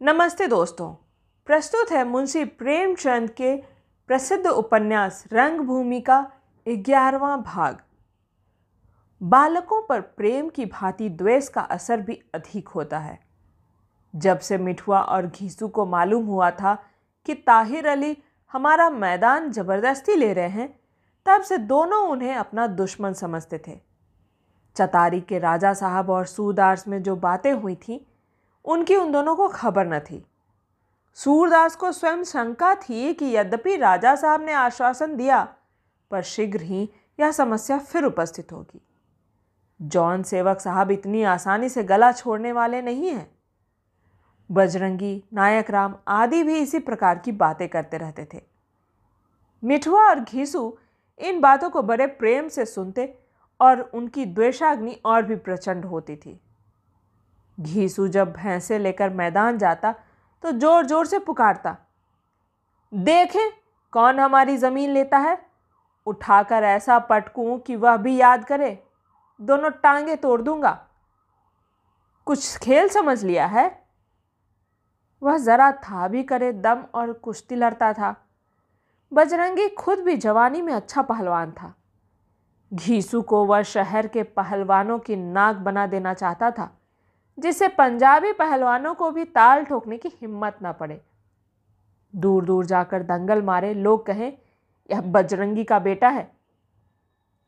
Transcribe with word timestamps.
नमस्ते 0.00 0.46
दोस्तों। 0.46 0.88
प्रस्तुत 1.46 1.90
है 1.92 2.02
मुंशी 2.04 2.44
प्रेमचंद 2.44 3.30
के 3.30 3.54
प्रसिद्ध 4.08 4.46
उपन्यास 4.46 5.24
रंगभूमि 5.32 6.00
का 6.00 6.18
ग्यारहवा 6.68 7.36
भाग। 7.36 7.78
बालकों 9.22 9.80
पर 9.82 10.00
प्रेम 10.00 10.48
की 10.48 10.64
भांति 10.64 11.08
द्वेष 11.08 11.48
का 11.48 11.60
असर 11.60 12.00
भी 12.00 12.14
अधिक 12.34 12.68
होता 12.68 12.98
है। 12.98 13.18
जब 14.14 14.38
से 14.38 14.58
मिठुआ 14.58 15.00
और 15.00 15.26
घीसू 15.26 15.68
को 15.68 15.86
मालूम 15.86 16.26
हुआ 16.26 16.50
था 16.50 16.74
कि 17.26 17.34
ताहिर 17.34 17.86
अली 17.86 18.16
हमारा 18.52 18.90
मैदान 18.90 19.50
ज़बरदस्ती 19.52 20.16
ले 20.16 20.32
रहे 20.32 20.48
हैं, 20.48 20.68
तब 21.26 21.42
से 21.42 21.58
दोनों 21.58 22.02
उन्हें 22.08 22.34
अपना 22.34 22.66
दुश्मन 22.66 23.12
समझते 23.12 23.58
थे। 23.68 23.80
चतारी 24.76 25.20
के 25.20 25.38
राजा 25.38 25.72
साहब 25.74 26.10
और 26.10 26.26
सूरदास 26.26 26.88
में 26.88 27.02
जो 27.02 27.16
बातें 27.16 27.52
हुई 27.52 27.74
थीं 27.74 27.98
उनकी 28.66 28.96
उन 28.96 29.12
दोनों 29.12 29.36
को 29.36 29.48
खबर 29.48 29.86
न 29.86 29.98
थी। 30.00 30.26
सूरदास 31.14 31.76
को 31.76 31.92
स्वयं 31.92 32.24
शंका 32.24 32.74
थी 32.74 33.14
कि 33.14 33.36
यद्यपि 33.36 33.76
राजा 33.76 34.14
साहब 34.14 34.42
ने 34.42 34.52
आश्वासन 34.52 35.16
दिया, 35.16 35.56
पर 36.10 36.22
शीघ्र 36.22 36.60
ही 36.60 36.88
यह 37.20 37.30
समस्या 37.30 37.78
फिर 37.78 38.04
उपस्थित 38.04 38.52
होगी। 38.52 38.80
जॉन 39.82 40.22
सेवक 40.22 40.60
साहब 40.60 40.90
इतनी 40.90 41.22
आसानी 41.22 41.68
से 41.68 41.82
गला 41.84 42.12
छोड़ने 42.12 42.52
वाले 42.52 42.82
नहीं 42.82 43.08
हैं। 43.08 43.30
बजरंगी, 44.52 45.24
नायक 45.34 45.70
राम 45.70 45.94
आदि 46.08 46.42
भी 46.42 46.58
इसी 46.58 46.78
प्रकार 46.78 47.18
की 47.18 47.32
बातें 47.32 47.68
करते 47.68 47.96
रहते 47.96 48.28
थे। 48.34 48.42
मिठुआ 49.64 50.02
और 50.02 50.20
घीसू 50.20 50.78
इन 51.18 51.40
बातों 51.40 51.70
को 51.70 51.82
बड़े 51.82 52.06
प्रेम 52.06 52.48
से 52.48 52.64
सुनते 52.64 53.18
और 53.60 53.80
उनकी 53.80 54.24
द्वेषाग्नि 54.24 55.00
और 55.04 55.22
भी 55.22 55.36
प्रचंड 55.36 55.84
होती 55.84 56.16
थी। 56.16 56.40
घीसू 57.58 58.06
जब 58.08 58.32
भैंसे 58.32 58.78
लेकर 58.78 59.10
मैदान 59.12 59.58
जाता 59.58 59.94
तो 60.44 60.52
ज़ोर 60.52 60.86
ज़ोर 60.86 61.06
से 61.06 61.18
पुकारता, 61.20 61.76
देखें 62.92 63.50
कौन 63.92 64.18
हमारी 64.20 64.56
ज़मीन 64.56 64.90
लेता 64.90 65.18
है। 65.18 65.38
उठाकर 66.06 66.64
ऐसा 66.64 66.98
पटकूं 67.00 67.58
कि 67.58 67.76
वह 67.76 67.96
भी 67.96 68.16
याद 68.16 68.44
करे, 68.44 68.78
दोनों 69.40 69.70
टांगे 69.72 70.16
तोड़ 70.16 70.40
दूँगा। 70.42 70.78
कुछ 72.26 72.56
खेल 72.58 72.88
समझ 72.88 73.22
लिया 73.24 73.46
है? 73.46 73.66
वह 75.22 75.38
ज़रा 75.38 75.70
था 75.74 76.08
भी 76.08 76.22
करे 76.24 76.52
दम 76.54 76.84
और 76.94 77.12
कुश्ती 77.14 77.56
लड़ता 77.56 77.92
था। 77.92 78.14
बजरंगी 79.12 79.68
खुद 79.70 79.98
भी 79.98 80.16
जवानी 80.18 80.62
में 80.62 80.72
अच्छा 80.74 81.02
पहलवान 81.02 81.52
था। 81.52 81.74
घीसू 82.72 83.20
को 83.22 83.44
वह 83.46 83.62
शहर 83.64 84.06
के 84.06 84.22
पहलवानों 84.22 84.98
की 84.98 85.16
नाक 85.16 85.56
बना 85.58 85.86
देना 85.86 86.14
चाहता 86.14 86.50
था। 86.50 86.70
जिससे 87.38 87.68
पंजाबी 87.68 88.32
पहलवानों 88.32 88.94
को 88.94 89.10
भी 89.10 89.24
ताल 89.24 89.64
ठोकने 89.64 89.98
की 89.98 90.08
हिम्मत 90.08 90.58
ना 90.62 90.72
पड़े। 90.72 91.00
दूर 92.16 92.44
दूर 92.44 92.66
जाकर 92.66 93.02
दंगल 93.02 93.42
मारे, 93.42 93.74
लोग 93.74 94.06
कहें, 94.06 94.38
यह 94.90 95.00
बजरंगी 95.00 95.64
का 95.64 95.78
बेटा 95.78 96.08
है। 96.08 96.32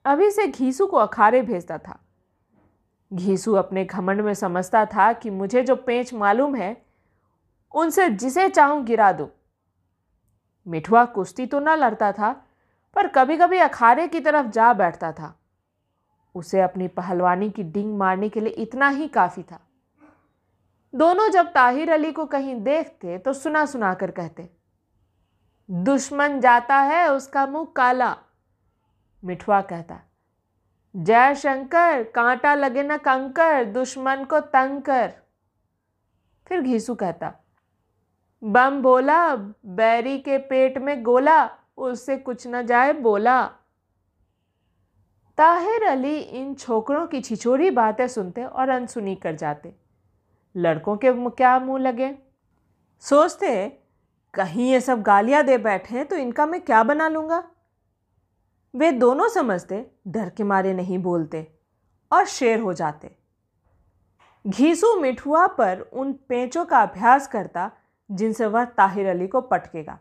अभी 0.05 0.31
से 0.31 0.47
घीसू 0.47 0.86
को 0.86 0.97
अखाड़े 0.97 1.42
भेजता 1.42 1.78
था। 1.78 1.98
घीसू 3.12 3.55
अपने 3.55 3.84
घमंड 3.84 4.20
में 4.20 4.34
समझता 4.34 4.84
था 4.84 5.12
कि 5.12 5.31
मुझे 5.31 5.62
जो 5.62 5.77
पेंच 5.77 6.14
मालूम 6.14 6.55
है, 6.55 6.83
उनसे 7.75 8.09
जिसे 8.09 8.48
चाहूँ 8.48 8.84
गिरा 8.84 9.12
दूँ। 9.12 9.28
मिठुआ 10.66 11.05
कुश्ती 11.05 11.47
तो 11.47 11.61
ना 11.61 11.75
लड़ता 11.75 12.12
था, 12.12 12.44
पर 12.94 13.09
कभी 13.09 13.36
कभी 13.36 13.59
अखाड़े 13.59 14.09
की 14.09 14.20
तरफ़ 14.20 14.47
जा 14.47 14.72
बैठता 14.72 15.12
था। 15.12 15.41
उसे 16.34 16.61
अपनी 16.61 16.89
पहलवानी 16.89 17.50
की 17.50 17.62
डिंग 17.62 17.98
मारने 17.98 18.28
के 18.28 18.41
लिए 18.41 18.53
इतना 18.53 18.89
ही 18.89 19.09
काफ़ी 19.09 19.42
था। 19.42 19.67
दोनों 20.94 21.28
जब 21.28 21.53
ताहिर 21.53 21.91
अली 21.92 22.12
को 22.12 22.25
कहीं 22.27 22.55
देखते 22.62 23.19
तो 23.19 23.33
सुना 23.33 23.64
सुना 23.67 23.92
कर 23.94 24.11
कहते, 24.11 24.48
दुश्मन 25.69 26.41
जाता 26.41 26.77
है, 26.77 27.11
उसका 27.12 27.47
मुँह 27.47 27.67
काला। 27.77 28.17
मिठुआ 29.22 29.61
कहता, 29.62 30.00
जय 30.94 31.34
शंकर, 31.34 32.03
कांटा 32.04 32.54
लगे 32.54 32.82
ना 32.82 32.97
कंकर, 32.97 33.65
दुश्मन 33.65 34.25
को 34.25 34.41
तंग 34.41 34.81
कर। 34.82 35.12
फिर 36.47 36.60
घीसू 36.60 36.94
कहता, 36.94 37.32
बम 38.43 38.81
बोला, 38.82 39.34
बैरी 39.37 40.19
के 40.19 40.38
पेट 40.38 40.78
में 40.78 41.03
गोला, 41.03 41.50
उससे 41.77 42.16
कुछ 42.16 42.47
न 42.47 42.66
जाए 42.66 42.93
बोला। 42.93 43.43
ताहिर 45.38 45.84
अली 45.84 46.19
इन 46.19 46.54
छोकरों 46.54 47.06
की 47.06 47.21
छिछोरी 47.21 47.71
बातें 47.71 48.06
सुनते 48.09 48.44
और 48.44 48.69
अनसुनी 48.69 49.15
कर 49.16 49.34
जाते। 49.34 49.75
लड़कों 50.56 50.97
के 50.97 51.31
क्या 51.31 51.59
मुँह 51.59 51.78
लगे? 51.78 52.19
सोचते, 53.00 53.69
कहीं 54.34 54.70
ये 54.70 54.81
सब 54.81 55.03
गालियाँ 55.03 55.42
दे 55.42 55.59
बैठे 55.59 55.97
हैं 55.97 56.06
तो 56.06 56.16
इनका 56.16 56.47
मैं 56.47 56.60
क्या 56.60 56.82
बना 56.82 57.09
लूँगा? 57.09 57.44
वे 58.76 58.92
दोनों 58.92 59.28
समझते, 59.28 59.91
डर 60.09 60.31
के 60.31 60.44
मारे 60.44 60.75
नहीं 60.75 60.98
बोलते 60.98 61.53
और 62.12 62.26
शेर 62.26 62.60
हो 62.60 62.72
जाते। 62.72 63.16
घीसू 64.47 65.00
मिठुआ 65.00 65.47
पर 65.47 65.81
उन 65.81 66.12
पेंचों 66.12 66.65
का 66.65 66.78
अभ्यास 66.82 67.28
करता, 67.28 67.70
जिनसे 68.10 68.47
वह 68.47 68.65
ताहिर 68.65 69.06
अली 69.06 69.28
को 69.28 69.41
पटकेगा। 69.41 69.98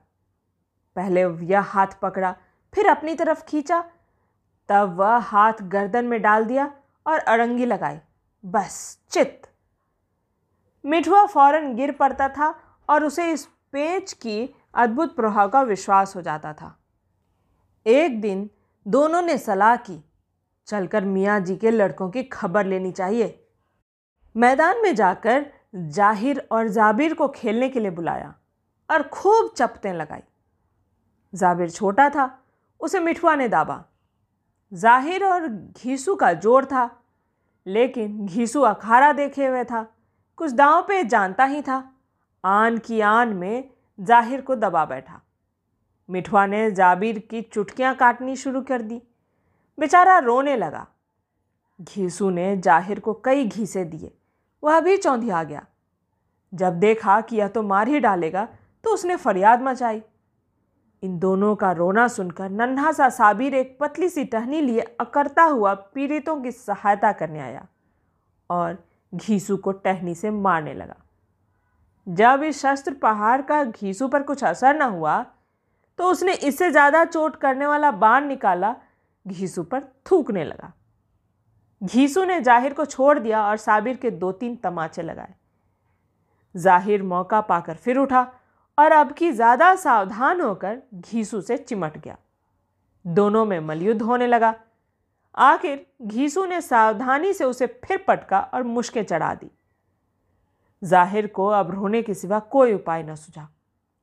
पहले 0.95 1.21
यह 1.21 1.61
हाथ 1.61 1.87
पकड़ा, 2.01 2.35
फिर 2.73 2.87
अपनी 2.87 3.15
तरफ़ 3.15 3.45
खींचा। 3.45 3.91
तब 4.69 4.95
वह 4.95 5.17
हाथ 5.17 5.53
गर्दन 5.61 6.05
में 6.05 6.21
डाल 6.21 6.45
दिया 6.45 6.73
और 7.07 7.19
अड़ंगी 7.19 7.65
लगाई। 7.65 7.99
बस, 8.45 8.99
चित्त। 9.09 9.49
मिठुआ 10.83 11.25
फ़ौरन 11.25 11.73
गिर 11.75 11.91
पड़ता 11.91 12.27
था 12.29 12.53
और 12.89 13.03
उसे 13.03 13.31
इस 13.31 13.45
पेच 13.71 14.13
की 14.13 14.49
अद्भुत 14.75 15.15
प्रभाव 15.15 15.49
का 15.49 15.61
विश्वास 15.61 16.15
हो 16.15 16.21
जाता 16.21 16.53
था। 16.53 16.77
एक 17.85 18.19
दिन 18.21 18.49
दोनों 18.85 19.21
ने 19.21 19.37
सलाह 19.37 19.75
की, 19.75 20.03
चलकर 20.67 21.05
मियाँ 21.05 21.39
जी 21.39 21.55
के 21.55 21.71
लड़कों 21.71 22.09
की 22.09 22.23
खबर 22.23 22.65
लेनी 22.65 22.91
चाहिए। 22.91 23.39
मैदान 24.35 24.81
में 24.83 24.93
जाकर 24.95 25.45
ज़ाहिर 25.75 26.47
और 26.51 26.67
जाबिर 26.67 27.13
को 27.13 27.27
खेलने 27.27 27.69
के 27.69 27.79
लिए 27.79 27.91
बुलाया 27.91 28.33
और 28.89 29.03
खूब 29.03 29.53
चपतें 29.57 29.93
लगाई। 29.93 30.23
जाबिर 31.33 31.69
छोटा 31.69 32.09
था, 32.09 32.29
उसे 32.81 32.99
मिठुआ 32.99 33.35
ने 33.35 33.47
दाबा। 33.47 33.83
ज़ाहिर 34.71 35.23
और 35.25 35.47
घीसू 35.47 36.15
का 36.15 36.31
ज़ोर 36.33 36.65
था, 36.65 36.89
लेकिन 37.65 38.25
घीसू 38.25 38.61
अखाड़ा 38.61 39.11
देखे 39.13 39.45
हुए 39.45 39.63
था। 39.63 39.85
कुछ 40.39 40.51
दांव 40.51 40.81
पे 40.81 41.03
जानता 41.03 41.45
ही 41.45 41.61
था। 41.61 41.83
आन 42.43 42.77
की 42.77 42.99
आन 43.01 43.33
में 43.33 43.69
ज़ाहिर 43.99 44.41
को 44.41 44.55
दबा 44.55 44.83
बैठा। 44.85 45.21
मिठवा 46.09 46.45
ने 46.45 46.69
जाबिर 46.71 47.19
की 47.19 47.41
चुटकियाँ 47.43 47.93
काटनी 47.95 48.35
शुरू 48.35 48.61
कर 48.61 48.81
दी। 48.81 49.01
बेचारा 49.77 50.17
रोने 50.19 50.55
लगा। 50.55 50.85
घीसू 51.79 52.29
ने 52.29 52.55
ज़ाहिर 52.57 52.99
को 52.99 53.13
कई 53.25 53.45
घीसे 53.45 53.83
दिए। 53.85 54.11
वह 54.63 54.79
भी 54.79 54.97
चौंधी 54.97 55.29
आ 55.29 55.43
गया। 55.43 55.65
जब 56.53 56.79
देखा 56.79 57.19
कि 57.21 57.35
यह 57.35 57.47
तो 57.47 57.63
मार 57.63 57.87
ही 57.87 57.99
डालेगा 57.99 58.47
तो 58.83 58.93
उसने 58.93 59.15
फरियाद 59.15 59.61
मचाई। 59.61 60.01
इन 61.03 61.17
दोनों 61.19 61.55
का 61.55 61.71
रोना 61.71 62.07
सुनकर 62.07 62.49
नन्हा 62.49 62.91
सा 62.91 63.09
साबिर 63.09 63.53
एक 63.55 63.77
पतली 63.81 64.09
सी 64.09 64.23
टहनी 64.25 64.61
लिए 64.61 64.81
अकड़ता 65.01 65.43
हुआ 65.43 65.73
पीड़ितों 65.73 66.41
की 66.41 66.51
सहायता 66.51 67.11
करने 67.11 67.39
आया 67.39 67.65
और 68.49 68.77
घीसू 69.17 69.57
को 69.57 69.71
टहनी 69.73 70.15
से 70.15 70.29
मारने 70.31 70.73
लगा। 70.73 70.95
जब 72.07 72.43
इस 72.43 72.61
शस्त्र 72.61 72.93
पहाड़ 72.95 73.41
का 73.41 73.63
घीसू 73.63 74.07
पर 74.07 74.23
कुछ 74.23 74.43
असर 74.45 74.75
न 74.75 74.89
हुआ 74.91 75.23
तो 75.99 76.05
उसने 76.05 76.33
इससे 76.33 76.69
ज़्यादा 76.71 77.03
चोट 77.05 77.35
करने 77.35 77.67
वाला 77.67 77.91
बाण 77.93 78.25
निकाला, 78.27 78.75
घीसू 79.25 79.63
पर 79.63 79.83
थूकने 80.05 80.43
लगा। 80.43 80.71
घीसू 81.81 82.23
ने 82.25 82.39
ज़ाहिर 82.41 82.73
को 82.73 82.85
छोड़ 82.85 83.17
दिया 83.19 83.41
और 83.43 83.57
साबिर 83.57 83.97
के 83.97 84.11
दो 84.13 84.31
तीन 84.33 84.55
तमाचे 84.57 85.01
लगाए। 85.01 85.33
ज़ाहिर 86.55 87.03
मौका 87.05 87.41
पाकर 87.43 87.75
फिर 87.75 87.97
उठा 87.97 88.21
और 88.77 88.91
अब 88.91 89.11
की 89.13 89.31
ज़्यादा 89.31 89.73
सावधान 89.77 90.41
होकर 90.41 90.81
घीसू 90.95 91.41
से 91.41 91.57
चिमट 91.57 91.97
गया। 91.97 92.17
दोनों 93.05 93.45
में 93.45 93.59
मलयुद्ध 93.61 94.01
होने 94.01 94.27
लगा। 94.27 94.53
आखिर 95.37 95.85
घीसू 96.03 96.45
ने 96.45 96.59
सावधानी 96.61 97.33
से 97.33 97.45
उसे 97.45 97.67
फिर 97.85 98.03
पटका 98.07 98.39
और 98.53 98.63
मुश्कें 98.65 99.03
चढ़ा 99.03 99.33
दी। 99.33 99.49
ज़ाहिर 100.81 101.27
को 101.27 101.47
अब 101.47 101.71
रोने 101.71 102.01
के 102.01 102.13
सिवा 102.13 102.39
कोई 102.39 102.73
उपाय 102.73 103.03
न 103.03 103.15
सुझा, 103.15 103.47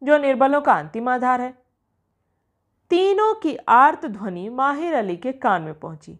जो 0.02 0.18
निर्बलों 0.18 0.60
का 0.60 0.72
अंतिम 0.74 1.08
आधार 1.08 1.40
है। 1.40 1.52
तीनों 2.90 3.32
की 3.34 3.56
आर्त 3.68 4.06
ध्वनि 4.06 4.48
माहिर 4.50 4.94
अली 4.94 5.16
के 5.16 5.32
कान 5.34 5.62
में 5.62 5.74
पहुँची। 5.74 6.18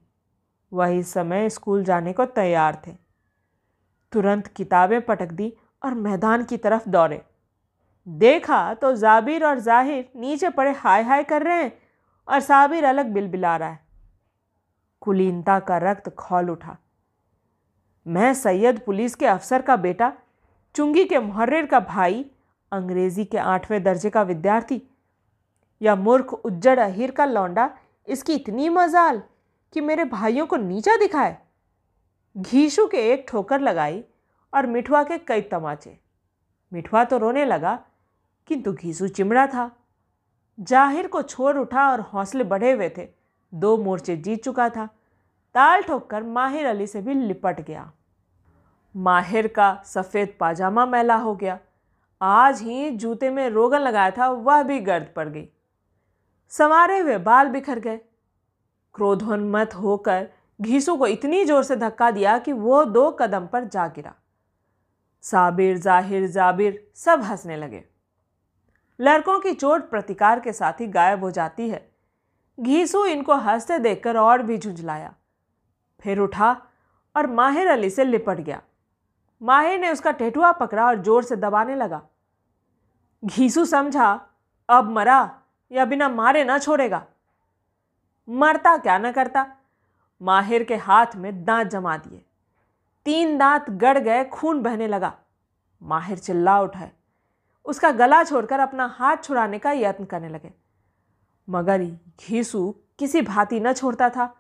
वही 0.73 1.03
समय 1.03 1.49
स्कूल 1.51 1.85
जाने 1.85 2.13
को 2.13 2.25
तैयार 2.27 2.83
थे। 2.87 2.93
तुरंत 4.13 4.47
किताबें 4.47 5.01
पटक 5.01 5.33
दी 5.33 5.53
और 5.83 5.95
मैदान 5.97 6.45
की 6.45 6.57
तरफ़ 6.57 6.89
दौड़े। 6.89 7.23
देखा 8.07 8.75
तो 8.75 8.95
जाबिर 8.97 9.45
और 9.45 9.59
ज़ाहिर 9.61 10.11
नीचे 10.17 10.51
पड़े 10.51 10.73
हाय 10.73 11.03
हाय 11.03 11.23
कर 11.25 11.43
रहे 11.43 11.63
हैं 11.63 11.73
और 12.29 12.41
साबिर 12.41 12.85
अलग 12.85 13.13
बिलबिला 13.13 13.57
रहा 13.57 13.69
है। 13.69 13.83
कुलीनता 15.05 15.59
का 15.61 15.79
रक्त 15.79 16.09
खोल 16.11 16.51
उठा। 16.51 16.77
मैं 18.07 18.33
सैयद 18.35 18.81
पुलिस 18.87 19.15
के 19.15 19.27
अफसर 19.27 19.63
का 19.63 19.77
बेटा, 19.77 20.13
चुंगी 20.75 21.05
के 21.05 21.19
मुहर्रिर 21.19 21.67
का 21.67 21.81
भाई, 21.83 22.25
अंग्रेज़ी 22.73 23.25
के 23.25 23.39
आठवें 23.39 23.83
दर्जे 23.83 24.11
का 24.11 24.23
विद्यार्थी 24.23 24.83
या 25.81 25.95
मूर्ख 25.97 26.33
उज्जड़ 26.35 26.79
अहिर 26.81 27.11
का 27.11 27.25
लौंडा, 27.25 27.71
इसकी 28.09 28.35
इतनी 28.35 28.69
मजाल 28.69 29.23
कि 29.73 29.81
मेरे 29.81 30.05
भाइयों 30.07 30.47
को 30.47 30.57
नीचा 30.57 30.97
दिखाए। 30.97 31.37
घीशु 32.37 32.87
के 32.87 32.99
एक 33.13 33.27
ठोकर 33.29 33.61
लगाई 33.61 34.03
और 34.53 34.67
मिठवा 34.67 35.03
के 35.03 35.19
कई 35.19 35.41
तमाचे। 35.43 35.99
मिठवा 36.73 37.05
तो 37.05 37.19
रोने 37.19 37.45
लगा, 37.45 37.79
किंतु 38.51 38.73
घीसू 38.73 39.09
चिमड़ा 39.09 39.47
था। 39.47 39.71
ज़ाहिर 40.59 41.07
को 41.07 41.23
छोड़ 41.23 41.57
उठा 41.59 41.91
और 41.91 42.01
हौसले 42.03 42.45
बढ़े 42.45 42.73
हुए 42.73 42.89
थे। 42.89 43.09
दो 43.55 43.77
मोर्चे 43.77 44.17
जीत 44.17 44.45
चुका 44.45 44.69
था। 44.69 44.87
ताल 45.55 45.83
ठोक 45.83 46.09
कर 46.11 46.23
माहिर 46.23 46.67
अली 46.67 46.87
से 46.87 47.01
भी 47.01 47.15
लिपट 47.15 47.61
गया। 47.61 47.91
माहिर 48.95 49.47
का 49.49 49.83
सफ़ेद 49.87 50.35
पाजामा 50.41 50.87
मैला 50.87 51.17
हो 51.17 51.35
गया। 51.35 51.59
आज 52.21 52.61
ही 52.63 52.91
जूते 52.91 53.31
में 53.31 53.49
रोगन 53.51 53.81
लगाया 53.81 54.11
था, 54.11 54.29
वह 54.29 54.63
भी 54.63 54.81
गर्द 54.81 55.13
पड़ 55.17 55.29
गई। 55.29 55.49
संवारे 56.53 56.99
हुए 56.99 57.19
बाल 57.21 57.49
बिखर 57.49 57.79
गए। 57.79 57.97
क्रोधोन्मत 58.95 59.75
होकर 59.75 60.27
घीसू 60.61 60.97
को 60.97 61.07
इतनी 61.07 61.45
ज़ोर 61.45 61.63
से 61.63 61.77
धक्का 61.77 62.11
दिया 62.11 62.37
कि 62.39 62.53
वो 62.53 62.85
दो 62.85 63.11
कदम 63.11 63.47
पर 63.47 63.65
जा 63.65 63.87
गिरा। 63.89 64.15
साबिर, 65.25 65.77
ज़ाहिर, 65.79 66.27
जाबिर 66.27 66.87
सब 66.95 67.23
हंसने 67.23 67.57
लगे। 67.57 67.85
लड़कों 68.99 69.39
की 69.41 69.53
चोट 69.53 69.89
प्रतिकार 69.91 70.41
के 70.41 70.53
साथ 70.53 70.81
ही 70.81 70.87
गायब 70.87 71.25
हो 71.25 71.31
जाती 71.31 71.69
है। 71.69 71.94
घीसू 72.61 73.05
इनको 73.05 73.35
हँसते 73.35 73.79
देखकर 73.79 74.17
और 74.17 74.43
भी 74.43 74.59
झुंझलाया। 74.59 75.15
फिर 76.01 76.19
उठा 76.19 76.63
और 77.17 77.27
माहिर 77.27 77.69
अली 77.69 77.91
से 77.91 78.05
लिपट 78.05 78.37
गया। 78.37 78.63
माहिर 79.43 79.81
ने 79.81 79.91
उसका 79.91 80.11
ठेठुआ 80.11 80.53
पकड़ा 80.53 80.87
और 80.87 81.03
ज़ोर 81.03 81.23
से 81.23 81.37
दबाने 81.37 81.77
लगा। 81.77 82.03
घीसू 83.25 83.65
समझा, 83.65 84.21
अब 84.69 84.91
मरा 84.91 85.41
या 85.73 85.85
बिना 85.85 86.09
मारे 86.09 86.45
ना 86.45 86.59
छोड़ेगा। 86.59 87.07
मरता 88.29 88.77
क्या 88.77 88.99
ना 88.99 89.13
करता। 89.13 89.47
माहिर 90.23 90.65
के 90.65 90.77
हाथ 90.77 91.07
में 91.17 91.45
दांत 91.45 91.69
जमा 91.69 91.97
दिए। 91.97 92.25
तीन 93.05 93.39
दांत 93.39 93.71
गड़ 93.71 93.99
गए, 93.99 94.25
खून 94.25 94.63
बहने 94.63 94.87
लगा। 94.87 95.13
माहिर 95.83 96.19
चिल्ला 96.19 96.61
उठा 96.61 96.89
उसका 97.65 97.91
गला 97.91 98.25
छोड़कर 98.25 98.61
अपना 98.61 98.87
हाथ 98.87 99.17
छुड़ाने 99.17 99.59
का 99.59 99.73
यत्न 99.73 100.05
करने 100.05 100.29
लगे। 100.29 100.64
मगर 101.49 101.85
घीसू 102.21 102.71
किसी 102.99 103.23
भांति 103.23 103.61
न 103.61 103.73
छोड़ता 103.73 104.09
था। 104.11 104.35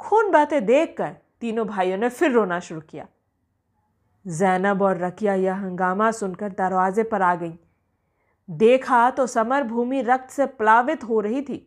खून 0.00 0.30
बहते 0.30 0.60
देखकर 0.60 1.14
तीनों 1.40 1.66
भाइयों 1.66 1.98
ने 1.98 2.08
फिर 2.08 2.30
रोना 2.30 2.58
शुरू 2.60 2.80
किया। 2.80 3.06
जैनब 4.26 4.82
और 4.82 4.98
रकिया 4.98 5.34
यह 5.34 5.56
हंगामा 5.56 6.10
सुनकर 6.10 6.48
दरवाजे 6.48 7.02
पर 7.02 7.22
आ 7.22 7.34
गईं। 7.34 7.56
देखा 8.48 9.10
तो 9.10 9.26
समर 9.26 9.62
भूमि 9.62 10.00
रक्त 10.02 10.30
से 10.30 10.46
प्लावित 10.46 11.04
हो 11.04 11.20
रही 11.20 11.42
थी। 11.42 11.64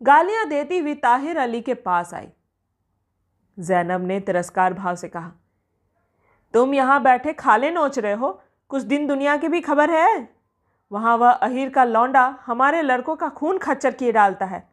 गालियाँ 0.00 0.48
देती 0.48 0.78
हुई 0.78 0.94
ताहिर 0.94 1.38
अली 1.38 1.60
के 1.60 1.74
पास 1.74 2.14
आई। 2.14 2.28
जैनब 3.58 4.06
ने 4.06 4.18
तिरस्कार 4.20 4.74
भाव 4.74 4.94
से 4.94 5.08
कहा, 5.08 5.32
तुम 6.54 6.74
यहाँ 6.74 7.02
बैठे 7.02 7.32
खाले 7.32 7.70
नोच 7.70 7.98
रहे 7.98 8.12
हो? 8.12 8.30
कुछ 8.70 8.82
दिन 8.82 9.06
दुनिया 9.06 9.36
की 9.36 9.48
भी 9.48 9.60
खबर 9.60 9.90
है? 9.90 10.41
वहाँ 10.92 11.16
वह 11.16 11.30
अहिर 11.30 11.68
का 11.70 11.84
लौंडा 11.84 12.24
हमारे 12.46 12.82
लड़कों 12.82 13.16
का 13.16 13.28
खून 13.30 13.58
खच्चर 13.58 13.92
किए 13.92 14.12
डालता 14.12 14.46
है। 14.46 14.66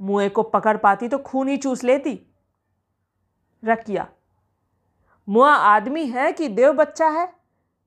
मुए 0.00 0.28
को 0.28 0.42
पकड़ 0.44 0.76
पाती 0.76 1.08
तो 1.08 1.18
खून 1.20 1.48
ही 1.48 1.56
चूस 1.56 1.82
लेती। 1.84 2.20
रकिया 3.62 4.06
मुआ 5.28 5.52
आदमी 5.52 6.06
है 6.06 6.30
कि 6.32 6.48
देव 6.48 6.72
बच्चा 6.74 7.08
है? 7.08 7.28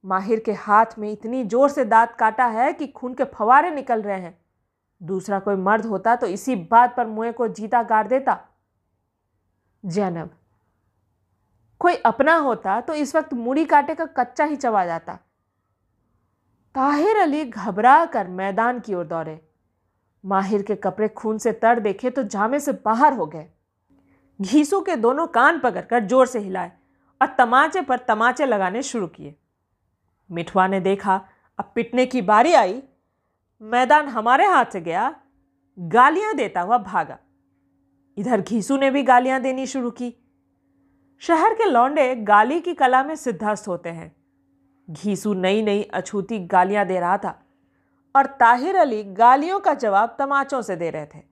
माहिर 0.04 0.40
के 0.40 0.54
हाथ 0.54 0.98
में 1.00 1.12
इतनी 1.12 1.44
ज़ोर 1.46 1.70
से 1.70 1.86
दांत 1.86 2.16
काटा 2.20 2.46
है 2.48 2.72
कि 2.74 2.88
खून 2.90 3.14
के 3.14 3.24
फवारे 3.30 3.72
निकल 3.72 4.02
रहे 4.02 4.20
हैं। 4.20 4.38
दूसरा 5.02 5.40
कोई 5.40 5.56
मर्द 5.58 5.86
होता 5.86 6.16
तो 6.16 6.28
इसी 6.28 6.56
बात 6.56 6.96
पर 6.98 7.08
मुए 7.08 7.32
को 7.32 7.48
जीता 7.50 7.84
गाड़ 7.84 8.08
देता। 8.08 8.40
जैनब, 9.84 10.30
कोई 11.82 11.96
अपना 11.96 12.36
होता 12.38 12.80
तो 12.82 12.94
इस 12.94 13.16
वक्त 13.16 13.34
मुड़ी 13.34 13.66
काटे 13.66 13.96
का 13.96 14.06
कच्चा 14.16 14.46
ही 14.46 14.56
चबा 14.56 14.86
जाता। 14.86 15.18
ताहिर 16.76 17.18
अली 17.18 17.44
घबरा 17.46 18.06
कर 18.06 18.28
मैदान 18.30 18.80
की 18.80 18.94
ओर 18.94 19.06
दौड़े। 19.06 19.40
माहिर 20.24 20.62
के 20.62 20.76
कपड़े 20.76 21.08
खून 21.08 21.38
से 21.38 21.52
तर 21.54 21.80
देखे 21.80 22.10
तो 22.10 22.24
जामे 22.26 22.60
से 22.60 22.72
बाहर 22.86 23.14
हो 23.14 23.26
गए। 23.26 23.48
घीसू 24.40 24.80
के 24.82 24.96
दोनों 24.96 25.26
कान 25.28 25.60
पकड़कर 25.60 26.06
ज़ोर 26.06 26.28
से 26.28 26.40
हिलाए 26.40 26.72
और 27.22 27.36
तमाचे 27.38 27.82
पर 27.82 27.98
तमाचे 27.98 28.46
लगाने 28.46 28.84
शुरू 28.84 29.08
किए। 29.08 29.36
मिठवा 30.30 30.68
ने 30.68 30.80
देखा, 30.80 31.20
अब 31.60 31.72
पिटने 31.76 32.06
की 32.06 32.22
बारी 32.22 32.54
आई। 32.54 32.82
मैदान 33.62 34.08
हमारे 34.08 34.46
हाथ 34.46 34.66
से 34.66 34.82
गया, 34.82 35.14
गालियाँ 35.78 36.34
देता 36.36 36.62
हुआ 36.62 36.78
भागा। 36.78 37.18
इधर 38.18 38.42
घीसू 38.42 38.78
ने 38.78 38.90
भी 38.92 39.04
गालियाँ 39.04 39.42
देनी 39.42 39.68
शुरू 39.68 39.92
की। 39.92 40.14
शहर 41.22 41.54
के 41.54 41.66
लौंडे 41.66 42.14
गाली 42.16 42.60
की 42.62 42.74
कला 42.74 43.04
में 43.04 43.16
सिद्धस्त 43.16 43.68
होते 43.68 43.90
हैं। 43.90 44.12
घीसू 44.92 45.34
नई 45.34 45.62
नई 45.62 45.82
अछूती 45.84 46.40
गालियाँ 46.40 46.86
दे 46.86 47.00
रहा 47.00 47.18
था, 47.18 47.40
और 48.16 48.26
ताहिर 48.40 48.76
अली 48.76 49.04
गालियों 49.04 49.60
का 49.60 49.74
जवाब 49.74 50.16
तमाचों 50.20 50.62
से 50.62 50.76
दे 50.76 50.90
रहे 50.90 51.06
थे। 51.06 51.24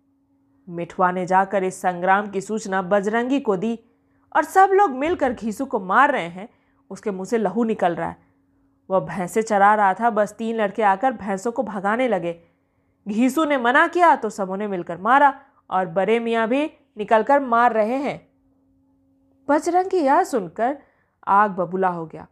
मिठवा 0.67 1.11
ने 1.11 1.25
जाकर 1.25 1.63
इस 1.63 1.81
संग्राम 1.81 2.27
की 2.27 2.41
सूचना 2.41 2.81
बजरंगी 2.81 3.39
को 3.39 3.56
दी, 3.56 3.77
और 4.35 4.44
सब 4.44 4.69
लोग 4.73 4.91
मिलकर 4.91 5.33
घीसू 5.33 5.65
को 5.65 5.79
मार 5.79 6.11
रहे 6.11 6.27
हैं, 6.27 6.50
उसके 6.91 7.11
मुँह 7.11 7.25
से 7.25 7.38
लहू 7.38 7.63
निकल 7.63 7.95
रहा 7.95 8.07
है। 8.07 8.17
वह 8.89 9.00
भैंसे 9.00 9.41
चरा 9.41 9.73
रहा 9.75 9.94
था, 9.94 10.09
बस 10.09 10.33
तीन 10.33 10.56
लड़के 10.56 10.83
आकर 10.83 11.11
भैंसों 11.13 11.51
को 11.51 11.63
भगाने 11.63 12.07
लगे। 12.07 12.39
घीसू 13.06 13.44
ने 13.45 13.57
मना 13.57 13.85
किया 13.88 14.15
तो 14.15 14.29
सबों 14.29 14.57
ने 14.57 14.67
मिलकर 14.67 14.97
मारा, 14.97 15.33
और 15.69 15.85
बड़े 15.88 16.19
मियाँ 16.19 16.47
भी 16.47 16.65
निकलकर 16.97 17.39
मार 17.39 17.73
रहे 17.73 17.97
हैं। 17.97 18.19
बजरंगी 19.47 19.97
यह 19.97 20.23
सुनकर 20.23 20.77
आग 21.27 21.51
बबूला 21.51 21.88
हो 21.88 22.06
गया। 22.06 22.27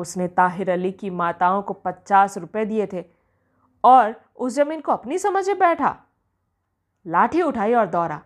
उसने 0.00 0.28
ताहिर 0.28 0.70
अली 0.70 0.90
की 0.92 1.10
माताओं 1.10 1.62
को 1.62 1.72
पचास 1.74 2.36
रुपए 2.38 2.64
दिए 2.64 2.86
थे 2.92 3.04
और 3.84 4.14
उस 4.36 4.52
ज़मीन 4.52 4.80
को 4.80 4.92
अपनी 4.92 5.18
समझ 5.18 5.48
बैठा। 5.50 5.96
लाठी 7.06 7.42
उठाई 7.42 7.74
और 7.74 7.86
दौड़ा। 7.86 8.20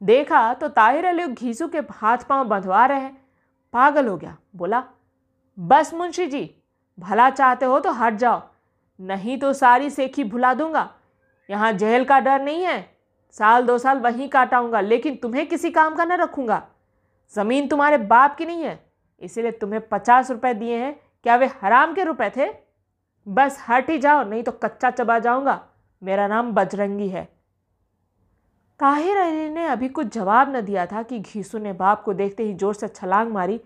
देखा 0.00 0.52
तो 0.54 0.68
ताहिर 0.68 1.04
अली 1.04 1.26
घीसू 1.26 1.68
के 1.68 1.78
हाथ 1.92 2.18
पाँव 2.18 2.44
बंधवा 2.44 2.84
रहे। 2.86 3.08
पागल 3.74 4.06
हो 4.06 4.16
गया। 4.16 4.36
बोला, 4.56 4.82
बस 5.58 5.92
मुंशी 5.94 6.26
जी, 6.26 6.50
भला 6.98 7.30
चाहते 7.30 7.66
हो 7.66 7.78
तो 7.80 7.92
हट 7.92 8.14
जाओ। 8.14 8.42
नहीं 9.00 9.38
तो 9.38 9.52
सारी 9.52 9.90
सेखी 9.90 10.24
भुला 10.24 10.52
दूँगा। 10.54 10.88
यहाँ 11.48 11.72
जेल 11.72 12.04
का 12.04 12.18
डर 12.20 12.42
नहीं 12.42 12.62
है। 12.62 12.94
साल 13.36 13.66
दो 13.66 13.78
साल 13.78 13.98
वहीं 13.98 14.28
काटाऊँगा, 14.28 14.80
लेकिन 14.80 15.16
तुम्हें 15.16 15.46
किसी 15.46 15.70
काम 15.70 15.94
का 15.94 16.04
न 16.04 16.12
रखूँगा। 16.12 16.62
ज़मीन 17.34 17.68
तुम्हारे 17.68 17.98
बाप 17.98 18.36
की 18.36 18.46
नहीं 18.46 18.62
है। 18.62 18.78
इसीलिए 19.22 19.50
तुम्हें 19.52 19.80
पचास 19.88 20.30
रुपए 20.30 20.52
दिए 20.54 20.76
हैं। 20.76 20.94
क्या 21.24 21.36
वे 21.36 21.46
हराम 21.62 21.94
के 21.94 22.04
रुपए 22.04 22.30
थे? 22.36 22.48
बस 23.26 23.64
हट 23.68 23.90
ही 23.90 23.98
जाओ, 23.98 24.24
नहीं 24.24 24.42
तो 24.42 24.52
कच्चा 24.54 24.90
चबा 24.90 25.18
जाऊँगा। 25.18 25.60
मेरा 26.02 26.26
नाम 26.28 26.52
बजरंगी 26.52 27.08
है। 27.08 27.24
ताहिर 28.80 29.16
अली 29.16 29.48
ने 29.50 29.66
अभी 29.66 29.88
कुछ 29.88 30.12
जवाब 30.14 30.56
न 30.56 30.60
दिया 30.60 30.86
था 30.86 31.02
कि 31.02 31.18
घीसू 31.18 31.58
ने 31.58 31.72
बाप 31.72 32.02
को 32.02 32.12
देखते 32.14 32.42
ही 32.42 32.54
ज़ोर 32.54 32.74
से 32.74 32.88
छलांग 32.88 33.30
मारी 33.32 33.60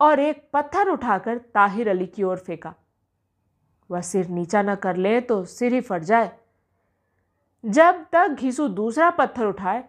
और 0.00 0.20
एक 0.20 0.48
पत्थर 0.52 0.88
उठाकर 0.88 1.38
ताहिर 1.54 1.88
अली 1.88 2.06
की 2.06 2.22
ओर 2.22 2.36
फेंका। 2.36 2.74
वह 3.90 4.00
सिर 4.00 4.28
नीचा 4.28 4.62
न 4.62 4.74
कर 4.74 4.96
ले 4.96 5.20
तो 5.20 5.44
सिर 5.44 5.74
ही 5.74 5.80
फट 5.80 6.02
जाए। 6.02 6.30
जब 7.64 8.04
तक 8.12 8.36
घीसू 8.40 8.68
दूसरा 8.70 9.10
पत्थर 9.10 9.46
उठाए 9.46 9.84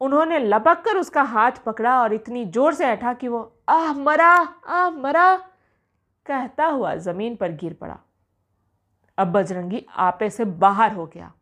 उन्होंने 0.00 0.38
लपक 0.38 0.82
कर 0.84 0.96
उसका 0.96 1.22
हाथ 1.22 1.62
पकड़ा 1.66 2.00
और 2.02 2.12
इतनी 2.12 2.44
ज़ोर 2.44 2.74
से 2.74 2.86
ऐठा 2.86 3.12
कि 3.12 3.28
वो, 3.28 3.40
आह, 3.68 3.92
मरा 3.92 4.28
आह, 4.28 4.90
मरा, 4.90 5.36
कहता 6.26 6.66
हुआ 6.66 6.94
ज़मीन 6.96 7.36
पर 7.36 7.52
गिर 7.52 7.72
पड़ा। 7.72 7.98
अब 9.18 9.32
बजरंगी 9.32 9.84
आपे 9.98 10.30
से 10.30 10.44
बाहर 10.44 10.92
हो 10.92 11.06
गया। 11.06 11.32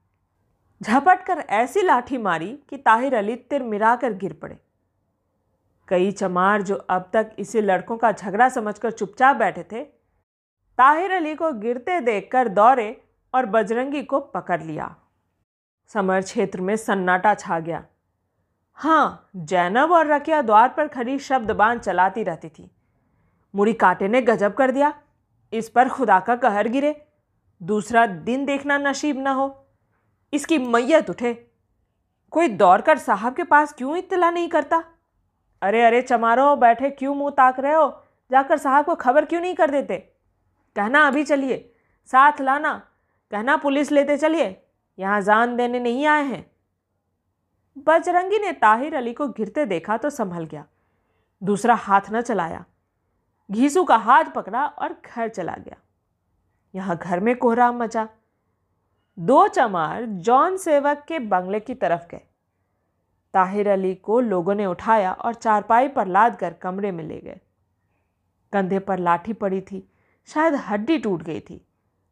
झपट 0.80 1.24
कर 1.24 1.38
ऐसी 1.38 1.82
लाठी 1.82 2.18
मारी 2.18 2.48
कि 2.70 2.76
ताहिर 2.76 3.14
अली 3.14 3.36
तिर 3.36 3.62
मिरा 3.62 3.94
कर 3.96 4.12
गिर 4.12 4.32
पड़े। 4.32 4.58
कई 5.88 6.10
चमार 6.12 6.62
जो 6.62 6.76
अब 6.76 7.10
तक 7.12 7.30
इसे 7.38 7.60
लड़कों 7.60 7.96
का 7.96 8.10
झगड़ा 8.12 8.48
समझकर 8.48 8.90
चुपचाप 8.90 9.36
बैठे 9.36 9.62
थे, 9.62 9.82
ताहिर 10.78 11.12
अली 11.12 11.34
को 11.34 11.52
गिरते 11.52 12.00
देखकर 12.00 12.48
दौड़े 12.48 13.02
और 13.34 13.46
बजरंगी 13.46 14.02
को 14.02 14.20
पकड़ 14.20 14.62
लिया। 14.62 14.94
समर 15.90 16.22
क्षेत्र 16.22 16.60
में 16.60 16.76
सन्नाटा 16.76 17.34
छा 17.34 17.58
गया। 17.60 17.84
हाँ 18.74 19.30
जैनब 19.36 19.92
और 19.92 20.06
रकिया 20.06 20.42
द्वार 20.42 20.68
पर 20.68 20.88
खड़ी 20.88 21.18
शब्द 21.18 21.50
बाँध 21.50 21.80
चलाती 21.80 22.22
रहती 22.22 22.48
थी। 22.48 22.70
मुड़ी 23.54 23.72
काटे 23.72 24.08
ने 24.08 24.22
गजब 24.22 24.54
कर 24.54 24.70
दिया। 24.70 24.94
इस 25.52 25.68
पर 25.68 25.88
खुदा 25.88 26.20
का 26.20 26.36
कहर 26.36 26.68
गिरे। 26.68 27.06
दूसरा 27.62 28.06
दिन 28.06 28.44
देखना 28.44 28.78
नसीब 28.78 29.18
ना 29.18 29.32
हो। 29.32 29.66
इसकी 30.32 30.58
मैयत 30.58 31.10
उठे। 31.10 31.50
कोई 32.30 32.48
दौड़ 32.48 32.80
कर 32.80 32.98
साहब 32.98 33.34
के 33.34 33.44
पास 33.44 33.72
क्यों 33.72 33.96
इत्तला 33.96 34.30
नहीं 34.30 34.48
करता? 34.48 34.84
अरे 35.62 35.82
अरे, 35.82 36.02
चमारो, 36.02 36.56
बैठे 36.56 36.90
क्यों 36.90 37.14
मुँह 37.14 37.30
ताक 37.30 37.60
रहे 37.60 37.74
हो? 37.74 38.02
जाकर 38.30 38.58
साहब 38.58 38.84
को 38.84 38.94
खबर 38.94 39.24
क्यों 39.24 39.40
नहीं 39.40 39.54
कर 39.54 39.70
देते? 39.70 39.98
कहना 40.76 41.06
अभी 41.06 41.24
चलिए। 41.24 41.74
साथ 42.06 42.32
लाना। 42.40 42.88
कहना 43.30 43.56
पुलिस 43.56 43.92
लेते 43.92 44.16
चलिए। 44.16 44.66
यहाँ 44.98 45.20
जान 45.20 45.56
देने 45.56 45.80
नहीं 45.80 46.06
आए 46.06 46.22
हैं। 46.22 46.51
बजरंगी 47.78 48.38
ने 48.38 48.52
ताहिर 48.52 48.96
अली 48.96 49.12
को 49.12 49.28
गिरते 49.28 49.66
देखा 49.66 49.96
तो 49.96 50.10
संभल 50.10 50.44
गया। 50.44 50.66
दूसरा 51.42 51.74
हाथ 51.74 52.00
न 52.10 52.20
चलाया। 52.20 52.64
घीसू 53.50 53.84
का 53.84 53.96
हाथ 53.96 54.24
पकड़ा 54.24 54.66
और 54.66 54.92
घर 54.92 55.28
चला 55.28 55.54
गया। 55.54 55.76
यहाँ 56.74 56.96
घर 56.96 57.20
में 57.20 57.36
कोहराम 57.36 57.82
मचा। 57.82 58.08
दो 59.18 59.48
चमार 59.48 60.06
जॉन 60.06 60.56
सेवक 60.56 61.04
के 61.08 61.18
बंगले 61.18 61.60
की 61.60 61.74
तरफ़ 61.74 62.06
गए। 62.10 62.20
ताहिर 63.34 63.68
अली 63.68 63.94
को 63.94 64.20
लोगों 64.20 64.54
ने 64.54 64.66
उठाया 64.66 65.12
और 65.12 65.34
चारपाई 65.34 65.88
पर 65.88 66.06
लाद 66.06 66.36
कर 66.36 66.52
कमरे 66.52 66.92
में 66.92 67.04
ले 67.04 67.20
गए। 67.20 67.40
कंधे 68.52 68.78
पर 68.78 68.98
लाठी 68.98 69.32
पड़ी 69.32 69.60
थी। 69.60 69.92
शायद 70.26 70.54
हड्डी 70.54 70.98
टूट 70.98 71.22
गई 71.22 71.40
थी। 71.40 71.66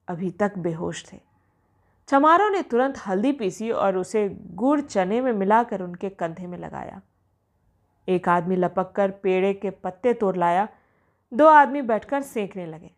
अभी 0.09 0.31
तक 0.31 0.59
बेहोश 0.59 1.13
थे। 1.13 1.30
चमारों 2.11 2.51
ने 2.51 2.63
तुरंत 2.63 2.99
हल्दी 3.07 3.33
पीसी 3.33 3.71
और 3.71 3.97
उसे 3.97 4.29
गुड़ 4.29 4.81
चने 4.81 5.21
में 5.21 5.33
मिलाकर 5.33 5.83
उनके 5.83 6.09
कंधे 6.09 6.47
में 6.47 6.59
लगाया। 6.59 7.03
एक 8.09 8.29
आदमी 8.29 8.57
लपक 8.57 8.93
कर 8.93 9.11
पेड़े 9.11 9.55
के 9.55 9.71
पत्ते 9.71 10.15
तोड़ 10.15 10.37
लाया। 10.37 10.69
दो 11.35 11.47
आदमी 11.47 11.83
बैठकर 11.83 12.23
सेंकने 12.23 12.67
लगे। 12.67 12.91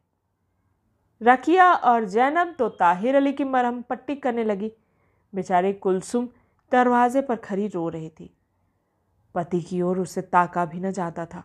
रकिया 1.23 1.73
और 1.73 2.05
जैनब 2.05 2.55
तो 2.59 2.69
ताहिर 2.69 3.17
अली 3.17 3.33
की 3.33 3.45
मरहम 3.45 3.83
पट्टी 3.83 4.15
करने 4.15 4.45
लगी। 4.45 4.73
बेचारी 5.35 5.73
कुलसुम 5.73 6.29
दरवाजे 6.73 7.21
पर 7.21 7.37
खड़ी 7.37 7.69
रो 7.69 7.89
रही 7.89 8.09
थी। 8.09 8.37
पति 9.35 9.61
की 9.61 9.83
ओर 9.83 9.99
उसे 9.99 10.23
ताका 10.23 10.65
भी 10.65 10.81
न 10.81 10.91
जाता 10.91 11.27
था। 11.27 11.45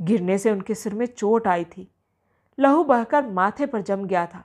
गिरने 0.00 0.38
से 0.38 0.50
उनके 0.50 0.74
सिर 0.74 0.94
में 0.94 1.06
चोट 1.06 1.46
आई 1.46 1.64
थी। 1.64 1.94
लहू 2.58 2.84
बहकर 2.84 3.26
माथे 3.26 3.66
पर 3.66 3.80
जम 3.80 4.04
गया 4.04 4.26
था। 4.26 4.44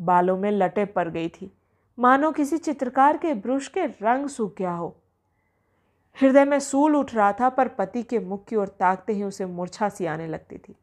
बालों 0.00 0.38
में 0.38 0.50
लटे 0.50 0.84
पड़ 0.84 1.08
गई 1.08 1.28
थी। 1.28 1.52
मानो 1.98 2.32
किसी 2.32 2.58
चित्रकार 2.58 3.16
के 3.16 3.34
ब्रुश 3.34 3.68
के 3.68 3.86
रंग 3.86 4.28
सूख 4.28 4.56
गया 4.58 4.72
हो। 4.72 4.96
हृदय 6.20 6.44
में 6.44 6.60
सूल 6.60 6.96
उठ 6.96 7.14
रहा 7.14 7.32
था, 7.32 7.48
पर 7.48 7.68
पति 7.68 8.02
के 8.02 8.18
मुख 8.18 8.44
की 8.44 8.56
ओर 8.56 8.68
ताकते 8.68 9.12
ही 9.12 9.22
उसे 9.22 9.46
मूर्छा 9.46 9.88
सी 9.88 10.06
आने 10.06 10.26
लगती 10.26 10.58
थी। 10.58 10.74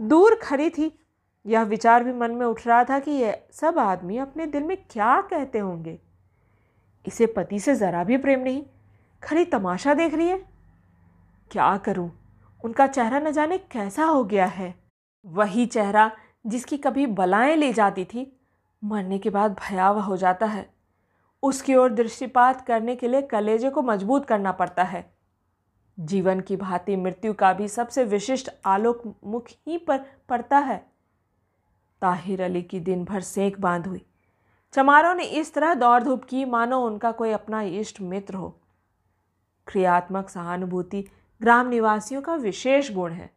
दूर 0.00 0.40
खड़ी 0.42 0.70
थी। 0.70 0.98
यह 1.46 1.62
विचार 1.62 2.04
भी 2.04 2.12
मन 2.12 2.30
में 2.30 2.46
उठ 2.46 2.66
रहा 2.66 2.84
था 2.84 2.98
कि 2.98 3.10
यह 3.10 3.42
सब 3.52 3.78
आदमी 3.78 4.18
अपने 4.18 4.46
दिल 4.46 4.62
में 4.62 4.76
क्या 4.90 5.20
कहते 5.20 5.58
होंगे। 5.58 5.98
इसे 7.06 7.26
पति 7.26 7.60
से 7.60 7.74
ज़रा 7.74 8.04
भी 8.04 8.16
प्रेम 8.16 8.40
नहीं 8.40 8.64
खड़ी 9.22 9.44
तमाशा 9.44 9.94
देख 9.94 10.14
रही 10.14 10.28
है। 10.28 10.44
क्या 11.50 11.76
करूँ? 11.76 12.12
उनका 12.64 12.86
चेहरा 12.86 13.18
न 13.18 13.30
जाने 13.30 13.58
कैसा 13.58 14.04
हो 14.04 14.24
गया 14.24 14.46
है। 14.46 14.74
वही 15.26 15.66
चेहरा 15.66 16.10
जिसकी 16.46 16.76
कभी 16.76 17.06
बलाएँ 17.06 17.56
ले 17.56 17.72
जाती 17.72 18.04
थी, 18.04 18.40
मरने 18.84 19.18
के 19.18 19.30
बाद 19.30 19.52
भयावह 19.52 20.02
हो 20.02 20.16
जाता 20.16 20.46
है। 20.46 20.74
उसकी 21.42 21.74
ओर 21.74 21.92
दृष्टिपात 21.92 22.66
करने 22.66 22.96
के 22.96 23.08
लिए 23.08 23.22
कलेजे 23.22 23.70
को 23.70 23.82
मज़बूत 23.82 24.26
करना 24.26 24.52
पड़ता 24.52 24.82
है। 24.82 25.14
जीवन 26.00 26.40
की 26.40 26.56
भांति 26.56 26.96
मृत्यु 26.96 27.34
का 27.34 27.52
भी 27.52 27.68
सबसे 27.68 28.04
विशिष्ट 28.04 28.50
आलोक 28.66 29.14
मुख 29.24 29.46
ही 29.66 29.78
पर 29.78 30.00
पड़ता 30.28 30.58
है। 30.58 30.86
ताहिर 32.02 32.42
अली 32.42 32.62
की 32.62 32.80
दिन 32.80 33.04
भर 33.04 33.20
सेक 33.20 33.60
बाँध 33.60 33.86
हुई। 33.86 34.06
चमारों 34.72 35.14
ने 35.14 35.24
इस 35.24 35.54
तरह 35.54 35.74
दौड़ 35.74 36.02
धूप 36.02 36.24
की, 36.24 36.44
मानो 36.44 36.86
उनका 36.86 37.12
कोई 37.12 37.30
अपना 37.30 37.62
इष्ट 37.62 38.00
मित्र 38.00 38.34
हो। 38.34 38.60
क्रियात्मक 39.66 40.28
सहानुभूति 40.28 41.08
ग्राम 41.42 41.68
निवासियों 41.68 42.22
का 42.22 42.34
विशेष 42.34 42.92
गुण 42.92 43.12
है। 43.12 43.30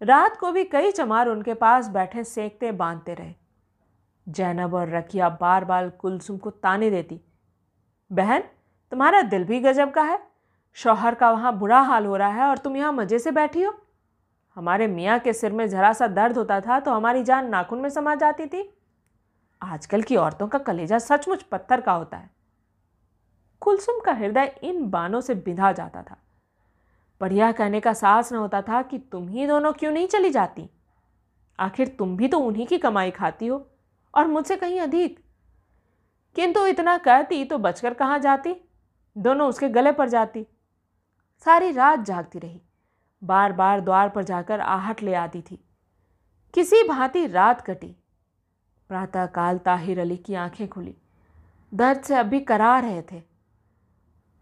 रात 0.00 0.36
को 0.36 0.50
भी 0.52 0.64
कई 0.64 0.90
चमार 0.92 1.28
उनके 1.28 1.54
पास 1.56 1.88
बैठे 1.88 2.24
सेकते 2.24 2.70
बांधते 2.72 3.14
रहे। 3.14 3.34
जैनब 4.26 4.74
और 4.74 4.88
रकिया 4.90 5.28
बार 5.30 5.64
बार 5.64 5.88
कुलसुम 5.90 6.36
को 6.38 6.50
ताने 6.52 6.90
देती, 6.90 7.20
बहन, 8.10 8.42
तुम्हारा 8.92 9.22
दिल 9.24 9.44
भी 9.44 9.60
गजब 9.60 9.90
का 9.90 10.02
है। 10.02 10.18
शौहर 10.76 11.14
का 11.14 11.30
वहाँ 11.30 11.56
बुरा 11.58 11.80
हाल 11.80 12.06
हो 12.06 12.16
रहा 12.16 12.28
है 12.34 12.48
और 12.48 12.58
तुम 12.58 12.76
यहाँ 12.76 12.92
मज़े 12.92 13.18
से 13.18 13.30
बैठी 13.32 13.62
हो। 13.62 13.74
हमारे 14.56 14.86
मियाँ 14.88 15.18
के 15.18 15.32
सिर 15.32 15.52
में 15.52 15.66
ज़रा 15.68 15.92
सा 15.92 16.06
दर्द 16.08 16.38
होता 16.38 16.60
था 16.60 16.78
तो 16.80 16.90
हमारी 16.90 17.22
जान 17.24 17.48
नाखून 17.48 17.80
में 17.80 17.88
समा 17.90 18.14
जाती 18.14 18.46
थी। 18.46 18.68
आजकल 19.62 20.02
की 20.02 20.16
औरतों 20.16 20.48
का 20.48 20.58
कलेजा 20.60 20.98
सचमुच 21.00 21.42
पत्थर 21.42 21.80
का 21.80 21.92
होता 21.92 22.16
है। 22.16 22.30
कुलसुम 23.62 24.00
का 24.00 24.12
हृदय 24.12 24.54
इन 24.62 24.88
बानों 24.90 25.20
से 25.20 25.34
बिंधा 25.36 25.72
जाता 25.72 26.02
था। 26.02 26.16
पर 27.20 27.32
यह 27.32 27.52
कहने 27.52 27.80
का 27.80 27.92
साहस 27.92 28.32
न 28.32 28.36
होता 28.36 28.62
था 28.62 28.82
कि 28.82 28.98
तुम 28.98 29.28
ही 29.28 29.46
दोनों 29.46 29.72
क्यों 29.72 29.92
नहीं 29.92 30.06
चली 30.06 30.30
जाती? 30.30 30.70
आखिर 31.60 31.88
तुम 31.88 32.16
भी 32.16 32.28
तो 32.28 32.38
उन्हीं 32.38 32.66
की 32.66 32.78
कमाई 32.78 33.10
खाती 33.10 33.46
हो, 33.46 33.70
और 34.14 34.26
मुझसे 34.26 34.56
कहीं 34.56 34.80
अधिक। 34.80 35.24
किंतु 36.34 36.66
इतना 36.66 36.98
कहती 36.98 37.44
तो 37.44 37.58
बचकर 37.58 37.94
कहाँ 37.94 38.18
जाती? 38.18 38.68
दोनों 39.18 39.48
उसके 39.48 39.68
गले 39.68 39.92
पर 39.92 40.08
जाती। 40.08 40.46
सारी 41.44 41.70
रात 41.70 42.00
जागती 42.00 42.38
रही। 42.38 42.62
बार 43.24 43.52
बार 43.52 43.80
द्वार 43.80 44.08
पर 44.08 44.24
जाकर 44.24 44.60
आहट 44.60 45.02
ले 45.02 45.14
आती 45.14 45.42
थी। 45.42 45.64
किसी 46.54 46.88
भांति 46.88 47.26
रात 47.26 47.60
कटी। 47.60 47.96
प्रातःकाल 48.88 49.58
ताहिर 49.58 50.00
अली 50.00 50.16
की 50.16 50.34
आँखें 50.34 50.68
खुली। 50.68 50.96
दर्द 51.74 52.02
से 52.02 52.14
अभी 52.14 52.40
करा 52.40 52.78
रहे 52.78 53.02
थे। 53.02 53.27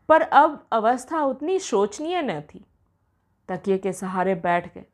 पर 0.08 0.22
अब 0.22 0.66
अवस्था 0.72 1.24
उतनी 1.24 1.58
शोचनीय 1.58 2.22
न 2.22 2.40
थी। 2.40 2.64
तकिए 3.48 3.78
के 3.78 3.92
सहारे 3.92 4.34
बैठ 4.34 4.74
गए। 4.74 4.84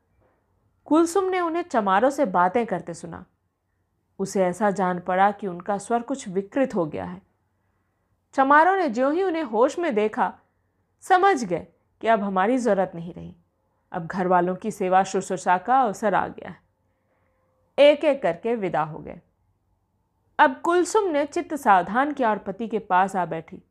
कुलसुम 0.85 1.25
ने 1.25 1.40
उन्हें 1.40 1.62
चमारों 1.62 2.11
से 2.11 2.25
बातें 2.25 2.66
करते 2.66 2.95
सुना। 2.95 3.25
उसे 4.19 4.45
ऐसा 4.45 4.71
जान 4.71 5.00
पड़ा 5.00 5.31
कि 5.31 5.47
उनका 5.47 5.78
स्वर 5.78 6.02
कुछ 6.02 6.28
विकृत 6.28 6.75
हो 6.75 6.87
गया 6.87 7.04
है। 7.04 7.23
चमारों 8.35 8.76
ने 8.76 8.88
ज्यों 8.88 9.12
ही 9.14 9.23
उन्हें 9.23 9.42
होश 9.42 9.78
में 9.78 9.95
देखा, 9.95 10.38
समझ 11.00 11.45
गए 11.45 11.66
कि 12.00 12.07
अब 12.07 12.23
हमारी 12.23 12.59
ज़रूरत 12.59 12.92
नहीं 12.95 13.14
रही। 13.14 13.37
अब 13.92 14.07
घर 14.07 14.26
वालों 14.26 14.57
की 14.57 14.71
सेवा 14.71 15.04
शुश्रूषा 15.04 15.59
का 15.59 15.81
अवसर 15.81 16.14
आ 16.14 16.28
गया 16.28 16.49
है। 16.49 16.62
एक 17.78 18.04
एक 18.04 18.23
करके 18.23 18.54
विदा 18.54 18.83
हो 18.83 18.99
गए। 18.99 19.21
अब 20.38 20.61
कुलसुम 20.61 21.04
ने 21.04 21.26
चित्त 21.26 21.54
सावधान 21.54 22.12
किया 22.12 22.31
और 22.31 22.38
पति 22.38 22.69
के 22.69 22.78
पास 22.78 23.16
आ 23.16 23.26
बैठी। 23.26 23.62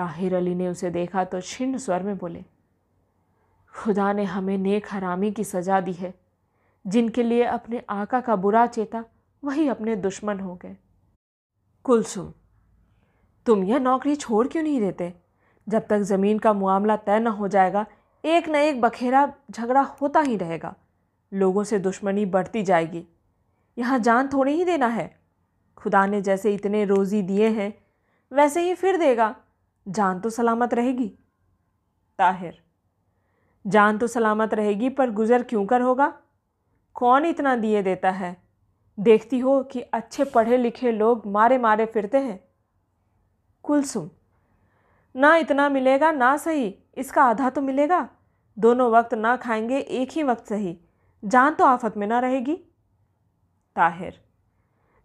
ताहिर 0.00 0.34
अली 0.34 0.54
ने 0.54 0.68
उसे 0.68 0.90
देखा 0.90 1.24
तो 1.24 1.40
छिन्न 1.40 1.78
स्वर 1.78 2.02
में 2.02 2.16
बोले, 2.18 2.44
खुदा 3.74 4.12
ने 4.12 4.24
हमें 4.24 4.56
नेक 4.58 4.86
हरामी 4.90 5.30
की 5.30 5.44
सज़ा 5.44 5.80
दी 5.80 5.92
है। 5.92 6.12
जिनके 6.84 7.22
लिए 7.22 7.44
अपने 7.44 7.82
आका 7.90 8.20
का 8.20 8.36
बुरा 8.36 8.66
चेता, 8.66 9.04
वही 9.42 9.66
अपने 9.68 9.96
दुश्मन 9.96 10.40
हो 10.40 10.54
गए। 10.54 10.76
कुलसुम 11.84 12.32
तुम 13.46 13.64
यह 13.64 13.78
नौकरी 13.78 14.14
छोड़ 14.16 14.46
क्यों 14.48 14.62
नहीं 14.62 14.80
देते? 14.80 15.12
जब 15.66 15.86
तक 15.86 16.00
ज़मीन 16.02 16.38
का 16.38 16.52
मामला 16.52 16.96
तय 16.96 17.18
न 17.18 17.26
हो 17.26 17.48
जाएगा, 17.48 17.84
एक 18.24 18.48
न 18.48 18.54
एक 18.54 18.80
बखेरा 18.80 19.32
झगड़ा 19.50 19.80
होता 19.80 20.20
ही 20.20 20.36
रहेगा। 20.36 20.74
लोगों 21.32 21.64
से 21.64 21.78
दुश्मनी 21.78 22.26
बढ़ती 22.26 22.62
जाएगी। 22.62 23.04
यहाँ 23.76 23.98
जान 23.98 24.28
थोड़ी 24.28 24.52
ही 24.52 24.64
देना 24.64 24.86
है। 24.86 25.08
खुदा 25.78 26.06
ने 26.06 26.22
जैसे 26.22 26.54
इतने 26.54 26.84
रोज़ी 26.84 27.22
दिए 27.22 27.48
हैं, 27.50 27.72
वैसे 28.32 28.62
ही 28.62 28.74
फिर 28.74 28.96
देगा। 28.96 29.34
जान 29.90 30.20
तो 30.20 30.30
सलामत 30.30 30.74
रहेगी, 30.74 31.08
ताहिर। 32.18 32.62
जान 33.64 33.98
तो 33.98 34.06
सलामत 34.06 34.54
रहेगी, 34.54 34.88
पर 34.88 35.10
गुज़र 35.10 35.42
क्यों 35.42 35.64
कर 35.66 35.80
होगा? 35.80 36.12
कौन 36.96 37.24
इतना 37.24 37.54
दिए 37.56 37.82
देता 37.82 38.10
है? 38.10 38.36
देखती 38.98 39.38
हो 39.38 39.62
कि 39.62 39.80
अच्छे 39.80 40.24
पढ़े 40.24 40.56
लिखे 40.56 40.92
लोग 40.92 41.26
मारे 41.26 41.58
मारे 41.58 41.86
फिरते 41.86 42.18
हैं। 42.18 42.38
कुलसुम 43.64 44.08
ना 45.14 45.36
इतना 45.36 45.68
मिलेगा, 45.68 46.10
ना 46.12 46.36
सही, 46.36 46.74
इसका 46.96 47.22
आधा 47.22 47.50
तो 47.50 47.60
मिलेगा। 47.60 48.08
दोनों 48.56 48.90
वक्त 48.90 49.14
ना 49.14 49.36
खाएँगे, 49.36 49.78
एक 49.78 50.10
ही 50.10 50.22
वक्त 50.22 50.46
सही। 50.46 50.76
जान 51.22 51.54
तो 51.54 51.64
आफत 51.64 51.96
में 51.96 52.06
ना 52.06 52.18
रहेगी, 52.20 52.54
ताहिर। 53.76 54.20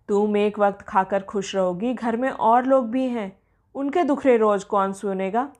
तुम 0.09 0.37
एक 0.37 0.59
वक्त 0.59 0.81
खाकर 0.81 1.23
खुश 1.23 1.55
रहोगी, 1.55 1.93
घर 1.93 2.17
में 2.17 2.29
और 2.29 2.65
लोग 2.65 2.89
भी 2.89 3.07
हैं। 3.09 3.44
उनके 3.75 4.03
दुखरे 4.03 4.37
रोज़ 4.37 4.65
कौन 4.65 4.93
सुनेगा? 4.93 5.51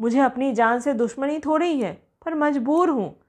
मुझे 0.00 0.20
अपनी 0.20 0.52
जान 0.52 0.80
से 0.80 0.94
दुश्मनी 0.94 1.38
थोड़ी 1.38 1.80
है, 1.80 1.92
पर 2.24 2.34
मजबूर 2.34 2.90
हूँ। 2.90 3.20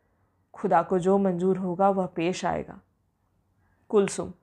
खुदा 0.54 0.82
को 0.82 1.00
जो 1.00 1.18
मंजूर 1.18 1.58
होगा, 1.58 1.90
वह 1.90 2.06
पेश 2.06 2.46
आएगा। 2.46 2.80
कुलसुम, 3.90 4.34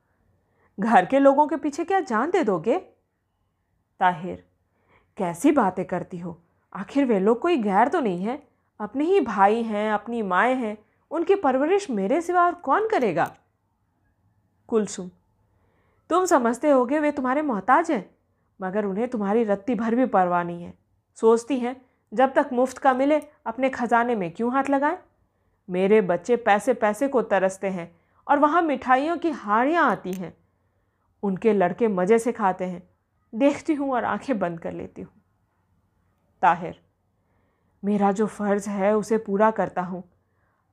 घर 0.80 1.06
के 1.06 1.18
लोगों 1.18 1.46
के 1.46 1.56
पीछे 1.56 1.84
क्या 1.84 2.00
जान 2.00 2.30
दे 2.30 2.44
दोगे? 2.44 2.78
ताहिर, 4.00 4.44
कैसी 5.16 5.52
बातें 5.52 5.84
करती 5.84 6.18
हो? 6.18 6.40
आखिर 6.74 7.04
वे 7.04 7.20
लोग 7.20 7.40
कोई 7.40 7.56
गैर 7.56 7.88
तो 7.88 8.00
नहीं 8.00 8.22
है? 8.22 8.42
अपने 8.80 9.04
ही 9.04 9.20
भाई 9.20 9.62
हैं, 9.62 9.92
अपनी 9.92 10.22
माएँ 10.22 10.54
हैं, 10.54 10.78
उनकी 11.10 11.34
परवरिश 11.34 11.90
मेरे 11.90 12.20
सिवा 12.20 12.46
और 12.46 12.54
कौन 12.54 12.88
करेगा? 12.88 13.36
कुलसुम, 14.68 15.10
तुम 16.10 16.24
समझते 16.24 16.70
होगे 16.70 16.98
वे 16.98 17.12
तुम्हारे 17.12 17.42
मोहताज 17.42 17.90
हैं? 17.90 18.19
मगर 18.60 18.84
उन्हें 18.84 19.08
तुम्हारी 19.08 19.44
रत्ती 19.44 19.74
भर 19.74 19.94
भी 19.94 20.06
परवाह 20.06 20.42
नहीं 20.42 20.62
है। 20.62 20.74
सोचती 21.18 21.58
हैं, 21.58 21.80
जब 22.12 22.32
तक 22.32 22.50
मुफ़्त 22.52 22.78
का 22.78 22.92
मिले, 22.94 23.20
अपने 23.46 23.70
खजाने 23.70 24.14
में 24.14 24.30
क्यों 24.30 24.52
हाथ 24.52 24.70
लगाएँ? 24.70 24.98
मेरे 25.68 26.00
बच्चे 26.00 26.36
पैसे 26.36 26.74
पैसे 26.74 27.08
को 27.08 27.22
तरसते 27.22 27.68
हैं 27.68 27.90
और 28.26 28.38
वहाँ 28.38 28.62
मिठाइयों 28.62 29.16
की 29.16 29.30
हाड़ियाँ 29.30 29.90
आती 29.90 30.12
हैं। 30.12 30.36
उनके 31.22 31.52
लड़के 31.52 31.88
मज़े 31.88 32.18
से 32.18 32.32
खाते 32.32 32.64
हैं। 32.64 32.82
देखती 33.32 33.74
हूँ 33.74 33.92
और 33.92 34.04
आँखें 34.04 34.38
बंद 34.38 34.60
कर 34.60 34.72
लेती 34.72 35.02
हूँ। 35.02 35.12
ताहिर, 36.42 36.80
मेरा 37.82 38.12
जो 38.12 38.26
फ़र्ज़ 38.26 38.68
है 38.68 38.96
उसे 38.96 39.18
पूरा 39.18 39.50
करता 39.50 39.82
हूँ। 39.82 40.02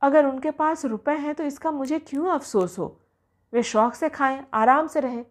अगर 0.02 0.26
उनके 0.26 0.52
पास 0.52 0.86
रुपए 0.86 1.12
हैं 1.12 1.36
तो 1.36 1.44
इसका 1.44 1.72
मुझे 1.72 2.00
क्यों 2.00 2.28
अफसोस 2.30 2.80
हो? 2.80 3.00
वे 3.54 3.64
शौक़ 3.64 3.96
से 3.96 4.10
खाएँ, 4.10 4.44
आराम 4.54 4.88
से 4.88 5.00
रहें। 5.00 5.26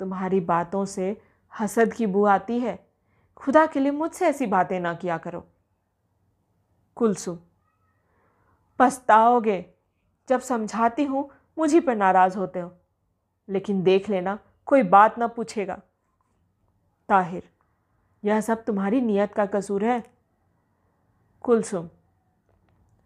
तुम्हारी 0.00 0.40
बातों 0.40 0.84
से 0.84 1.16
हसद 1.60 1.92
की 1.92 2.06
बू 2.06 2.24
आती 2.24 2.58
है। 2.60 2.86
खुदा 3.36 3.66
के 3.66 3.80
लिए 3.80 3.90
मुझसे 3.90 4.26
ऐसी 4.26 4.46
बातें 4.46 4.80
ना 4.80 4.94
किया 4.94 5.18
करो। 5.18 5.46
कुलसुम, 6.96 7.38
पछताओगे। 8.78 9.64
जब 10.28 10.40
समझाती 10.40 11.04
हूँ, 11.04 11.30
मुझी 11.58 11.80
पर 11.80 11.96
नाराज़ 11.96 12.38
होते 12.38 12.60
हो। 12.60 12.72
लेकिन 13.48 13.82
देख 13.82 14.08
लेना, 14.08 14.38
कोई 14.66 14.82
बात 14.82 15.18
ना 15.18 15.26
पूछेगा। 15.26 15.80
ताहिर, 17.08 17.42
यह 18.24 18.40
सब 18.40 18.64
तुम्हारी 18.64 19.00
नीयत 19.00 19.34
का 19.34 19.46
कसूर 19.46 19.84
है? 19.84 20.04
कुलसुम 21.42 21.88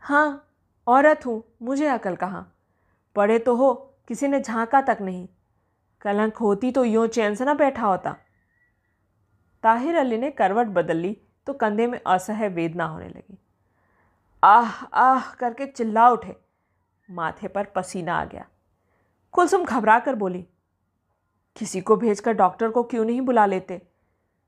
हाँ 0.00 0.54
औरत 0.86 1.26
हूँ, 1.26 1.44
मुझे 1.62 1.86
अकल 1.86 2.16
कहाँ? 2.16 2.56
पढ़े 3.16 3.38
तो 3.38 3.56
हो, 3.56 3.74
किसी 4.08 4.28
ने 4.28 4.40
झांका 4.40 4.80
तक 4.82 4.98
नहीं। 5.00 5.28
कलंक 6.00 6.36
होती 6.36 6.72
तो 6.72 6.84
यूँ 6.84 7.06
चैन 7.06 7.34
से 7.34 7.44
ना 7.44 7.54
बैठा 7.54 7.86
होता। 7.86 8.16
ताहिर 9.64 9.96
अली 9.96 10.18
ने 10.18 10.30
करवट 10.30 10.66
बदल 10.66 10.96
ली 10.96 11.16
तो 11.46 11.52
कंधे 11.52 11.86
में 11.86 12.00
असह्य 12.06 12.48
वेदना 12.48 12.84
होने 12.84 13.08
लगी। 13.08 13.38
आह 14.42 14.84
आह, 14.84 15.32
करके 15.34 15.66
चिल्ला 15.66 16.08
उठे। 16.10 16.36
माथे 17.08 17.48
पर 17.48 17.64
पसीना 17.64 18.14
आ 18.14 18.24
गया। 18.24 18.46
कुलसुम 19.34 19.64
घबरा 19.64 19.98
कर 19.98 20.14
बोली, 20.14 20.46
किसी 21.56 21.80
को 21.80 21.96
भेजकर 21.96 22.32
डॉक्टर 22.32 22.70
को 22.70 22.82
क्यों 22.82 23.04
नहीं 23.04 23.20
बुला 23.20 23.46
लेते? 23.46 23.80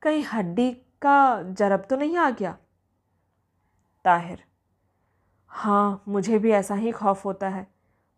कहीं 0.02 0.24
हड्डी 0.24 0.70
का 1.02 1.42
जरब 1.42 1.86
तो 1.90 1.96
नहीं 1.96 2.16
आ 2.16 2.30
गया? 2.30 2.56
ताहिर 4.04 4.42
हाँ 5.50 6.02
मुझे 6.08 6.38
भी 6.38 6.50
ऐसा 6.50 6.74
ही 6.74 6.92
खौफ 6.92 7.24
होता 7.24 7.48
है। 7.48 7.66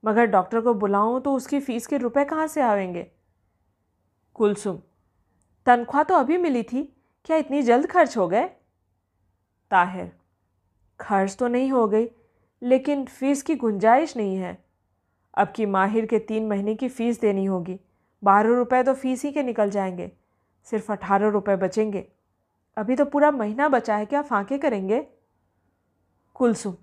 मगर 0.05 0.27
डॉक्टर 0.27 0.61
को 0.61 0.75
बुलाऊं 0.75 1.21
तो 1.21 1.35
उसकी 1.35 1.61
फ़ीस 1.61 1.87
के 1.87 1.99
रुपए 1.99 2.25
कहाँ 2.25 2.47
से 2.47 2.63
आवेंगे? 2.63 3.11
कुलसुम 4.35 4.79
तनख्वाह 5.67 6.03
तो 6.03 6.15
अभी 6.15 6.37
मिली 6.37 6.63
थी, 6.63 6.83
क्या 7.25 7.37
इतनी 7.37 7.63
जल्द 7.63 7.87
खर्च 7.87 8.17
हो 8.17 8.29
गए? 8.29 8.45
ताहिर, 9.71 10.13
खर्च 11.01 11.37
तो 11.37 11.49
नहीं 11.49 11.71
हो 11.73 11.87
गई, 11.89 12.09
लेकिन 12.63 13.05
फ़ीस 13.05 13.43
की 13.43 13.55
गुंजाइश 13.55 14.17
नहीं 14.17 14.37
है। 14.37 14.65
अब 15.35 15.53
की 15.57 15.67
माहिर 15.67 16.07
के 16.07 16.19
तीन 16.19 16.49
महीने 16.49 16.75
की 16.75 16.89
फ़ीस 16.89 17.21
देनी 17.21 17.45
होगी, 17.45 17.79
बारह 18.23 18.55
रुपए 18.55 18.83
तो 18.83 18.95
फ़ीस 18.95 19.25
ही 19.25 19.33
के 19.33 19.43
निकल 19.43 19.71
जाएँगे, 19.71 20.11
सिर्फ़ 20.65 20.93
अठारह 20.93 21.29
रुपए 21.29 21.57
बचेंगे। 21.57 22.07
अभी 22.77 22.97
तो 22.97 23.05
पूरा 23.05 23.31
महीना 23.31 23.69
बचा 23.69 23.97
है, 23.97 24.07
क्या 24.07 24.23
फांके 24.23 24.59
करेंगे? 24.59 25.01
कुलसुम, 26.37 26.77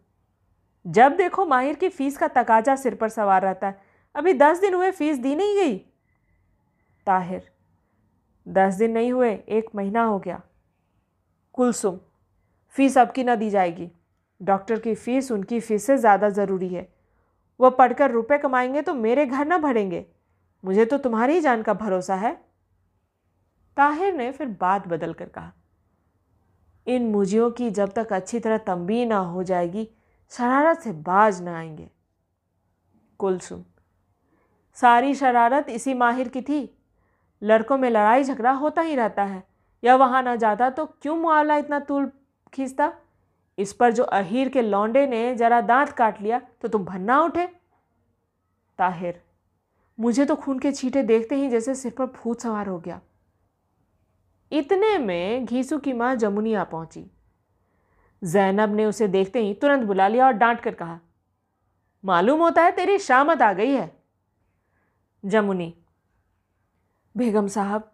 जब 0.85 1.15
देखो 1.15 1.45
माहिर 1.45 1.75
की 1.75 1.89
फ़ीस 1.89 2.17
का 2.17 2.27
तकाजा 2.27 2.75
सिर 2.75 2.95
पर 2.95 3.09
सवार 3.09 3.41
रहता 3.41 3.67
है, 3.67 3.81
अभी 4.15 4.33
दस 4.33 4.61
दिन 4.61 4.73
हुए 4.73 4.91
फ़ीस 4.91 5.17
दी 5.17 5.35
नहीं 5.35 5.55
गई। 5.55 5.77
ताहिर 7.07 7.50
दस 8.47 8.73
दिन 8.73 8.91
नहीं 8.91 9.11
हुए, 9.11 9.31
एक 9.31 9.69
महीना 9.75 10.03
हो 10.03 10.19
गया। 10.19 10.41
कुलसुम, 11.55 11.99
फ़ीस 12.75 12.97
अब 12.97 13.11
की 13.11 13.23
ना 13.23 13.35
दी 13.35 13.49
जाएगी। 13.49 13.89
डॉक्टर 14.41 14.79
की 14.79 14.93
फ़ीस 14.95 15.31
उनकी 15.31 15.59
फ़ीस 15.59 15.85
से 15.85 15.97
ज़्यादा 15.97 16.29
ज़रूरी 16.29 16.67
है। 16.67 16.87
वह 17.59 17.69
पढ़कर 17.69 18.11
रुपए 18.11 18.37
कमाएँगे 18.37 18.81
तो 18.81 18.93
मेरे 18.93 19.25
घर 19.25 19.45
ना 19.45 19.57
भरेंगे। 19.57 20.05
मुझे 20.63 20.85
तो 20.85 20.97
तुम्हारी 20.97 21.33
ही 21.33 21.41
जान 21.41 21.61
का 21.63 21.73
भरोसा 21.73 22.15
है। 22.15 22.33
ताहिर 23.77 24.13
ने 24.13 24.31
फिर 24.31 24.47
बात 24.61 24.87
बदल 24.87 25.13
कर 25.13 25.25
कहा, 25.25 25.51
इन 26.87 27.09
मुजियों 27.11 27.49
की 27.51 27.69
जब 27.71 27.91
तक 27.91 28.13
अच्छी 28.13 28.39
तरह 28.39 28.57
तंबी 28.57 29.05
ना 29.05 29.17
हो 29.17 29.43
जाएगी, 29.43 29.87
शरारत 30.31 30.79
से 30.79 30.91
बाज 30.91 31.41
ना 31.41 31.57
आएँगे। 31.57 31.89
कुलसुम, 33.19 33.63
सारी 34.77 35.13
शरारत 35.15 35.69
इसी 35.69 35.93
माहिर 35.93 36.27
की 36.27 36.41
थी 36.41 36.59
लड़कों 37.41 37.77
में 37.77 37.89
लड़ाई 37.89 38.23
झगड़ा 38.23 38.51
होता 38.53 38.81
ही 38.81 38.95
रहता 38.95 39.23
है। 39.23 39.43
या 39.83 39.95
वहाँ 39.95 40.21
ना 40.23 40.35
जाता 40.35 40.69
तो 40.69 40.85
क्यों 41.01 41.15
मुआवला 41.15 41.55
इतना 41.55 41.79
तूल 41.79 42.11
खींचता? 42.53 42.91
इस 43.57 43.73
पर 43.73 43.91
जो 43.91 44.03
अहीर 44.03 44.49
के 44.49 44.61
लौंडे 44.61 45.05
ने 45.07 45.33
जरा 45.35 45.61
दांत 45.61 45.89
काट 45.91 46.21
लिया 46.21 46.39
तो 46.61 46.67
तुम 46.67 46.85
भन्ना 46.85 47.19
उठे। 47.21 47.45
ताहिर, 48.79 49.21
मुझे 49.97 50.25
तो 50.25 50.35
खून 50.35 50.59
के 50.59 50.71
छींटे 50.71 51.03
देखते 51.03 51.35
ही 51.35 51.49
जैसे 51.49 51.75
सिर 51.75 51.93
पर 51.97 52.05
भूत 52.13 52.41
सवार 52.41 52.67
हो 52.67 52.77
गया। 52.79 52.99
इतने 54.51 54.97
में 54.97 55.45
घीसू 55.45 55.77
की 55.79 55.93
माँ 55.93 56.15
जमुनिया 56.15 56.63
पहुँची। 56.63 57.05
जैनब 58.21 58.75
ने 58.75 58.85
उसे 58.85 59.07
देखते 59.07 59.39
ही 59.39 59.53
तुरंत 59.53 59.83
बुला 59.83 60.07
लिया 60.07 60.25
और 60.25 60.33
डांट 60.33 60.59
कर 60.59 60.73
कहा, 60.73 60.99
मालूम 62.03 62.39
होता 62.39 62.63
है 62.63 62.71
तेरी 62.71 62.97
शामत 62.99 63.41
आ 63.41 63.51
गई 63.53 63.71
है। 63.71 63.91
जमुनी 65.23 65.73
बेगम 67.17 67.47
साहब, 67.47 67.91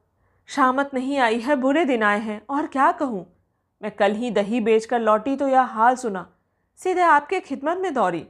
शामत 0.47 0.91
नहीं 0.93 1.17
आई 1.17 1.39
है, 1.39 1.55
बुरे 1.55 1.85
दिन 1.85 2.03
आए 2.03 2.19
हैं, 2.19 2.41
और 2.49 2.67
क्या 2.67 2.91
कहूँ? 2.91 3.25
मैं 3.81 3.91
कल 3.91 4.11
ही 4.11 4.31
दही 4.31 4.59
बेचकर 4.61 4.99
लौटी 4.99 5.35
तो 5.35 5.47
यह 5.47 5.61
हाल 5.61 5.95
सुना। 5.95 6.29
सीधे 6.75 7.01
आपके 7.01 7.39
खिदमत 7.39 7.77
में 7.77 7.93
दौड़ी 7.93 8.27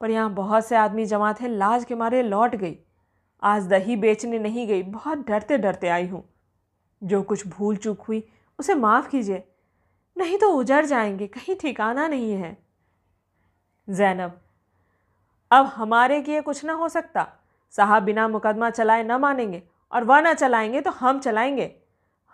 पर 0.00 0.10
यहाँ 0.10 0.34
बहुत 0.34 0.66
से 0.66 0.76
आदमी 0.76 1.06
जमा 1.06 1.32
थे 1.32 1.48
लाज 1.48 1.84
के 1.84 1.94
मारे 1.94 2.22
लौट 2.22 2.54
गई। 2.54 2.78
आज 3.42 3.66
दही 3.66 3.96
बेचने 3.96 4.38
नहीं 4.38 4.66
गई, 4.66 4.82
बहुत 4.82 5.18
डरते 5.18 5.58
डरते 5.58 5.88
आई 5.88 6.06
हूँ। 6.06 6.24
जो 7.04 7.22
कुछ 7.22 7.46
भूल 7.46 7.76
चूक 7.76 8.00
हुई, 8.00 8.28
उसे 8.58 8.74
माफ़ 8.74 9.08
कीजिए। 9.08 9.44
नहीं 10.16 10.38
तो 10.38 10.50
उजड़ 10.50 10.84
जाएँगे, 10.86 11.26
कहीं 11.26 11.56
ठिकाना 11.56 12.08
नहीं 12.08 12.32
है। 12.32 12.56
जैनब, 13.90 14.40
अब 15.50 15.66
हमारे 15.66 16.22
किए 16.22 16.40
कुछ 16.40 16.64
ना 16.64 16.72
हो 16.72 16.88
सकता। 16.88 17.28
साहब 17.70 18.02
बिना 18.02 18.28
मुकदमा 18.28 18.70
चलाए 18.70 19.02
न 19.02 19.12
मानेंगे। 19.12 19.62
और 19.92 20.04
वह 20.04 20.20
ना 20.20 20.32
चलाएँगे 20.34 20.80
तो 20.80 20.90
हम 20.90 21.18
चलाएँगे। 21.20 21.74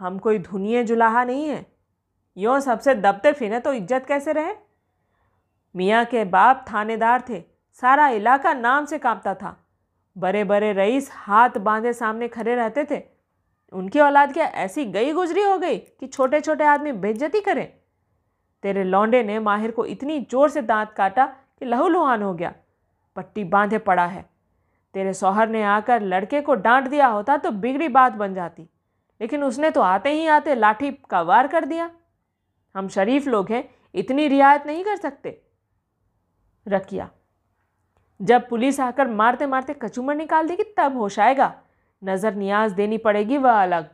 हम 0.00 0.18
कोई 0.18 0.38
धुनिए 0.38 0.84
जुलाहा 0.84 1.24
नहीं 1.24 1.48
है। 1.48 1.64
यों 2.36 2.58
सबसे 2.60 2.94
दबते 2.94 3.32
फिरे 3.32 3.60
तो 3.60 3.72
इज़्ज़त 3.72 4.06
कैसे 4.06 4.32
रहे? 4.32 4.54
मियाँ 5.74 6.04
के 6.04 6.24
बाप 6.24 6.64
थानेदार 6.72 7.24
थे। 7.28 7.42
सारा 7.82 8.08
इलाका 8.08 8.52
नाम 8.54 8.84
से 8.84 8.98
कांपता 8.98 9.34
था। 9.34 9.56
बड़े 10.16 10.44
बड़े 10.44 10.72
रईस 10.72 11.10
हाथ 11.12 11.58
बांधे 11.58 11.92
सामने 11.92 12.28
खड़े 12.28 12.54
रहते 12.54 12.84
थे। 12.90 13.02
उनकी 13.72 14.00
औलाद 14.00 14.32
क्या 14.32 14.44
ऐसी 14.44 14.84
गई 14.84 15.12
गुजरी 15.12 15.42
हो 15.42 15.56
गई 15.58 15.76
कि 15.78 16.06
छोटे 16.06 16.40
छोटे 16.40 16.64
आदमी 16.64 16.92
बेज्जती 16.92 17.40
करें? 17.40 17.66
तेरे 18.62 18.84
लौंडे 18.84 19.22
ने 19.22 19.38
माहिर 19.38 19.70
को 19.70 19.84
इतनी 19.84 20.20
ज़ोर 20.20 20.48
से 20.50 20.62
दांत 20.62 20.92
काटा 20.92 21.26
कि 21.58 21.64
लहूलुहान 21.64 22.22
हो 22.22 22.32
गया। 22.34 22.52
पट्टी 23.16 23.44
बांधे 23.44 23.78
पड़ा 23.78 24.06
है। 24.06 24.24
तेरे 24.96 25.12
सौहर 25.14 25.48
ने 25.48 25.62
आकर 25.62 26.02
लड़के 26.02 26.40
को 26.40 26.54
डांट 26.56 26.86
दिया 26.88 27.06
होता 27.06 27.36
तो 27.36 27.50
बिगड़ी 27.52 27.88
बात 27.88 28.12
बन 28.12 28.34
जाती। 28.34 28.62
लेकिन 29.20 29.42
उसने 29.44 29.70
तो 29.70 29.80
आते 29.80 30.10
ही 30.10 30.26
आते 30.26 30.54
लाठी 30.54 30.90
का 31.10 31.20
वार 31.22 31.46
कर 31.46 31.64
दिया। 31.64 31.90
हम 32.74 32.86
शरीफ 32.88 33.26
लोग 33.26 33.50
हैं, 33.50 33.62
इतनी 33.94 34.28
रियायत 34.28 34.66
नहीं 34.66 34.84
कर 34.84 34.96
सकते। 34.96 35.30
रकिया, 36.66 37.08
जब 38.20 38.48
पुलिस 38.48 38.78
आकर 38.80 39.08
मारते 39.08 39.46
मारते 39.46 39.74
कचूमर 39.74 40.14
निकाल 40.14 40.48
देगी, 40.48 40.62
तब 40.76 40.96
होश 40.96 41.18
आएगा। 41.18 41.52
नज़र 42.02 42.34
नियाज 42.34 42.72
देनी 42.72 42.98
पड़ेगी 42.98 43.38
वह 43.38 43.62
अलग। 43.62 43.88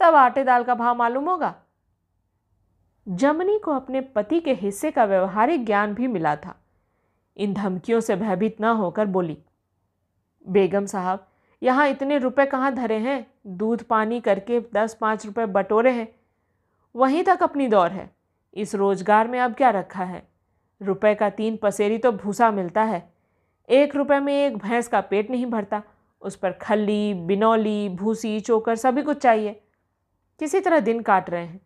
तब 0.00 0.14
आटे 0.14 0.44
दाल 0.44 0.64
का 0.64 0.74
भाव 0.74 0.96
मालूम 0.96 1.28
होगा। 1.28 1.54
जमनी 3.06 3.58
को 3.58 3.72
अपने 3.72 4.00
पति 4.10 4.40
के 4.40 4.52
हिस्से 4.54 4.90
का 4.90 5.04
व्यवहारिक 5.04 5.64
ज्ञान 5.66 5.94
भी 5.94 6.06
मिला 6.08 6.34
था। 6.36 6.54
इन 7.36 7.54
धमकियों 7.54 8.00
से 8.00 8.16
भयभीत 8.16 8.60
न 8.60 8.64
होकर 8.64 9.06
बोली 9.06 9.38
बेगम 10.46 10.86
साहब, 10.86 11.26
यहाँ 11.62 11.88
इतने 11.88 12.18
रुपए 12.18 12.46
कहाँ 12.46 12.74
धरे 12.74 12.96
हैं? 12.96 13.26
दूध 13.46 13.82
पानी 13.82 14.20
करके 14.20 14.60
दस 14.74 14.94
पाँच 14.94 15.26
रुपए 15.26 15.46
बटोरे 15.46 15.90
हैं। 15.90 16.08
वहीं 16.94 17.24
तक 17.24 17.42
अपनी 17.42 17.68
दौर 17.68 17.90
है। 17.90 18.10
इस 18.56 18.74
रोज़गार 18.74 19.28
में 19.28 19.38
अब 19.40 19.54
क्या 19.54 19.70
रखा 19.70 20.04
है? 20.04 20.22
रुपए 20.80 21.14
का 21.14 21.30
तीन 21.30 21.56
पसेरी 21.56 21.98
तो 21.98 22.12
भूसा 22.12 22.50
मिलता 22.50 22.82
है। 22.82 23.02
एक 23.68 23.96
रुपए 23.96 24.18
में 24.20 24.34
एक 24.46 24.56
भैंस 24.56 24.88
का 24.88 25.00
पेट 25.00 25.30
नहीं 25.30 25.46
भरता। 25.46 25.82
उस 26.22 26.36
पर 26.36 26.52
खल्ली, 26.52 27.14
बिनौली, 27.14 27.88
भूसी, 27.88 28.40
चोकर 28.40 28.76
सभी 28.76 29.02
कुछ 29.02 29.18
चाहिए। 29.18 29.60
किसी 30.40 30.60
तरह 30.60 30.80
दिन 30.80 31.00
काट 31.00 31.30
रहे 31.30 31.44
हैं। 31.44 31.60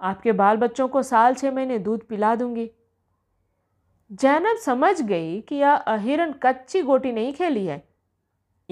आपके 0.00 0.32
बाल 0.32 0.56
बच्चों 0.56 0.88
को 0.88 1.02
साल 1.02 1.34
छः 1.34 1.50
महीने 1.50 1.78
दूध 1.78 2.06
पिला 2.06 2.34
दूँगी। 2.34 2.70
जैनब 4.10 4.56
समझ 4.56 5.00
गई 5.02 5.40
कि 5.40 5.56
यह 5.56 5.72
अहिरन 5.72 6.34
कच्ची 6.42 6.82
गोटी 6.82 7.12
नहीं 7.12 7.32
खेली 7.32 7.66
है। 7.66 7.82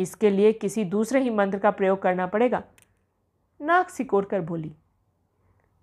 इसके 0.00 0.30
लिए 0.30 0.52
किसी 0.52 0.84
दूसरे 0.86 1.20
ही 1.20 1.30
मंत्र 1.30 1.58
का 1.58 1.70
प्रयोग 1.70 2.00
करना 2.02 2.26
पड़ेगा। 2.26 2.62
नाक 3.60 3.90
सिकोड़ 3.90 4.24
कर 4.24 4.40
बोली, 4.40 4.72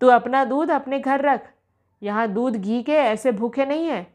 तू 0.01 0.08
अपना 0.08 0.43
दूध 0.45 0.71
अपने 0.71 0.99
घर 0.99 1.21
रख। 1.21 1.49
यहाँ 2.01 2.27
दूध 2.27 2.56
घी 2.56 2.82
के 2.84 2.93
ऐसे 2.93 3.32
भूखे 3.32 3.65
नहीं 3.65 3.86
हैं। 3.86 4.06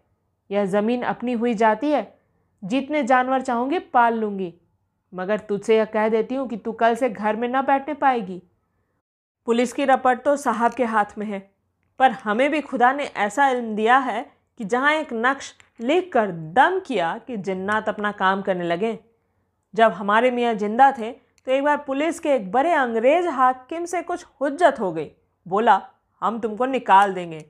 यह 0.51 0.65
ज़मीन 0.65 1.03
अपनी 1.03 1.33
हुई 1.33 1.55
जाती 1.55 1.91
है। 1.91 2.13
जितने 2.63 3.03
जानवर 3.03 3.43
चाहूँगी 3.43 3.79
पाल 3.79 4.15
लूँगी। 4.15 4.53
मगर 5.13 5.39
तुझसे 5.39 5.77
यह 5.77 5.85
कह 5.85 6.09
देती 6.09 6.35
हूँ 6.35 6.49
कि 6.49 6.57
तू 6.57 6.73
कल 6.73 6.95
से 6.95 7.09
घर 7.09 7.37
में 7.37 7.49
ना 7.49 7.63
बैठने 7.63 7.95
पाएगी। 7.95 8.43
पुलिस 9.47 9.73
की 9.73 9.85
रपट 9.85 10.23
तो 10.25 10.37
साहब 10.37 10.75
के 10.75 10.85
हाथ 10.85 11.19
में 11.19 11.27
है। 11.27 11.41
पर 12.01 12.11
हमें 12.11 12.51
भी 12.51 12.61
खुदा 12.61 12.93
ने 12.93 13.05
ऐसा 13.05 13.49
इल्म 13.49 13.75
दिया 13.75 13.97
है 13.99 14.23
कि 14.61 14.65
जहाँ 14.65 14.93
एक 14.95 15.13
नक्श 15.13 15.55
लिख 15.81 16.11
कर 16.13 16.31
दम 16.55 16.79
किया 16.81 17.17
कि 17.19 17.37
जिन्नात 17.39 17.89
अपना 17.89 18.13
काम 18.13 18.43
करने 18.43 18.65
लगे। 18.65 18.99
जब 19.75 19.93
हमारे 19.93 20.31
मियाँ 20.31 20.55
ज़िंदा 20.55 20.91
थे 20.93 21.11
तो 21.47 21.53
एक 21.53 21.65
बार 21.65 21.77
पुलिस 21.77 22.21
के 22.21 22.35
एक 22.35 22.51
बड़े 22.53 22.73
अंग्रेज़ 22.73 23.29
हाकिम 23.29 23.85
से 23.85 24.03
कुछ 24.03 24.25
हुज्जत 24.41 24.81
हो 24.81 24.93
गई। 24.93 25.11
बोला, 25.47 25.81
हम 26.23 26.39
तुमको 26.41 26.67
निकाल 26.67 27.15
देंगे। 27.15 27.45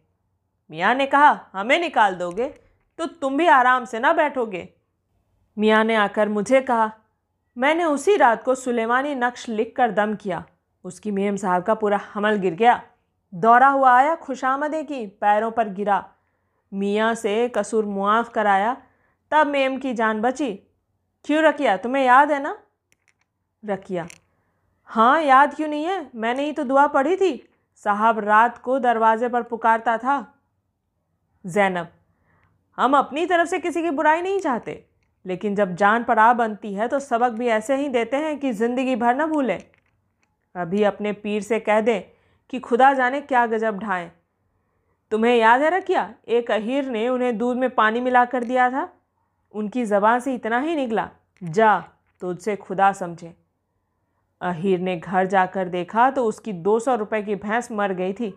मियाँ 0.71 0.95
ने 0.95 1.07
कहा, 1.07 1.51
हमें 1.53 1.79
निकाल 1.79 2.15
दोगे? 2.15 2.47
तो 2.99 3.07
तुम 3.07 3.37
भी 3.37 3.47
आराम 3.47 3.85
से 3.85 4.01
ना 4.01 4.13
बैठोगे? 4.13 4.69
मियाँ 5.57 5.85
ने 5.85 5.95
आकर 5.95 6.29
मुझे 6.29 6.61
कहा, 6.61 6.91
मैंने 7.57 7.85
उसी 7.85 8.17
रात 8.17 8.43
को 8.43 8.55
सुलेमानी 8.55 9.15
नक्श 9.15 9.49
लिख 9.49 9.75
कर 9.77 9.91
दम 9.91 10.15
किया। 10.15 10.45
उसकी 10.85 11.11
मेम 11.11 11.37
साहब 11.37 11.63
का 11.63 11.75
पूरा 11.75 12.01
हमल 12.15 12.37
गिर 12.37 12.55
गया। 12.55 12.83
दौरा 13.35 13.69
हुआ 13.69 13.93
आया, 13.93 14.15
खुशामदे 14.15 14.83
की 14.83 15.07
पैरों 15.07 15.51
पर 15.51 15.69
गिरा। 15.69 16.05
मियाँ 16.73 17.15
से 17.15 17.49
कसूर 17.49 17.85
मुआफ़ 17.85 18.31
कराया। 18.31 18.77
तब 19.33 19.47
मेम 19.47 19.79
की 19.79 19.95
जान 19.95 20.21
बची। 20.21 20.53
क्यों 21.25 21.43
रखिया? 21.43 21.77
तुम्हें 21.77 22.05
याद 22.05 22.31
है 22.33 22.43
ना? 22.43 22.57
रकिया 23.63 24.07
हाँ 24.91 25.23
याद 25.23 25.55
क्यों 25.55 25.69
नहीं 25.69 25.85
है? 25.85 26.11
मैंने 26.15 26.45
ही 26.45 26.53
तो 26.53 26.65
दुआ 26.65 26.87
पढ़ी 26.89 27.17
थी। 27.17 27.49
साहब 27.85 28.19
रात 28.19 28.59
को 28.59 28.79
दरवाजे 28.79 29.29
पर 29.29 29.43
पुकारता 29.45 29.97
था, 29.99 30.17
जैनब, 31.45 31.89
हम 32.79 32.97
अपनी 32.97 33.25
तरफ़ 33.27 33.49
से 33.49 33.59
किसी 33.59 33.83
की 33.83 33.91
बुराई 33.93 34.23
नहीं 34.23 34.39
चाहते, 34.41 34.85
लेकिन 35.25 35.55
जब 35.55 35.75
जान 35.77 36.05
पर 36.05 36.19
आ 36.19 36.33
बनती 36.35 36.73
है 36.75 36.89
तो 36.89 36.99
सबक 37.01 37.33
भी 37.33 37.49
ऐसे 37.49 37.77
ही 37.77 37.89
देते 37.91 38.17
हैं 38.17 38.39
कि 38.39 38.53
ज़िंदगी 38.53 38.97
भर 38.97 39.15
न 39.17 39.27
भूलें। 39.27 39.59
अभी 40.55 40.83
अपने 40.85 41.13
पीर 41.15 41.43
से 41.43 41.61
कह 41.61 41.81
दें 41.81 42.03
कि 42.53 42.61
खुदा 42.61 42.93
जाने 42.95 43.21
क्या 43.23 43.47
गजब 43.49 43.79
ढाएँ। 43.79 44.11
तुम्हें 45.13 45.37
याद 45.37 45.63
है 45.63 45.71
रखिया, 45.71 46.13
एक 46.29 46.51
अहीर 46.51 46.89
ने 46.89 47.09
उन्हें 47.09 47.37
दूध 47.39 47.57
में 47.57 47.69
पानी 47.71 48.01
मिला 48.01 48.25
कर 48.27 48.45
दिया 48.45 48.71
था? 48.71 48.89
उनकी 49.55 49.85
ज़बान 49.85 50.21
से 50.21 50.35
इतना 50.35 50.59
ही 50.61 50.75
निकला, 50.77 51.09
जा, 51.43 51.79
तुझसे 52.23 52.57
खुदा 52.57 52.93
समझे। 52.93 53.35
अहीर 54.41 54.81
ने 54.81 54.97
घर 54.97 55.27
जाकर 55.27 55.69
देखा 55.69 56.11
तो 56.11 56.25
उसकी 56.25 56.53
दो 56.53 56.79
सौ 56.81 56.95
रुपये 56.95 57.23
की 57.23 57.35
भैंस 57.37 57.71
मर 57.73 57.93
गई 57.95 58.13
थी। 58.13 58.33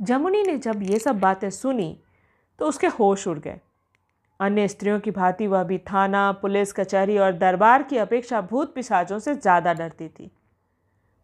जमुनी 0.00 0.42
ने 0.42 0.56
जब 0.58 0.82
ये 0.82 0.98
सब 0.98 1.20
बातें 1.20 1.48
सुनी 1.50 1.96
तो 2.58 2.66
उसके 2.66 2.86
होश 2.88 3.26
उड़ 3.28 3.38
गए। 3.38 3.60
अन्य 4.40 4.66
स्त्रियों 4.68 4.98
की 5.00 5.10
भांति 5.10 5.46
वह 5.46 5.62
भी 5.62 5.78
थाना, 5.80 6.30
पुलिस, 6.32 6.72
कचहरी 6.72 7.16
और 7.18 7.32
दरबार 7.34 7.82
की 7.82 7.98
अपेक्षा 7.98 8.40
भूत 8.42 8.74
पिशाचों 8.74 9.18
से 9.18 9.34
ज़्यादा 9.34 9.72
डरती 9.72 10.08
थी। 10.08 10.30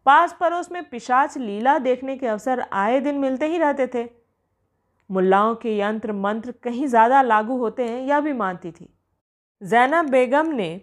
पास 0.05 0.35
पड़ोस 0.39 0.71
में 0.71 0.83
पिशाच 0.89 1.37
लीला 1.37 1.77
देखने 1.79 2.17
के 2.17 2.27
अवसर 2.27 2.65
आए 2.73 2.99
दिन 2.99 3.19
मिलते 3.19 3.47
ही 3.47 3.57
रहते 3.57 3.87
थे। 3.87 4.03
मुल्लाओं 5.13 5.53
के 5.55 5.77
यंत्र 5.77 6.13
मंत्र 6.13 6.51
कहीं 6.63 6.87
ज़्यादा 6.87 7.21
लागू 7.21 7.57
होते 7.57 7.85
हैं, 7.85 8.01
यह 8.01 8.19
भी 8.19 8.33
मानती 8.33 8.71
थी। 8.71 8.89
जैनब 9.61 10.09
बेगम 10.09 10.47
ने 10.47 10.81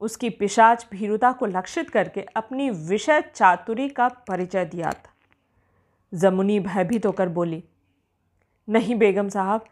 उसकी 0.00 0.30
पिशाच 0.32 0.86
भीरुता 0.90 1.30
को 1.32 1.46
लक्षित 1.46 1.90
करके 1.90 2.20
अपनी 2.36 2.68
विषय 2.70 3.20
चातुरी 3.34 3.88
का 3.88 4.08
परिचय 4.28 4.64
दिया 4.64 4.90
था। 4.90 5.14
जमुनी 6.12 6.58
भयभीत 6.60 7.06
होकर 7.06 7.28
बोली, 7.28 7.62
नहीं 8.68 8.94
बेगम 8.94 9.28
साहब, 9.28 9.64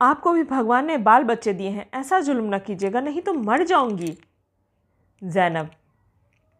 आपको 0.00 0.32
भी 0.32 0.42
भगवान 0.44 0.86
ने 0.86 0.96
बाल 0.98 1.24
बच्चे 1.24 1.52
दिए 1.52 1.68
हैं, 1.68 1.88
ऐसा 1.94 2.20
जुल्म 2.20 2.54
न 2.54 2.58
कीजिएगा, 2.58 3.00
नहीं 3.00 3.20
तो 3.20 3.32
मर 3.34 3.62
जाऊँगी। 3.64 4.16
जैनब, 5.22 5.70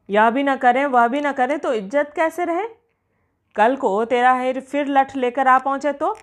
यह 0.09 0.31
भी 0.31 0.42
ना 0.42 0.57
करें, 0.57 0.85
वह 0.87 1.07
भी 1.09 1.20
ना 1.20 1.33
करें 1.33 1.59
तो 1.59 1.72
इज़्ज़त 1.74 2.12
कैसे 2.16 2.44
रहे? 2.44 2.66
कल 3.57 3.76
को 3.76 4.05
तेरा 4.07 4.33
हेर 4.35 4.61
फिर 4.62 4.88
लठ 4.88 5.16
लेकर 5.16 5.48
आ 5.48 5.59
पहुँचे 5.61 5.92
तो? 5.94 6.16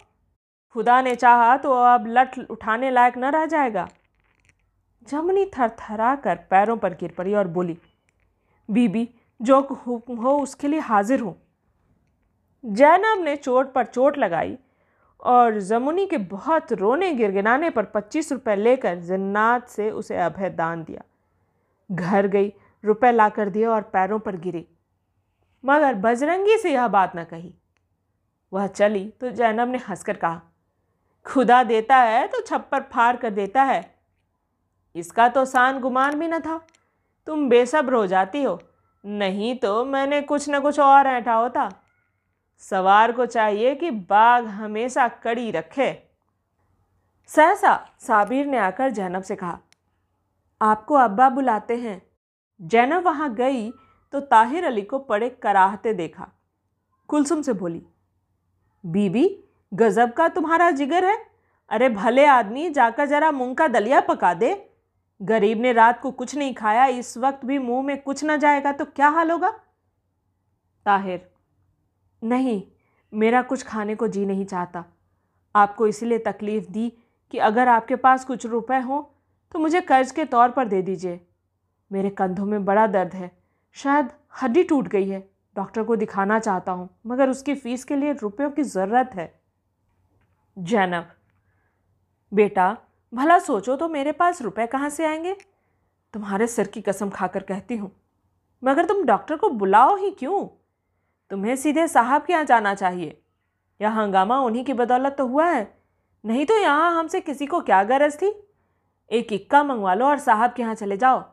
खुदा 0.75 1.01
ने 1.01 1.15
चाहा 1.15 1.55
तो 1.57 1.71
अब 1.73 2.05
लट 2.07 2.37
उठाने 2.49 2.89
लायक 2.91 3.17
न 3.17 3.31
रह 3.31 3.45
जाएगा। 3.45 3.87
जमनी 5.07 5.45
थरथरा 5.57 6.15
कर 6.15 6.35
पैरों 6.49 6.77
पर 6.77 6.93
गिर 6.93 7.13
पड़ी 7.17 7.33
और 7.33 7.47
बोली, 7.47 7.77
बीबी, 8.69 9.09
जो 9.39 9.59
हुक्म 9.85 10.15
हो 10.15 10.37
उसके 10.37 10.67
लिए 10.67 10.79
हाजिर 10.79 11.19
हूँ। 11.19 11.35
जैनब 12.63 13.23
ने 13.23 13.35
चोट 13.35 13.71
पर 13.73 13.85
चोट 13.85 14.17
लगाई 14.17 14.57
और 15.23 15.59
जमुनी 15.59 16.05
के 16.05 16.17
बहुत 16.17 16.73
रोने 16.73 17.13
गिरगिनाने 17.13 17.69
पर 17.69 17.85
पच्चीस 17.85 18.31
रुपए 18.31 18.55
लेकर 18.55 18.99
जन्नात 19.01 19.67
से 19.67 19.89
उसे 19.91 20.17
अभय 20.17 20.49
दान 20.49 20.83
दिया। 20.83 21.03
घर 21.89 22.27
गई, 22.27 22.51
रुपए 22.83 23.11
ला 23.11 23.29
कर 23.29 23.49
दिए 23.49 23.65
और 23.65 23.81
पैरों 23.93 24.19
पर 24.19 24.35
गिरी। 24.37 24.65
मगर 25.63 25.95
बजरंगी 25.95 26.57
से 26.57 26.73
यह 26.73 26.87
बात 26.87 27.15
न 27.15 27.23
कही। 27.23 27.53
वह 28.51 28.67
चली 28.67 29.07
तो 29.21 29.29
जैनब 29.29 29.69
ने 29.69 29.77
हंसकर 29.79 30.17
कहा 30.17 30.41
खुदा 31.27 31.63
देता 31.63 31.95
है 31.95 32.27
तो 32.27 32.41
छप्पर 32.41 32.81
फाड़ 32.83 33.15
कर 33.15 33.29
देता 33.29 33.63
है। 33.63 33.83
इसका 34.95 35.27
तो 35.29 35.45
सान 35.45 35.79
गुमान 35.79 36.19
भी 36.19 36.27
न 36.27 36.39
था। 36.39 36.61
तुम 37.27 37.49
बेसब्र 37.49 37.93
हो 37.93 38.07
जाती 38.07 38.43
हो। 38.43 38.59
नहीं 39.03 39.55
तो 39.55 39.83
मैंने 39.85 40.21
कुछ 40.21 40.49
न 40.49 40.59
कुछ 40.59 40.79
और 40.79 41.07
ऐठा 41.07 41.33
होता। 41.33 41.69
सवार 42.61 43.11
को 43.11 43.25
चाहिए 43.25 43.75
कि 43.75 43.91
बाघ 43.91 44.45
हमेशा 44.45 45.07
कड़ी 45.07 45.49
रखे। 45.51 45.91
सहसा 47.29 47.75
साबिर 47.99 48.45
ने 48.45 48.57
आकर 48.57 48.89
जैनब 48.89 49.23
से 49.23 49.35
कहा, 49.35 49.59
आपको 50.61 50.95
अब्बा 50.95 51.29
बुलाते 51.29 51.75
हैं। 51.75 52.01
जैनब 52.59 53.03
वहाँ 53.03 53.33
गई 53.35 53.69
तो 54.13 54.19
ताहिर 54.21 54.65
अली 54.65 54.81
को 54.81 54.99
पड़े 54.99 55.29
कराहते 55.29 55.93
देखा। 55.93 56.27
कुलसुम 57.09 57.41
से 57.41 57.53
बोली, 57.53 57.85
बीबी 58.83 59.27
गजब 59.71 60.13
का 60.13 60.27
तुम्हारा 60.27 60.69
जिगर 60.71 61.05
है। 61.05 61.17
अरे 61.71 61.89
भले 61.89 62.25
आदमी, 62.25 62.69
जाकर 62.69 63.05
जरा 63.05 63.31
मूंग 63.31 63.55
का 63.55 63.67
दलिया 63.67 63.99
पका 64.01 64.33
दे। 64.33 64.55
गरीब 65.21 65.61
ने 65.61 65.71
रात 65.73 65.99
को 66.01 66.11
कुछ 66.11 66.35
नहीं 66.35 66.53
खाया, 66.53 66.85
इस 66.85 67.17
वक्त 67.17 67.45
भी 67.45 67.57
मुँह 67.59 67.81
में 67.83 68.01
कुछ 68.01 68.23
ना 68.23 68.37
जाएगा 68.37 68.71
तो 68.71 68.85
क्या 68.85 69.07
हाल 69.09 69.31
होगा? 69.31 69.49
ताहिर, 70.85 71.29
नहीं, 72.21 72.61
मेरा 73.13 73.41
कुछ 73.41 73.63
खाने 73.63 73.95
को 73.95 74.07
जी 74.07 74.25
नहीं 74.25 74.45
चाहता। 74.45 74.83
आपको 75.55 75.87
इसलिए 75.87 76.17
तकलीफ़ 76.17 76.71
दी 76.71 76.89
कि 77.33 77.37
अगर 77.37 77.67
आपके 77.67 77.95
पास 77.95 78.25
कुछ 78.25 78.45
रुपए 78.45 78.77
हों 78.79 79.01
तो 79.51 79.59
मुझे 79.59 79.81
कर्ज 79.81 80.11
के 80.11 80.25
तौर 80.25 80.49
पर 80.49 80.67
दे 80.67 80.81
दीजिए। 80.81 81.19
मेरे 81.91 82.09
कंधों 82.09 82.45
में 82.45 82.65
बड़ा 82.65 82.85
दर्द 82.87 83.13
है। 83.13 83.31
शायद 83.75 84.09
हड्डी 84.41 84.63
टूट 84.63 84.87
गई 84.87 85.07
है। 85.09 85.19
डॉक्टर 85.55 85.83
को 85.83 85.95
दिखाना 85.95 86.39
चाहता 86.39 86.71
हूँ, 86.71 86.89
मगर 87.07 87.29
उसकी 87.29 87.55
फ़ीस 87.55 87.83
के 87.83 87.95
लिए 87.95 88.13
रुपयों 88.13 88.49
की 88.51 88.63
ज़रूरत 88.63 89.11
है। 89.15 89.36
जैनब। 90.57 91.09
बेटा, 92.33 92.77
भला 93.13 93.39
सोचो 93.39 93.75
तो 93.75 93.89
मेरे 93.89 94.11
पास 94.11 94.41
रुपए 94.41 94.67
कहाँ 94.67 94.89
से 94.89 95.05
आएँगे? 95.05 95.35
तुम्हारे 96.13 96.47
सिर 96.47 96.67
की 96.67 96.81
कसम 96.81 97.09
खाकर 97.09 97.43
कहती 97.43 97.75
हूँ। 97.75 97.91
मगर 98.63 98.85
तुम 98.85 99.03
डॉक्टर 99.03 99.35
को 99.35 99.49
बुलाओ 99.49 99.95
ही 99.95 100.11
क्यों? 100.11 100.47
तुम्हें 101.29 101.55
सीधे 101.55 101.87
साहब 101.87 102.25
के 102.25 102.33
यहाँ 102.33 102.45
जाना 102.45 102.75
चाहिए। 102.75 103.21
यह 103.81 103.89
हंगामा 103.89 104.39
उन्हीं 104.39 104.65
की 104.65 104.73
बदौलत 104.73 105.15
तो 105.17 105.27
हुआ 105.27 105.45
है। 105.45 105.77
नहीं 106.25 106.45
तो 106.45 106.57
यहाँ 106.57 106.99
हमसे 106.99 107.21
किसी 107.21 107.45
को 107.45 107.61
क्या 107.61 107.83
गरज 107.83 108.15
थी? 108.15 108.43
एक 109.11 109.33
इक्का 109.33 109.63
मंगवा 109.63 109.93
लो 109.93 110.05
और 110.05 110.17
साहब 110.17 110.53
के 110.53 110.61
यहाँ 110.61 110.75
चले 110.75 110.97
जाओ। 110.97 111.23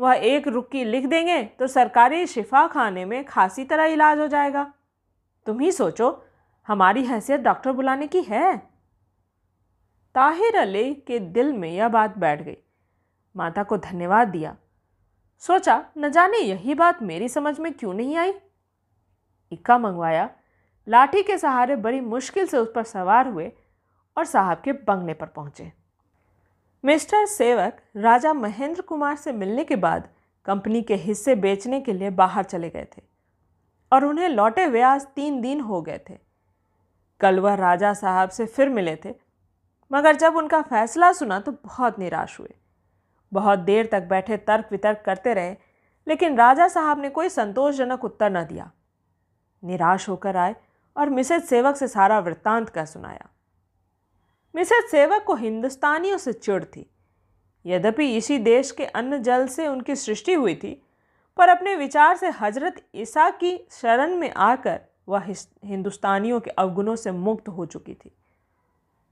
वह 0.00 0.14
एक 0.14 0.48
रुक्की 0.48 0.84
लिख 0.84 1.06
देंगे 1.06 1.44
तो 1.44 1.66
सरकारी 1.66 2.26
शिफा 2.26 2.66
खाने 2.66 3.04
में 3.04 3.24
खासी 3.24 3.64
तरह 3.64 3.84
इलाज 3.84 4.18
हो 4.18 4.26
जाएगा। 4.26 4.72
तुम 5.46 5.60
ही 5.60 5.72
सोचो 5.72 6.25
हमारी 6.68 7.04
हैसियत 7.04 7.40
डॉक्टर 7.40 7.72
बुलाने 7.72 8.06
की 8.06 8.22
है। 8.22 8.56
ताहिर 10.14 10.56
अली 10.56 10.94
के 10.94 11.18
दिल 11.18 11.52
में 11.52 11.70
यह 11.70 11.88
बात 11.88 12.18
बैठ 12.18 12.42
गई। 12.42 12.56
माता 13.36 13.62
को 13.62 13.76
धन्यवाद 13.76 14.28
दिया। 14.28 14.56
सोचा, 15.38 15.84
न 15.98 16.10
जाने 16.10 16.38
यही 16.38 16.74
बात 16.74 17.02
मेरी 17.02 17.28
समझ 17.28 17.60
में 17.60 17.72
क्यों 17.72 17.94
नहीं 17.94 18.16
आई। 18.16 18.34
इक्का 19.52 19.78
मंगवाया। 19.78 20.30
लाठी 20.88 21.22
के 21.22 21.38
सहारे 21.38 21.76
बड़ी 21.76 22.00
मुश्किल 22.00 22.46
से 22.46 22.58
उस 22.58 22.72
पर 22.74 22.82
सवार 22.82 23.28
हुए 23.28 23.52
और 24.16 24.24
साहब 24.24 24.60
के 24.64 24.72
बंगले 24.72 25.14
पर 25.14 25.26
पहुँचे। 25.26 25.72
मिस्टर 26.84 27.26
सेवक 27.26 27.80
राजा 27.96 28.32
महेंद्र 28.32 28.82
कुमार 28.82 29.16
से 29.16 29.32
मिलने 29.32 29.64
के 29.64 29.76
बाद 29.76 30.08
कंपनी 30.44 30.82
के 30.82 30.94
हिस्से 30.94 31.34
बेचने 31.34 31.80
के 31.80 31.92
लिए 31.92 32.10
बाहर 32.10 32.44
चले 32.44 32.70
गए 32.70 32.86
थे 32.98 33.02
और 33.92 34.04
उन्हें 34.04 34.28
लौटे 34.28 34.64
हुए 34.64 34.80
आज 34.80 35.06
तीन 35.06 35.40
दिन 35.40 35.60
हो 35.60 35.82
गए 35.82 36.00
थे। 36.10 36.25
कल 37.20 37.40
वह 37.40 37.54
राजा 37.54 37.92
साहब 37.94 38.28
से 38.28 38.46
फिर 38.46 38.68
मिले 38.68 38.96
थे, 38.96 39.14
मगर 39.90 40.16
जब 40.16 40.36
उनका 40.36 40.60
फैसला 40.62 41.12
सुना 41.12 41.38
तो 41.40 41.52
बहुत 41.54 41.98
निराश 41.98 42.38
हुए। 42.40 42.54
बहुत 43.32 43.58
देर 43.58 43.86
तक 43.86 44.02
बैठे 44.02 44.36
तर्क 44.36 44.68
वितर्क 44.70 45.02
करते 45.06 45.34
रहे, 45.34 45.54
लेकिन 46.06 46.36
राजा 46.36 46.68
साहब 46.68 47.00
ने 47.00 47.08
कोई 47.10 47.28
संतोषजनक 47.28 48.04
उत्तर 48.04 48.30
न 48.30 48.44
दिया। 48.44 48.70
निराश 49.62 50.08
होकर 50.08 50.36
आए 50.36 50.54
और 50.96 51.10
मिसेज 51.10 51.44
सेवक 51.44 51.76
से 51.76 51.88
सारा 51.88 52.18
वृत्तांत 52.20 52.68
कह 52.68 52.84
सुनाया। 52.84 53.28
मिसेज 54.54 54.90
सेवक 54.90 55.24
को 55.24 55.34
हिंदुस्तानियों 55.34 56.18
से 56.18 56.32
चिड़ 56.32 56.64
थी। 56.64 56.90
यद्यपि 57.64 58.16
इसी 58.16 58.38
देश 58.38 58.70
के 58.70 58.84
अन्न 58.84 59.22
जल 59.22 59.46
से 59.46 59.66
उनकी 59.68 59.96
सृष्टि 59.96 60.34
हुई 60.34 60.54
थी, 60.54 60.72
पर 61.38 61.48
अपने 61.48 61.74
विचार 61.76 62.16
से 62.16 62.30
हज़रत 62.30 62.82
ईसा 62.94 63.28
की 63.32 63.56
शरण 63.70 64.14
में 64.16 64.32
आकर 64.32 64.80
वह 65.08 65.34
हिंदुस्तानियों 65.64 66.40
के 66.40 66.50
अवगुणों 66.50 66.96
से 66.96 67.10
मुक्त 67.10 67.48
हो 67.48 67.66
चुकी 67.66 67.94
थी। 67.94 68.16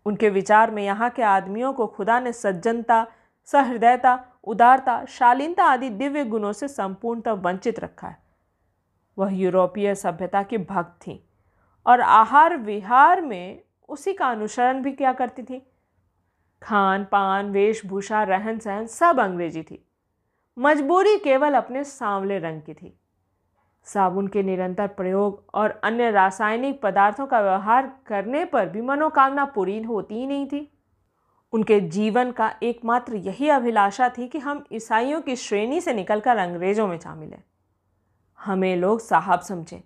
उनके 0.07 0.31
विचार 0.31 0.71
में 0.71 0.85
यहाँ 0.85 1.11
के 1.11 1.23
आदमियों 1.23 1.73
को 1.73 1.87
खुदा 1.87 2.21
ने 2.21 2.33
सज्जनता, 2.33 3.07
सहृदयता, 3.45 4.25
उदारता, 4.45 5.05
शालीनता 5.05 5.65
आदि 5.65 5.91
दिव्य 5.91 6.25
गुणों 6.25 6.53
से 6.53 6.69
संपूर्णतः 6.69 7.33
वंचित 7.33 7.81
रखा 7.81 8.09
है। 8.09 8.19
वह 9.19 9.35
यूरोपीय 9.35 9.95
सभ्यता 9.95 10.43
की 10.43 10.59
भक्त 10.59 11.03
थी 11.03 11.29
और 11.87 12.01
आहार 12.01 12.57
विहार 12.57 13.21
में 13.21 13.63
उसी 13.89 14.13
का 14.13 14.27
अनुसरण 14.27 14.83
भी 14.83 14.93
क्या 14.93 15.13
करती 15.13 15.43
थी। 15.43 15.67
खान, 16.63 17.05
पान, 17.05 17.51
वेशभूषा 17.51 18.23
रहन 18.23 18.59
सहन 18.59 18.87
सब 18.87 19.21
अंग्रेज़ी 19.21 19.63
थी। 19.63 19.87
मजबूरी 20.59 21.19
केवल 21.19 21.55
अपने 21.55 21.85
सांवले 21.85 22.39
रंग 22.39 22.63
की 22.63 22.75
थी। 22.75 23.01
साबुन 23.85 24.29
के 24.29 24.43
निरंतर 24.43 24.87
प्रयोग 24.87 25.45
और 25.55 25.81
अन्य 25.85 26.11
रासायनिक 26.11 26.83
पदार्थों 26.83 27.27
का 27.27 27.41
व्यवहार 27.41 28.01
करने 28.07 28.45
पर 28.45 28.69
भी 28.69 28.81
मनोकामना 28.81 29.45
पूरी 29.45 29.83
होती 29.83 30.15
ही 30.15 30.27
नहीं 30.27 30.47
थी। 30.47 30.79
उनके 31.53 31.81
जीवन 31.81 32.31
का 32.31 32.55
एकमात्र 32.63 33.15
यही 33.15 33.49
अभिलाषा 33.49 34.09
थी 34.09 34.29
कि 34.29 34.39
हम 34.39 34.65
ईसाइयों 34.73 35.21
की 35.21 35.37
श्रेणी 35.37 35.81
से 35.81 35.95
निकलकर 35.95 36.37
अंग्रेज़ों 36.37 36.89
में 36.89 36.99
शामिल 36.99 37.31
हैं। 37.31 37.45
हमें 38.41 38.77
लोग 38.77 39.01
साहब 39.01 39.41
समझें। 39.41 39.81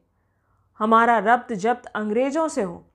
हमारा 0.79 1.19
रब्त 1.19 1.53
जब्त 1.53 1.87
अंग्रेज़ों 1.87 2.49
से 2.49 2.63
हो। 2.63 2.91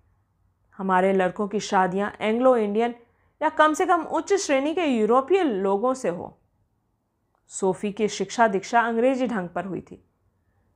हमारे 0.77 1.13
लड़कों 1.13 1.47
की 1.47 1.59
शादियाँ 1.59 2.13
एंग्लो 2.21 2.57
इंडियन 2.57 2.95
या 3.41 3.49
कम 3.49 3.73
से 3.73 3.85
कम 3.85 4.01
उच्च 4.01 4.33
श्रेणी 4.33 4.73
के 4.73 4.85
यूरोपीय 4.85 5.43
लोगों 5.43 5.93
से 5.93 6.09
हो। 6.09 6.39
सोफ़ी 7.47 7.91
की 7.91 8.07
शिक्षा 8.07 8.47
दीक्षा 8.47 8.81
अंग्रेज़ी 8.81 9.27
ढंग 9.27 9.49
पर 9.49 9.65
हुई 9.65 9.81
थी। 9.81 10.09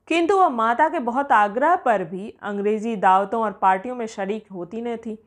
किंतु 0.07 0.37
वह 0.37 0.49
माता 0.49 0.87
के 0.89 0.99
बहुत 0.99 1.31
आग्रह 1.31 1.75
पर 1.75 2.03
भी 2.03 2.29
अंग्रेज़ी 2.41 2.95
दावतों 2.95 3.41
और 3.43 3.51
पार्टियों 3.51 3.95
में 3.95 4.05
शरीक 4.07 4.51
होती 4.51 4.81
न 4.81 4.95
थी 4.97 5.17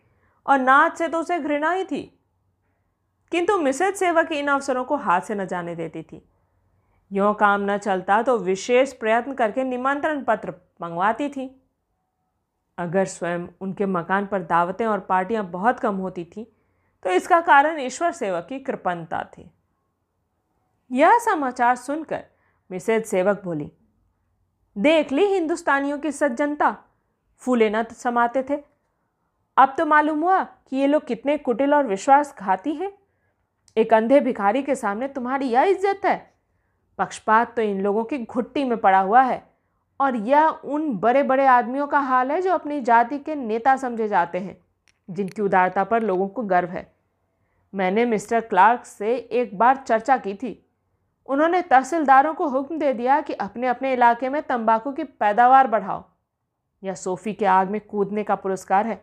और 0.47 0.59
नाच 0.59 0.97
से 0.99 1.09
तो 1.09 1.19
उसे 1.21 1.38
घृणा 1.38 1.71
ही 1.71 1.85
थी। 1.85 2.03
किंतु 3.33 3.59
मिसेज 3.59 3.95
सेवक 3.95 4.33
इन 4.33 4.49
अवसरों 4.49 4.85
को 4.85 4.97
हाथ 4.97 5.21
से 5.21 5.35
न 5.35 5.47
जाने 5.47 5.75
देती 5.75 6.03
थी। 6.03 6.23
यों 7.11 7.33
काम 7.35 7.71
न 7.71 7.77
चलता 7.79 8.21
तो 8.23 8.37
विशेष 8.38 8.93
प्रयत्न 8.93 9.35
करके 9.35 9.64
निमंत्रण 9.64 10.23
पत्र 10.25 10.55
मंगवाती 10.83 11.29
थी। 11.29 11.49
अगर 12.79 13.05
स्वयं 13.05 13.47
उनके 13.61 13.87
मकान 13.87 14.27
पर 14.27 14.43
दावतें 14.43 14.87
और 14.87 15.01
पार्टियाँ 15.01 15.45
बहुत 15.45 15.81
कम 15.81 15.97
होती 15.97 16.25
थी 16.27 16.45
तो 17.05 17.11
इसका 17.11 17.40
कारण 17.40 17.81
ईश्वर 17.81 18.12
सेवक 18.12 18.47
की 18.49 18.59
कृपणता 18.59 19.23
थी। 19.33 19.51
यह 20.90 21.19
समाचार 21.19 21.77
सुनकर 21.77 22.25
मिसेज 22.71 23.05
सेवक 23.07 23.43
बोली 23.45 23.71
देख 24.77 25.13
ली 25.13 25.25
हिंदुस्तानियों 25.25 25.99
की 25.99 26.11
सज्जनता। 26.13 26.77
फूले 27.43 27.71
न 27.71 27.83
समाते 27.85 28.43
थे। 28.43 28.59
अब 29.57 29.75
तो 29.79 29.87
मालूम 29.87 30.21
हुआ 30.21 30.43
कि 30.43 30.77
ये 30.77 30.87
लोग 30.87 31.07
कितने 31.07 31.37
कुटिल 31.39 31.75
और 31.75 31.87
विश्वासघाती 31.87 32.75
हैं। 32.75 32.91
एक 33.77 33.95
अंधे 33.95 34.21
भिखारी 34.21 34.63
के 34.63 34.75
सामने 34.75 35.09
तुम्हारी 35.09 35.47
यह 35.47 35.63
इज़्ज़त 35.63 36.05
है। 36.05 36.17
पक्षपात 36.99 37.55
तो 37.57 37.63
इन 37.63 37.81
लोगों 37.81 38.05
की 38.05 38.19
घुट्टी 38.19 38.65
में 38.65 38.77
पड़ा 38.79 39.01
हुआ 39.01 39.23
है। 39.23 39.43
और 40.01 40.17
यह 40.17 40.47
उन 40.47 40.91
बड़े 40.99 41.23
बड़े 41.23 41.47
आदमियों 41.47 41.87
का 41.87 41.99
हाल 41.99 42.31
है 42.31 42.41
जो 42.43 42.53
अपनी 42.53 42.81
जाति 42.81 43.19
के 43.19 43.35
नेता 43.35 43.77
समझे 43.77 44.09
जाते 44.09 44.39
हैं, 44.39 44.57
जिनकी 45.09 45.43
उदारता 45.43 45.85
पर 45.85 46.03
लोगों 46.03 46.29
को 46.29 46.43
गर्व 46.43 46.69
है। 46.69 46.91
मैंने 47.75 48.05
मिस्टर 48.05 48.41
क्लार्क 48.41 48.85
से 48.85 49.15
एक 49.17 49.57
बार 49.59 49.77
चर्चा 49.77 50.17
की 50.17 50.35
थी। 50.35 50.53
उन्होंने 51.31 51.61
तहसीलदारों 51.62 52.33
को 52.35 52.47
हुक्म 52.49 52.79
दे 52.79 52.93
दिया 52.93 53.21
कि 53.21 53.33
अपने 53.33 53.66
अपने 53.66 53.93
इलाके 53.93 54.29
में 54.29 54.40
तंबाकू 54.43 54.93
की 54.93 55.05
पैदावार 55.05 55.66
बढ़ाओ। 55.66 56.03
यह 56.83 56.95
सोफ़ी 56.95 57.33
के 57.33 57.47
आग 57.47 57.71
में 57.71 57.81
कूदने 57.81 58.23
का 58.25 58.35
पुरस्कार 58.35 58.87
है। 58.87 59.01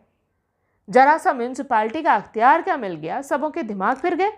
जरा 0.90 1.18
सा 1.18 1.34
म्यूनसिपाल्टी 1.34 2.02
का 2.04 2.16
अख्तियार 2.16 2.62
क्या 2.62 2.76
मिल 2.78 2.96
गया? 2.96 3.22
सबों 3.22 3.50
के 3.50 3.64
दिमाग 3.64 3.98
फिर 3.98 4.16
गए। 4.16 4.32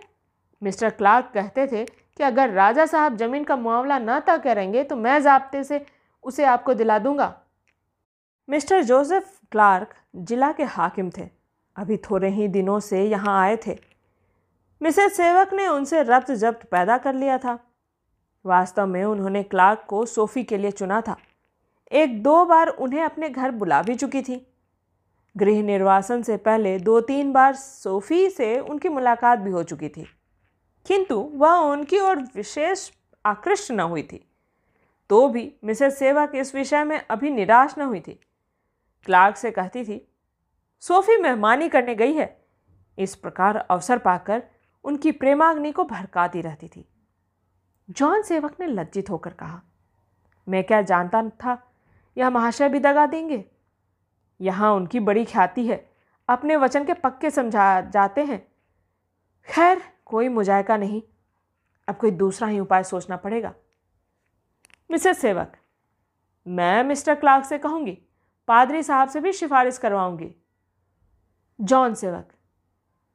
मिस्टर 0.62 0.90
क्लार्क 0.90 1.30
कहते 1.34 1.66
थे 1.66 1.84
कि 1.84 2.24
अगर 2.24 2.50
राजा 2.50 2.86
साहब 2.86 3.16
ज़मीन 3.16 3.44
का 3.44 3.56
मामला 3.56 3.98
न 3.98 4.18
तय 4.20 4.38
करेंगे 4.38 4.82
तो 4.84 4.96
मैं 4.96 5.20
जबते 5.22 5.62
से 5.64 5.84
उसे 6.24 6.44
आपको 6.44 6.74
दिला 6.74 6.98
दूँगा। 6.98 7.34
मिस्टर 8.48 8.82
जोसेफ 8.82 9.38
क्लार्क 9.52 9.94
जिला 10.16 10.50
के 10.52 10.64
हाकिम 10.66 11.10
थे। 11.10 11.28
अभी 11.76 11.96
थोड़े 12.00 12.28
ही 12.28 12.48
दिनों 12.48 12.78
से 12.80 13.04
यहाँ 13.04 13.40
आए 13.40 13.56
थे। 13.66 13.78
मिसेज 14.80 15.12
सेवक 15.12 15.52
ने 15.54 15.66
उनसे 15.68 16.02
रब्त 16.02 16.30
जब्त 16.34 16.64
पैदा 16.66 16.98
कर 16.98 17.14
लिया 17.14 17.38
था। 17.38 17.58
वास्तव 18.46 18.86
में 18.86 19.04
उन्होंने 19.04 19.42
क्लार्क 19.42 19.84
को 19.88 20.06
सोफ़ी 20.06 20.44
के 20.44 20.58
लिए 20.58 20.70
चुना 20.70 21.00
था। 21.00 21.16
एक 21.92 22.22
दो 22.22 22.44
बार 22.44 22.68
उन्हें 22.68 23.02
अपने 23.02 23.28
घर 23.28 23.50
बुला 23.50 23.82
भी 23.82 23.94
चुकी 23.94 24.22
थी। 24.22 24.46
गृह 25.36 25.62
निर्वासन 25.62 26.22
से 26.22 26.36
पहले 26.36 26.78
दो 26.78 27.00
तीन 27.00 27.32
बार 27.32 27.54
सोफ़ी 27.54 28.30
से 28.30 28.60
उनकी 28.60 28.88
मुलाकात 28.88 29.38
भी 29.38 29.50
हो 29.50 29.62
चुकी 29.62 29.88
थी। 29.88 30.06
किंतु 30.86 31.32
वह 31.34 31.52
उनकी 31.52 32.00
ओर 32.00 32.16
विशेष 32.16 32.90
आकृष्ट 33.26 33.72
न 33.72 33.80
हुई 33.80 34.02
थी। 34.02 34.26
तो 35.10 35.28
भी 35.28 35.54
मिसेस 35.64 35.98
सेवक 35.98 36.32
इस 36.34 36.54
विषय 36.54 36.84
में 36.84 37.06
अभी 37.10 37.30
निराश 37.30 37.74
न 37.78 37.82
हुई 37.82 38.00
थी। 38.00 38.20
क्लार्क 39.04 39.36
से 39.36 39.50
कहती 39.50 39.84
थी, 39.84 40.08
सोफी 40.80 41.16
मेहमानी 41.16 41.68
करने 41.68 41.94
गई 41.94 42.12
है। 42.12 42.44
इस 42.98 43.14
प्रकार 43.14 43.56
अवसर 43.56 43.98
पाकर 43.98 44.42
उनकी 44.84 45.12
प्रेमाग्नि 45.12 45.72
को 45.72 45.84
भड़काती 45.84 46.40
रहती 46.40 46.68
थी। 46.68 46.88
जॉन 47.90 48.22
सेवक 48.22 48.56
ने 48.60 48.66
लज्जित 48.66 49.10
होकर 49.10 49.32
कहा, 49.32 49.60
मैं 50.46 50.62
क्या 50.64 50.82
जानता 50.82 51.22
था, 51.22 51.56
यह 52.16 52.30
महाशय 52.30 52.68
भी 52.68 52.78
दगा 52.78 53.06
देंगे? 53.06 53.44
यहाँ 54.40 54.72
उनकी 54.72 55.00
बड़ी 55.00 55.24
ख्याति 55.24 55.66
है, 55.66 55.88
अपने 56.28 56.56
वचन 56.56 56.84
के 56.84 56.94
पक्के 56.94 57.30
समझा, 57.30 57.80
जाते 57.80 58.24
हैं। 58.24 58.38
खैर, 59.48 59.82
कोई 60.06 60.28
मुजायका 60.28 60.76
नहीं, 60.76 61.02
अब 61.88 61.96
कोई 61.96 62.10
दूसरा 62.10 62.48
ही 62.48 62.60
उपाय 62.60 62.84
सोचना 62.84 63.16
पड़ेगा। 63.16 63.52
मिसेस 64.90 65.18
सेवक, 65.18 65.52
मैं 66.46 66.82
मिस्टर 66.84 67.14
क्लार्क 67.14 67.44
से 67.44 67.58
कहूँगी, 67.58 67.98
पादरी 68.48 68.82
साहब 68.82 69.08
से 69.08 69.20
भी 69.20 69.32
सिफारिश 69.32 69.78
करवाऊँगी। 69.78 70.34
जॉन 71.60 71.94
सेवक, 71.94 72.28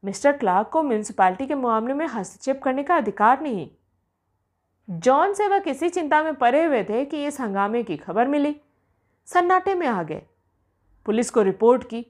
मिस्टर 0.04 0.38
क्लार्क 0.38 0.70
को 0.70 0.84
म्यूनसिपालिटी 0.84 1.48
के 1.48 1.56
मामले 1.56 1.94
में 1.94 2.06
हस्तक्षेप 2.08 2.62
करने 2.64 2.84
का 2.84 2.96
अधिकार 2.96 3.42
नहीं। 3.42 3.70
जॉन 4.90 5.34
सेवक 5.34 5.68
इसी 5.68 5.90
चिंता 5.90 6.24
में 6.24 6.36
पड़े 6.36 6.66
हुए 6.66 6.84
थे 6.84 7.06
कि 7.06 7.26
इस 7.26 7.42
हंगामे 7.42 7.84
की 7.84 7.98
खबर 7.98 8.28
मिली। 8.28 8.62
सन्नाटे 9.26 9.76
में 9.76 9.88
आ 9.88 10.04
गए। 10.04 10.22
पुलिस 11.06 11.30
को 11.30 11.42
रिपोर्ट 11.42 11.84
की। 11.84 12.06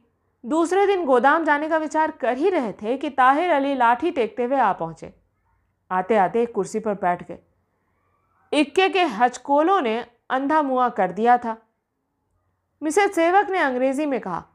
दूसरे 0.46 0.88
दिन 0.88 1.06
गोदाम 1.06 1.44
जाने 1.44 1.70
का 1.70 1.78
विचार 1.78 2.12
कर 2.12 2.38
ही 2.38 2.50
रहे 2.50 2.72
थे 2.74 2.98
कि 2.98 3.10
ताहिर 3.10 3.52
अली 3.52 3.76
लाठी 3.76 4.12
टेकते 4.12 4.44
हुए 4.44 4.58
आ 4.58 4.74
पहुँचे। 4.74 5.14
आते 5.92 6.16
आते 6.16 6.42
एक 6.44 6.54
कुर्सी 6.54 6.80
पर 6.80 6.94
बैठ 6.94 7.28
गए। 7.28 7.40
इक्के 8.54 8.90
के 8.90 9.04
हचकोलों 9.04 9.82
ने 9.82 10.06
अंधा 10.30 10.62
मुआ 10.62 10.90
कर 10.90 11.12
दिया 11.12 11.38
था। 11.38 11.58
मिसेज 12.84 13.12
सेवक 13.12 13.50
ने 13.50 13.60
अंग्रेज़ी 13.60 14.06
में 14.06 14.20
कहा, 14.20 14.46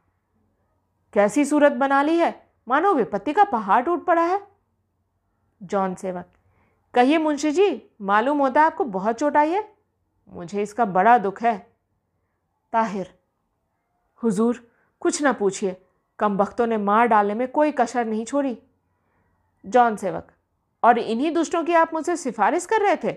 कैसी 1.13 1.45
सूरत 1.45 1.71
बना 1.71 2.01
ली 2.01 2.17
है? 2.17 2.49
मानो 2.67 2.93
विपत्ति 2.93 3.33
का 3.33 3.43
पहाड़ 3.43 3.83
टूट 3.83 4.05
पड़ा 4.05 4.21
है। 4.21 4.47
जॉन 5.63 5.95
सेवक 5.95 6.25
कहिए 6.93 7.17
मुंशी 7.17 7.51
जी, 7.51 7.89
मालूम 8.01 8.37
होता 8.37 8.61
है 8.61 8.67
आपको 8.67 8.83
बहुत 8.83 9.15
चोट 9.15 9.37
आई 9.37 9.49
है? 9.49 9.67
मुझे 10.29 10.61
इसका 10.61 10.85
बड़ा 10.85 11.17
दुख 11.17 11.41
है। 11.41 11.57
ताहिर, 12.73 13.13
हुजूर, 14.23 14.67
कुछ 15.01 15.21
ना 15.21 15.33
पूछिए। 15.33 15.75
कम 16.19 16.37
वक्तों 16.37 16.67
ने 16.67 16.77
मार 16.77 17.07
डालने 17.07 17.33
में 17.33 17.47
कोई 17.47 17.71
कसर 17.71 18.05
नहीं 18.05 18.25
छोड़ी। 18.25 18.57
जॉन 19.65 19.95
सेवक, 19.95 20.31
और 20.83 20.97
इन्हीं 20.97 21.31
दुष्टों 21.33 21.63
की 21.63 21.73
आप 21.73 21.93
मुझसे 21.93 22.15
सिफारिश 22.17 22.65
कर 22.65 22.81
रहे 22.81 22.95
थे? 22.95 23.11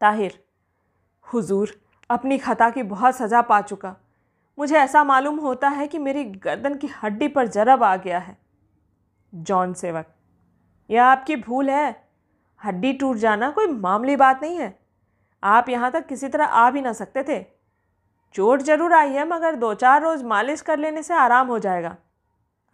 ताहिर, 0.00 0.42
हुजूर, 1.24 1.80
अपनी 2.10 2.38
खता 2.38 2.70
की 2.70 2.82
बहुत 2.82 3.16
सज़ा 3.16 3.42
पा 3.42 3.60
चुका। 3.60 3.94
मुझे 4.58 4.76
ऐसा 4.76 5.04
मालूम 5.04 5.38
होता 5.38 5.68
है 5.68 5.86
कि 5.88 5.98
मेरी 5.98 6.24
गर्दन 6.24 6.74
की 6.74 6.86
हड्डी 7.02 7.28
पर 7.28 7.46
जरब 7.46 7.82
आ 7.82 7.96
गया 7.96 8.18
है। 8.18 8.36
जॉन 9.32 9.74
सेवक, 9.74 10.06
यह 10.90 11.04
आपकी 11.04 11.36
भूल 11.36 11.70
है? 11.70 12.05
हड्डी 12.62 12.92
टूट 12.92 13.16
जाना 13.16 13.50
कोई 13.50 13.66
मामूली 13.68 14.16
बात 14.16 14.42
नहीं 14.42 14.56
है। 14.58 14.74
आप 15.42 15.68
यहाँ 15.68 15.90
तक 15.92 16.06
किसी 16.06 16.28
तरह 16.28 16.44
आ 16.44 16.70
भी 16.70 16.80
ना 16.80 16.92
सकते 16.94 17.22
थे। 17.22 17.44
चोट 18.34 18.62
ज़रूर 18.62 18.92
आई 18.92 19.10
है, 19.10 19.26
मगर 19.28 19.54
दो 19.56 19.72
चार 19.74 20.02
रोज़ 20.02 20.24
मालिश 20.24 20.60
कर 20.60 20.78
लेने 20.78 21.02
से 21.02 21.14
आराम 21.16 21.48
हो 21.48 21.58
जाएगा। 21.58 21.96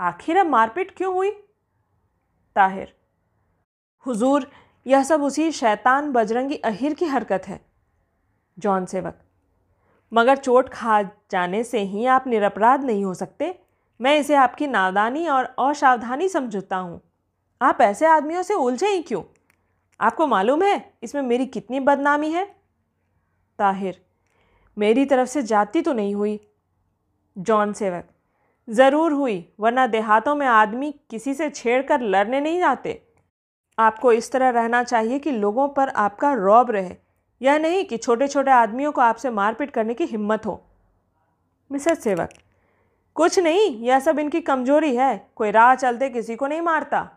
आखिर 0.00 0.38
अब 0.38 0.46
मारपीट 0.46 0.94
क्यों 0.96 1.14
हुई? 1.14 1.30
ताहिर, 2.56 2.92
हुजूर, 4.06 4.46
यह 4.86 5.02
सब 5.04 5.22
उसी 5.22 5.50
शैतान 5.52 6.10
बजरंगी 6.12 6.56
अहिर 6.56 6.94
की 6.94 7.06
हरकत 7.06 7.42
है। 7.46 7.60
जॉन 8.58 8.86
सेवक, 8.86 9.18
मगर 10.12 10.36
चोट 10.36 10.68
खा 10.68 11.02
जाने 11.02 11.62
से 11.64 11.80
ही 11.80 12.06
आप 12.06 12.26
निरपराध 12.26 12.84
नहीं 12.84 13.04
हो 13.04 13.14
सकते। 13.14 13.54
मैं 14.00 14.18
इसे 14.18 14.34
आपकी 14.36 14.66
नादानी 14.66 15.26
और 15.28 15.44
असावधानी 15.60 16.28
समझता 16.28 16.76
हूँ। 16.76 17.00
आप 17.60 17.80
ऐसे 17.80 18.06
आदमियों 18.06 18.42
से 18.42 18.54
उलझे 18.54 18.88
ही 18.88 19.02
क्यों? 19.02 19.22
आपको 20.00 20.26
मालूम 20.26 20.62
है 20.62 20.92
इसमें 21.02 21.22
मेरी 21.22 21.46
कितनी 21.46 21.80
बदनामी 21.80 22.30
है? 22.30 22.44
ताहिर, 23.58 24.00
मेरी 24.76 25.04
तरफ़ 25.04 25.28
से 25.28 25.42
जाती 25.42 25.82
तो 25.82 25.92
नहीं 25.92 26.14
हुई। 26.14 26.38
जॉन 27.36 27.72
सेवक, 27.72 28.04
ज़रूर 28.68 29.12
हुई, 29.12 29.54
वरना 29.60 29.86
देहातों 29.86 30.34
में 30.34 30.46
आदमी 30.46 30.90
किसी 31.10 31.34
से 31.34 31.48
छेड़ 31.50 31.82
कर 31.82 32.00
लड़ने 32.00 32.40
नहीं 32.40 32.58
जाते। 32.60 33.00
आपको 33.78 34.12
इस 34.12 34.30
तरह 34.32 34.50
रहना 34.50 34.82
चाहिए 34.82 35.18
कि 35.18 35.30
लोगों 35.30 35.68
पर 35.68 35.88
आपका 35.88 36.32
रौब 36.34 36.70
रहे। 36.70 36.96
यह 37.40 37.58
नहीं 37.58 37.84
कि 37.84 37.96
छोटे 37.96 38.28
छोटे 38.28 38.50
आदमियों 38.50 38.92
को 38.92 39.00
आपसे 39.00 39.30
मारपीट 39.30 39.70
करने 39.70 39.94
की 39.94 40.04
हिम्मत 40.04 40.46
हो। 40.46 40.60
मिसेस 41.70 42.02
सेवक, 42.02 42.28
कुछ 43.16 43.38
नहीं, 43.38 43.70
यह 43.78 44.00
सब 44.00 44.18
इनकी 44.18 44.40
कमज़ोरी 44.40 44.94
है। 44.96 45.30
कोई 45.36 45.50
राह 45.50 45.74
चलते 45.74 46.08
किसी 46.10 46.36
को 46.36 46.46
नहीं 46.46 46.60
मारता। 46.60 47.08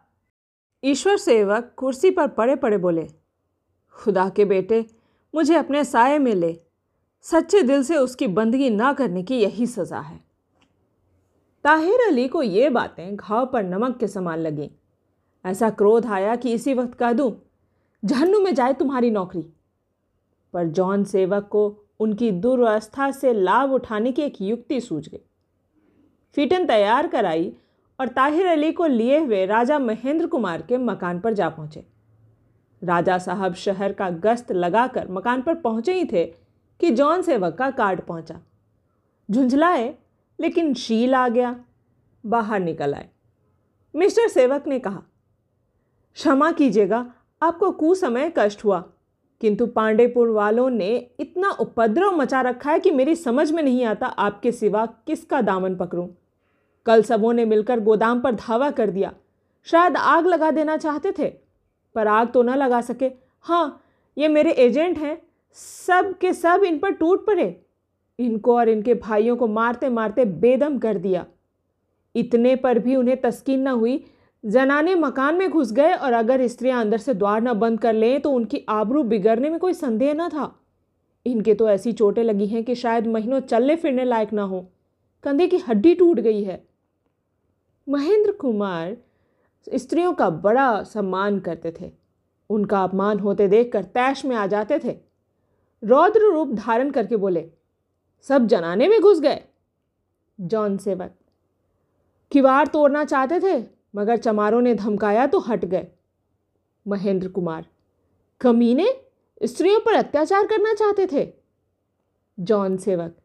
ईश्वर 0.86 1.18
सेवक 1.18 1.72
कुर्सी 1.78 2.10
पर 2.12 2.28
पड़े 2.28 2.56
पड़े 2.56 2.78
बोले, 2.78 3.08
खुदा 3.96 4.28
के 4.30 4.46
बेटे, 4.46 4.86
मुझे 5.34 5.56
अपने 5.56 5.84
साय 5.84 6.18
में 6.20 6.34
ले। 6.36 6.56
सच्चे 7.26 7.62
दिल 7.62 7.84
से 7.84 7.98
उसकी 7.98 8.28
बंदगी 8.28 8.70
ना 8.70 8.92
करने 8.94 9.24
की 9.24 9.40
यही 9.40 9.66
सज़ा 9.68 10.00
है। 10.00 10.20
ताहिर 11.66 12.08
अली 12.08 12.28
को 12.28 12.44
ये 12.44 12.70
बातें 12.70 13.16
घाव 13.16 13.46
पर 13.46 13.64
नमक 13.64 13.98
के 13.98 14.08
समान 14.08 14.40
लगी। 14.40 14.70
ऐसा 15.46 15.70
क्रोध 15.70 16.06
आया 16.06 16.36
कि 16.36 16.54
इसी 16.54 16.74
वक्त 16.74 16.94
कह 16.94 17.14
दूँ, 17.14 17.32
जहन्नुम 18.04 18.44
में 18.44 18.54
जाए 18.56 18.74
तुम्हारी 18.74 19.12
नौकरी। 19.12 19.46
पर 20.54 20.68
जॉन 20.68 21.04
सेवक 21.04 21.48
को 21.48 21.68
उनकी 22.00 22.32
दुर्वस्था 22.32 23.12
से 23.12 23.34
लाभ 23.34 23.72
उठाने 23.72 24.12
की 24.12 24.22
एक 24.22 24.42
युक्ति 24.42 24.82
सूझ 24.82 25.08
गई। 25.10 25.26
फिटन 26.38 26.66
तैयार 26.66 27.08
कराई 27.08 27.54
और 28.00 28.08
ताहिर 28.08 28.46
अली 28.46 28.72
को 28.72 28.86
लिए 28.86 29.20
हुए 29.20 29.46
राजा 29.46 29.80
महेंद्र 29.80 30.28
कुमार 30.28 30.62
के 30.62 30.78
मकान 30.78 31.20
पर 31.20 31.34
जा 31.34 31.50
पहुँचे। 31.50 31.86
राजा 32.84 33.18
साहब 33.18 33.54
शहर 33.54 33.94
का 33.94 34.10
गश्त 34.10 34.52
लगाकर 34.52 35.12
मकान 35.12 35.42
पर 35.42 35.56
पहुँचे 35.56 35.94
ही 35.94 36.06
थे 36.06 36.26
कि 36.80 36.92
जॉन 36.92 37.22
सेवक 37.22 37.56
का 37.56 37.70
कार्ड 37.72 38.02
पहुँचा। 38.02 38.40
झुंझलाए, 39.32 39.96
लेकिन 40.40 40.74
शील 40.74 41.16
आ 41.16 41.28
गया, 41.28 41.56
बाहर 42.26 42.60
निकल 42.60 42.94
आए। 42.94 43.10
मिस्टर 43.96 44.28
सेवक 44.28 44.68
ने 44.68 44.80
कहा, 44.80 45.02
क्षमा 46.14 46.52
कीजिएगा, 46.52 47.14
आपको 47.42 47.72
कुसमय 47.72 48.34
कष्ट 48.38 48.64
हुआ, 48.66 48.84
किंतु 49.42 49.66
पांडेपुर 49.68 50.30
वालों 50.30 50.70
ने 50.70 51.12
इतना 51.20 51.50
उपद्रव 51.50 52.12
मचा 52.12 52.42
रखा 52.42 52.72
है 52.72 52.80
कि 52.80 52.92
मेरी 52.92 53.16
समझ 53.16 53.52
में 53.52 53.64
नहीं 53.64 53.86
आता 53.86 54.08
आपके 54.08 54.52
सिवा 54.52 54.86
किसका 54.86 55.42
दामन 55.42 55.76
पकड़ूं। 55.76 56.08
कल 56.86 57.02
सबों 57.02 57.34
ने 57.34 57.46
मिलकर 57.46 57.80
गोदाम 57.80 58.20
पर 58.22 58.36
धावा 58.36 58.70
कर 58.72 58.90
दिया। 58.90 59.14
शायद 59.68 59.98
आग 59.98 60.28
लगा 60.28 60.50
देना 60.52 60.78
चाहते 60.78 61.12
थे, 61.20 61.28
पर 61.96 62.08
आग 62.08 62.32
तो 62.32 62.44
न 62.44 62.56
लगा 62.56 62.82
सके। 62.82 63.12
हाँ 63.46 63.82
ये 64.18 64.28
मेरे 64.28 64.52
एजेंट 64.52 64.98
हैं, 64.98 65.18
सब 65.58 66.14
के 66.18 66.34
सब 66.34 66.64
इन 66.64 66.78
पर 66.80 66.92
टूट 66.92 67.26
पड़े। 67.26 67.56
इनको 68.20 68.56
और 68.56 68.70
इनके 68.70 68.94
भाइयों 68.96 69.36
को 69.36 69.48
मारते 69.48 69.90
मारते 69.90 70.26
बेदम 70.26 70.78
कर 70.80 70.98
दिया। 70.98 71.26
इतने 72.16 72.56
पर 72.56 72.80
भी 72.80 72.96
उन्हें 72.96 73.20
तस्कीन 73.22 73.62
न 73.62 73.68
हुई। 73.70 74.04
जनाने 74.44 74.94
मकान 74.96 75.36
में 75.36 75.50
घुस 75.50 75.72
गए 75.72 75.94
और 75.94 76.14
अगर 76.14 76.46
स्त्रियाँ 76.48 76.82
अंदर 76.82 76.98
से 76.98 77.14
द्वार 77.14 77.42
न 77.42 77.54
बंद 77.54 77.80
कर 77.80 77.94
लें 77.94 78.22
तो 78.22 78.32
उनकी 78.32 78.64
आबरू 78.70 79.04
बिगड़ने 79.04 79.50
में 79.50 79.60
कोई 79.60 79.74
संदेह 79.74 80.14
न 80.14 80.30
था। 80.30 80.52
इनके 81.26 81.54
तो 81.54 81.70
ऐसी 81.70 81.92
चोटें 81.94 82.24
लगी 82.24 82.48
हैं 82.48 82.64
कि 82.64 82.76
शायद 82.76 83.08
महीनों 83.08 83.40
चलने 83.42 83.76
फिरने 83.76 84.06
लायक 84.06 84.34
ना 84.34 84.44
हो। 84.44 84.60
कंधे 85.24 85.48
की 85.48 85.58
हड्डी 85.60 85.94
टूट 85.96 86.20
गई 86.20 86.44
है। 86.44 86.64
महेंद्र 87.88 88.32
कुमार 88.32 88.98
स्त्रियों 89.68 90.14
का 90.14 90.30
बड़ा 90.30 90.84
सम्मान 90.84 91.40
करते 91.40 91.74
थे। 91.80 91.92
उनका 92.50 92.84
अपमान 92.84 93.20
होते 93.20 93.48
देखकर 93.48 93.84
तैश 93.84 94.24
में 94.26 94.36
आ 94.36 94.46
जाते 94.48 94.80
थे। 94.80 94.98
रौद्र 95.84 96.32
रूप 96.34 96.54
धारण 96.54 96.92
करके 96.92 97.16
बोले, 97.16 97.50
सब 98.28 98.48
जनाने 98.48 98.88
में 98.88 99.00
घुस 99.02 99.20
गए। 99.20 99.42
जॉन 100.40 100.78
सेवक, 100.78 101.16
किवाड़ 102.32 102.68
तोड़ना 102.68 103.04
चाहते 103.04 103.40
थे, 103.40 103.64
मगर 103.96 104.18
चमारों 104.18 104.62
ने 104.62 104.74
धमकाया 104.76 105.26
तो 105.28 105.40
हट 105.40 105.66
गए। 105.66 105.88
महेंद्र 106.86 107.28
कुमार, 107.28 107.66
कमीने, 108.42 108.88
स्त्रियों 109.42 109.80
पर 109.80 109.94
अत्याचार 109.94 110.48
करना 110.48 110.74
चाहते 110.74 111.08
थे? 111.12 111.28
जॉन 112.38 112.78
सेवक, 112.78 113.16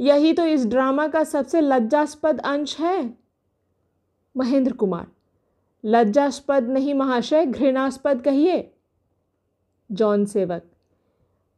यही 0.00 0.32
तो 0.32 0.44
इस 0.44 0.66
ड्रामा 0.66 1.08
का 1.08 1.24
सबसे 1.24 1.60
लज्जास्पद 1.60 2.40
अंश 2.40 2.78
है। 2.80 3.21
महेंद्र 4.36 4.72
कुमार। 4.72 5.06
लज्जास्पद 5.84 6.68
नहीं 6.68 6.94
महाशय, 6.94 7.46
घृणास्पद 7.46 8.22
कहिए। 8.22 8.72
जॉन 9.92 10.24
सेवक। 10.24 10.62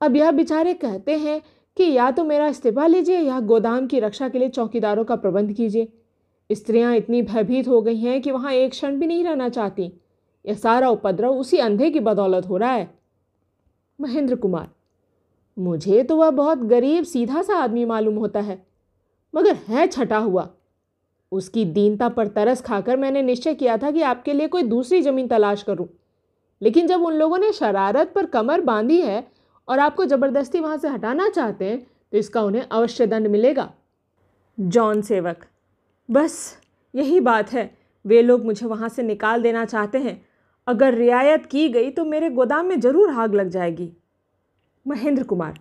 अब 0.01 0.17
यह 0.17 0.31
बेचारे 0.31 0.75
कहते 0.75 1.19
हैं 1.19 1.43
कि 1.77 1.85
या 1.85 2.11
तो 2.11 2.25
मेरा 2.25 2.47
इस्तीफा 2.47 2.87
लीजिए 2.87 3.19
या 3.19 3.41
गोदाम 3.41 3.87
की 3.87 4.01
रक्षा 4.01 4.29
के 4.29 4.39
लिए 4.39 4.49
चौकीदारों 4.49 5.05
का 5.05 5.17
प्रबंध 5.17 5.53
कीजिए। 5.53 5.93
स्त्रियाँ 6.53 6.97
इतनी 6.97 7.23
भयभीत 7.23 7.69
हो 7.69 7.83
गई 7.83 7.97
हैं 7.97 8.23
कि 8.23 8.31
वहाँ 8.31 8.53
एक 8.53 8.71
क्षण 8.71 8.97
भी 8.97 9.07
नहीं 9.07 9.25
रहना 9.25 9.49
चाहती। 9.49 9.93
यह 10.47 10.55
सारा 10.55 10.89
उपद्रव 10.89 11.31
उसी 11.31 11.59
अंधे 11.59 11.91
की 11.91 12.01
बदौलत 12.01 12.47
हो 12.47 12.57
रहा 12.57 12.73
है। 12.73 12.99
महेंद्र 14.01 14.37
कुमार। 14.37 14.71
मुझे 15.59 16.03
तो 16.03 16.17
वह 16.17 16.31
बहुत 16.31 16.59
गरीब, 16.59 17.05
सीधा 17.05 17.43
सा 17.43 17.55
आदमी 17.55 17.85
मालूम 17.85 18.15
होता 18.15 18.41
है। 18.41 18.67
मगर 19.35 19.55
है 19.55 19.87
छटा 19.87 20.19
हुआ। 20.19 20.51
उसकी 21.35 21.65
दीनता 21.67 22.09
पर 22.09 22.29
तरस 22.29 22.61
खाकर 22.63 22.97
मैंने 22.97 23.23
निश्चय 23.23 23.55
किया 23.55 23.77
था 23.77 23.91
कि 23.91 24.03
आपके 24.05 24.33
लिए 24.33 24.49
कोई 24.49 24.63
दूसरी 24.65 25.01
ज़मीन 25.03 25.29
तलाश 25.29 25.63
करूँ। 25.63 25.87
लेकिन 26.63 26.87
जब 26.87 27.03
उन 27.03 27.15
लोगों 27.15 27.39
ने 27.39 27.53
शरारत 27.53 28.13
पर 28.15 28.27
कमर 28.27 28.61
बांधी 28.63 29.01
है 29.01 29.27
और 29.69 29.79
आपको 29.79 30.05
ज़बरदस्ती 30.07 30.61
वहाँ 30.61 30.77
से 30.77 30.89
हटाना 30.89 31.29
चाहते 31.29 31.65
हैं 31.65 31.79
तो 32.13 32.19
इसका 32.19 32.43
उन्हें 32.43 32.63
अवश्य 32.63 33.07
दंड 33.07 33.27
मिलेगा। 33.29 33.71
जॉन 34.59 35.03
सेवक, 35.03 35.37
बस 36.09 36.57
यही 36.95 37.21
बात 37.23 37.53
है। 37.53 37.71
वे 38.05 38.23
लोग 38.23 38.45
मुझे 38.45 38.67
वहाँ 38.67 38.89
से 38.89 39.03
निकाल 39.03 39.43
देना 39.43 39.65
चाहते 39.65 39.99
हैं। 39.99 40.21
अगर 40.67 40.95
रियायत 40.95 41.47
की 41.47 41.69
गई 41.69 41.91
तो 41.91 42.05
मेरे 42.05 42.31
गोदाम 42.31 42.67
में 42.67 42.81
ज़रूर 42.81 43.11
आग 43.13 43.35
लग 43.35 43.49
जाएगी। 43.51 43.91
महेंद्र 44.87 45.23
कुमार, 45.23 45.59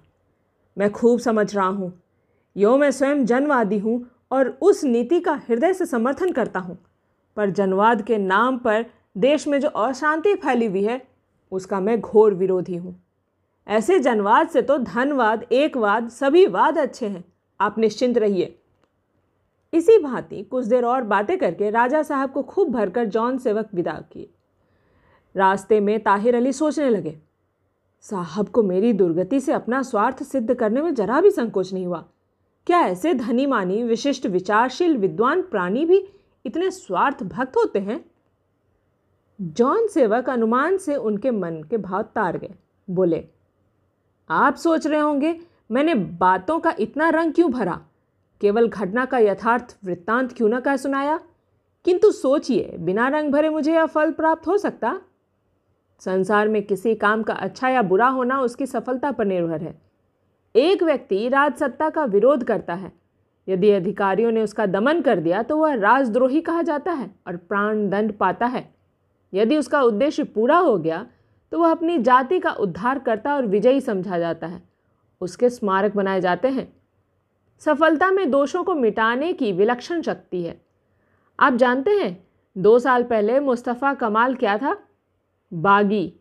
मैं 0.78 0.92
खूब 0.92 1.20
समझ 1.20 1.56
रहा 1.56 1.68
हूँ। 1.68 1.92
यो 2.56 2.78
मैं 2.78 2.92
स्वयं 2.92 3.26
जनवादी 3.26 3.78
हूँ 3.78 4.00
और 4.34 4.48
उस 4.62 4.84
नीति 4.84 5.20
का 5.20 5.34
हृदय 5.48 5.74
से 5.74 5.86
समर्थन 5.86 6.32
करता 6.32 6.60
हूँ। 6.60 6.78
पर 7.38 7.50
जनवाद 7.50 8.02
के 8.02 8.18
नाम 8.18 8.58
पर 8.58 8.86
देश 9.18 9.48
में 9.48 9.60
जो 9.60 9.68
अशांति 9.68 10.34
फैली 10.36 10.66
हुई 10.66 10.84
है, 10.84 11.02
उसका 11.52 11.80
मैं 11.80 12.00
घोर 12.02 12.34
विरोधी 12.34 12.76
हूँ। 12.76 12.96
ऐसे 13.68 14.00
जनवाद 14.00 14.50
से 14.50 14.62
तो 14.62 14.78
धनवाद, 14.78 15.44
एकवाद 15.44 16.10
सभी 16.10 16.46
वाद 16.48 16.78
अच्छे 16.78 17.08
हैं। 17.08 17.24
आप 17.60 17.78
निश्चिंत 17.78 18.18
रहिए। 18.18 18.56
इसी 19.74 19.98
भांति 19.98 20.42
कुछ 20.44 20.66
देर 20.66 20.86
और 20.86 21.04
बातें 21.04 21.38
करके 21.38 21.70
राजा 21.70 22.02
साहब 22.04 22.32
को 22.32 22.42
खूब 22.44 22.72
भरकर 22.72 23.06
जॉन 23.06 23.38
सेवक 23.38 23.70
विदा 23.74 23.94
किए। 24.12 24.30
रास्ते 25.36 25.80
में 25.80 26.00
ताहिर 26.00 26.36
अली 26.36 26.52
सोचने 26.54 26.90
लगे, 26.90 27.18
साहब 28.06 28.50
को 28.50 28.64
मेरी 28.64 28.92
दुर्गति 28.94 29.40
से 29.40 29.54
अपना 29.54 29.82
स्वार्थ 29.82 30.24
सिद्ध 30.24 30.54
करने 30.54 30.82
में 30.82 30.94
जरा 30.96 31.22
भी 31.22 31.32
संकोच 31.32 31.74
नहीं 31.74 31.86
हुआ। 31.86 32.04
क्या 32.68 32.80
ऐसे 32.80 33.14
धनी 33.14 33.46
मानी 33.46 33.84
विशिष्ट, 33.84 34.26
विचारशील, 34.26 34.98
विद्वान 34.98 35.42
प्राणी 35.42 35.86
भी 35.86 36.10
इतने 36.46 36.72
स्वार्थ 36.72 37.24
भक्त 37.24 37.58
होते 37.58 37.80
हैं? 37.80 38.06
जॉन 39.42 39.88
सेवक 39.88 40.30
अनुमान 40.30 40.78
से 40.78 40.96
उनके 40.96 41.32
मन 41.32 41.64
के 41.70 41.78
भाव 41.78 42.02
तार 42.02 42.38
गए। 42.38 42.54
बोले, 42.90 43.28
आप 44.30 44.56
सोच 44.56 44.88
रहे 44.88 45.00
होंगे, 45.00 45.40
मैंने 45.72 45.96
बातों 45.96 46.60
का 46.60 46.76
इतना 46.80 47.10
रंग 47.10 47.34
क्यों 47.34 47.52
भरा? 47.52 47.82
केवल 48.42 48.70
घटना 48.70 49.06
का 49.06 49.18
यथार्थ 49.18 49.78
वृत्तांत 49.86 50.34
क्यों 50.34 50.50
न 50.50 50.60
कह 50.60 50.76
सुनाया? 50.76 51.20
किंतु 51.86 52.12
सोचिए, 52.12 52.76
बिना 52.80 53.08
रंग 53.08 53.32
भरे 53.32 53.50
मुझे 53.50 53.74
यह 53.74 53.86
फल 53.86 54.12
प्राप्त 54.12 54.48
हो 54.48 54.58
सकता? 54.58 55.02
संसार 56.00 56.48
में 56.48 56.64
किसी 56.64 56.96
काम 56.96 57.24
का 57.24 57.34
अच्छा 57.34 57.70
या 57.70 57.82
बुरा 57.82 58.08
होना 58.08 58.42
उसकी 58.42 58.66
सफलता 58.66 59.12
पर 59.12 59.26
निर्भर 59.26 59.62
है। 59.62 59.93
एक 60.56 60.84
व्यक्ति 60.84 61.28
राजसत्ता 61.30 61.90
का 61.90 62.04
विरोध 62.06 62.44
करता 62.44 62.74
है। 62.74 62.92
यदि 63.48 63.70
अधिकारियों 63.72 64.32
ने 64.32 64.42
उसका 64.42 64.66
दमन 64.66 65.02
कर 65.02 65.20
दिया 65.20 65.42
तो 65.44 65.58
वह 65.58 65.74
राजद्रोही 65.74 66.42
कहा 66.42 66.62
जाता 66.62 66.92
है 66.92 67.10
और 67.28 67.38
प्राण 67.38 67.88
दंड 67.90 68.14
पाता 68.14 68.46
है। 68.46 68.70
यदि 69.34 69.58
उसका 69.58 69.82
उद्देश्य 69.82 70.24
पूरा 70.24 70.58
हो 70.58 70.78
गया 70.78 71.06
तो 71.52 71.60
वह 71.60 71.72
अपनी 71.72 71.98
जाति 71.98 72.40
का 72.40 72.52
उद्धार 72.52 73.00
करता 73.00 73.36
और 73.36 73.46
विजयी 73.46 73.82
समझा 73.82 74.20
जाता 74.20 74.48
है। 74.48 74.62
उसके 75.22 75.50
स्मारक 75.50 75.96
बनाए 75.96 76.22
जाते 76.22 76.48
हैं। 76.48 76.74
सफलता 77.62 78.12
में 78.12 78.30
दोषों 78.32 78.64
को 78.64 78.76
मिटाने 78.76 79.34
की 79.34 79.52
विलक्षण 79.52 80.02
शक्ति 80.02 80.44
है। 80.44 80.62
आप 81.40 81.54
जानते 81.54 81.92
हैं, 81.92 82.28
दो 82.58 82.80
साल 82.80 83.04
पहले 83.04 83.40
मुस्तफ़ा 83.40 83.94
कमाल 83.94 84.36
क्या 84.36 84.58
था? 84.58 84.78
बागी। 85.52 86.14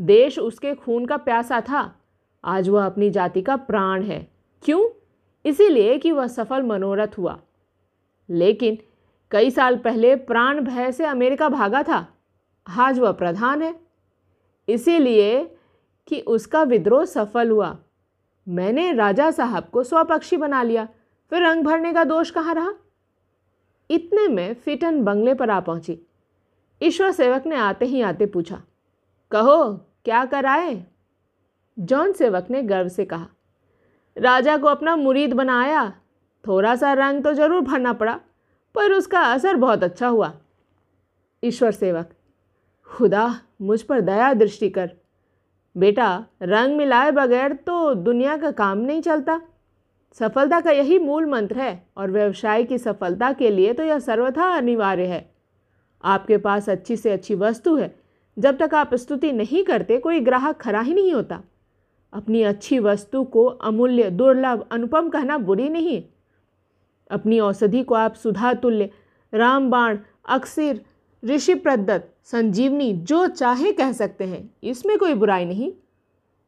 देश 0.00 0.38
उसके 0.38 0.74
खून 0.74 1.06
का 1.06 1.16
प्यासा 1.16 1.60
था। 1.60 1.82
आज 2.44 2.68
वह 2.68 2.86
अपनी 2.86 3.10
जाति 3.10 3.42
का 3.42 3.56
प्राण 3.56 4.02
है। 4.02 4.30
क्यों? 4.62 4.88
इसीलिए 5.46 5.98
कि 5.98 6.12
वह 6.12 6.26
सफल 6.26 6.62
मनोरथ 6.62 7.08
हुआ। 7.18 7.40
लेकिन 8.30 8.78
कई 9.30 9.50
साल 9.50 9.76
पहले 9.76 10.16
प्राण 10.16 10.60
भय 10.60 10.92
से 10.92 11.04
अमेरिका 11.04 11.48
भागा 11.48 11.82
था। 11.82 12.18
आज 12.78 12.98
वह 12.98 13.12
प्रधान 13.12 13.62
है। 13.62 13.80
इसीलिए 14.68 15.56
कि 16.06 16.20
उसका 16.20 16.62
विद्रोह 16.62 17.04
सफल 17.04 17.50
हुआ। 17.50 17.78
मैंने 18.48 18.92
राजा 18.92 19.30
साहब 19.30 19.64
को 19.64 19.82
स्वपक्षी 19.82 20.36
बना 20.36 20.62
लिया। 20.62 20.88
फिर 21.30 21.42
रंग 21.42 21.64
भरने 21.64 21.92
का 21.92 22.04
दोष 22.04 22.30
कहाँ 22.30 22.54
रहा? 22.54 22.72
इतने 23.90 24.28
में 24.28 24.54
फिटन 24.54 25.02
बंगले 25.02 25.34
पर 25.34 25.50
आ 25.50 25.60
पहुँची। 25.60 26.00
ईश्वर 26.82 27.10
सेवक 27.10 27.46
ने 27.46 27.56
आते 27.56 27.84
ही 27.84 28.02
आते 28.02 28.26
पूछा, 28.26 28.62
कहो, 29.30 29.74
क्या 30.04 30.24
कर 30.24 30.46
आए 30.46 30.86
जॉन 31.76 32.12
सेवक 32.12 32.46
ने 32.50 32.62
गर्व 32.62 32.88
से 32.88 33.04
कहा, 33.04 33.26
राजा 34.16 34.56
को 34.56 34.66
अपना 34.66 34.96
मुरीद 34.96 35.32
बनाया 35.32 35.92
थोड़ा 36.44 36.74
सा 36.76 36.92
रंग 36.92 37.22
तो 37.24 37.32
ज़रूर 37.34 37.60
भरना 37.62 37.92
पड़ा, 37.92 38.18
पर 38.74 38.92
उसका 38.92 39.20
असर 39.22 39.56
बहुत 39.56 39.84
अच्छा 39.84 40.08
हुआ। 40.08 40.32
ईश्वर 41.42 41.72
सेवक, 41.72 42.08
खुदा, 42.88 43.34
मुझ 43.60 43.80
पर 43.82 44.00
दया 44.00 44.32
दृष्टि 44.34 44.68
कर। 44.70 44.90
बेटा, 45.76 46.24
रंग 46.42 46.76
मिलाए 46.76 47.10
बगैर 47.10 47.52
तो 47.56 47.94
दुनिया 47.94 48.36
का 48.36 48.50
काम 48.52 48.78
नहीं 48.80 49.02
चलता। 49.02 49.40
सफलता 50.20 50.60
का 50.60 50.70
यही 50.70 50.98
मूल 50.98 51.26
मंत्र 51.26 51.58
है, 51.58 51.86
और 51.96 52.10
व्यवसाय 52.10 52.64
की 52.64 52.78
सफलता 52.78 53.32
के 53.32 53.50
लिए 53.50 53.72
तो 53.72 53.82
यह 53.82 53.98
सर्वथा 54.00 54.48
अनिवार्य 54.48 55.06
है। 55.06 55.30
आपके 56.04 56.36
पास 56.38 56.68
अच्छी 56.68 56.96
से 56.96 57.10
अच्छी 57.10 57.34
वस्तु 57.36 57.76
है। 57.76 57.94
जब 58.36 58.58
तक 58.58 58.74
आप 58.74 58.94
स्तुति 58.94 59.32
नहीं 59.32 59.64
करते, 59.64 59.98
कोई 59.98 60.20
ग्राहक 60.20 60.56
खरा 60.56 60.80
ही 60.80 60.94
नहीं 60.94 61.12
होता। 61.12 61.40
अपनी 62.12 62.42
अच्छी 62.42 62.78
वस्तु 62.78 63.24
को 63.24 63.44
अमूल्य, 63.44 64.10
दुर्लभ, 64.10 64.68
अनुपम 64.70 65.08
कहना 65.08 65.38
बुरी 65.38 65.68
नहीं। 65.68 66.02
अपनी 67.10 67.40
औषधि 67.40 67.82
को 67.82 67.94
आप 67.94 68.14
सुधा, 68.14 68.54
तुल्य 68.54 68.90
रामबाण 69.34 69.98
अक्सिर, 70.28 70.84
ऋषि 71.24 71.54
प्रदत्त, 71.54 72.14
संजीवनी, 72.24 72.92
जो 72.92 73.26
चाहे 73.26 73.72
कह 73.72 73.92
सकते 73.92 74.24
हैं। 74.24 74.54
इसमें 74.64 74.98
कोई 74.98 75.14
बुराई 75.14 75.44
नहीं। 75.44 75.72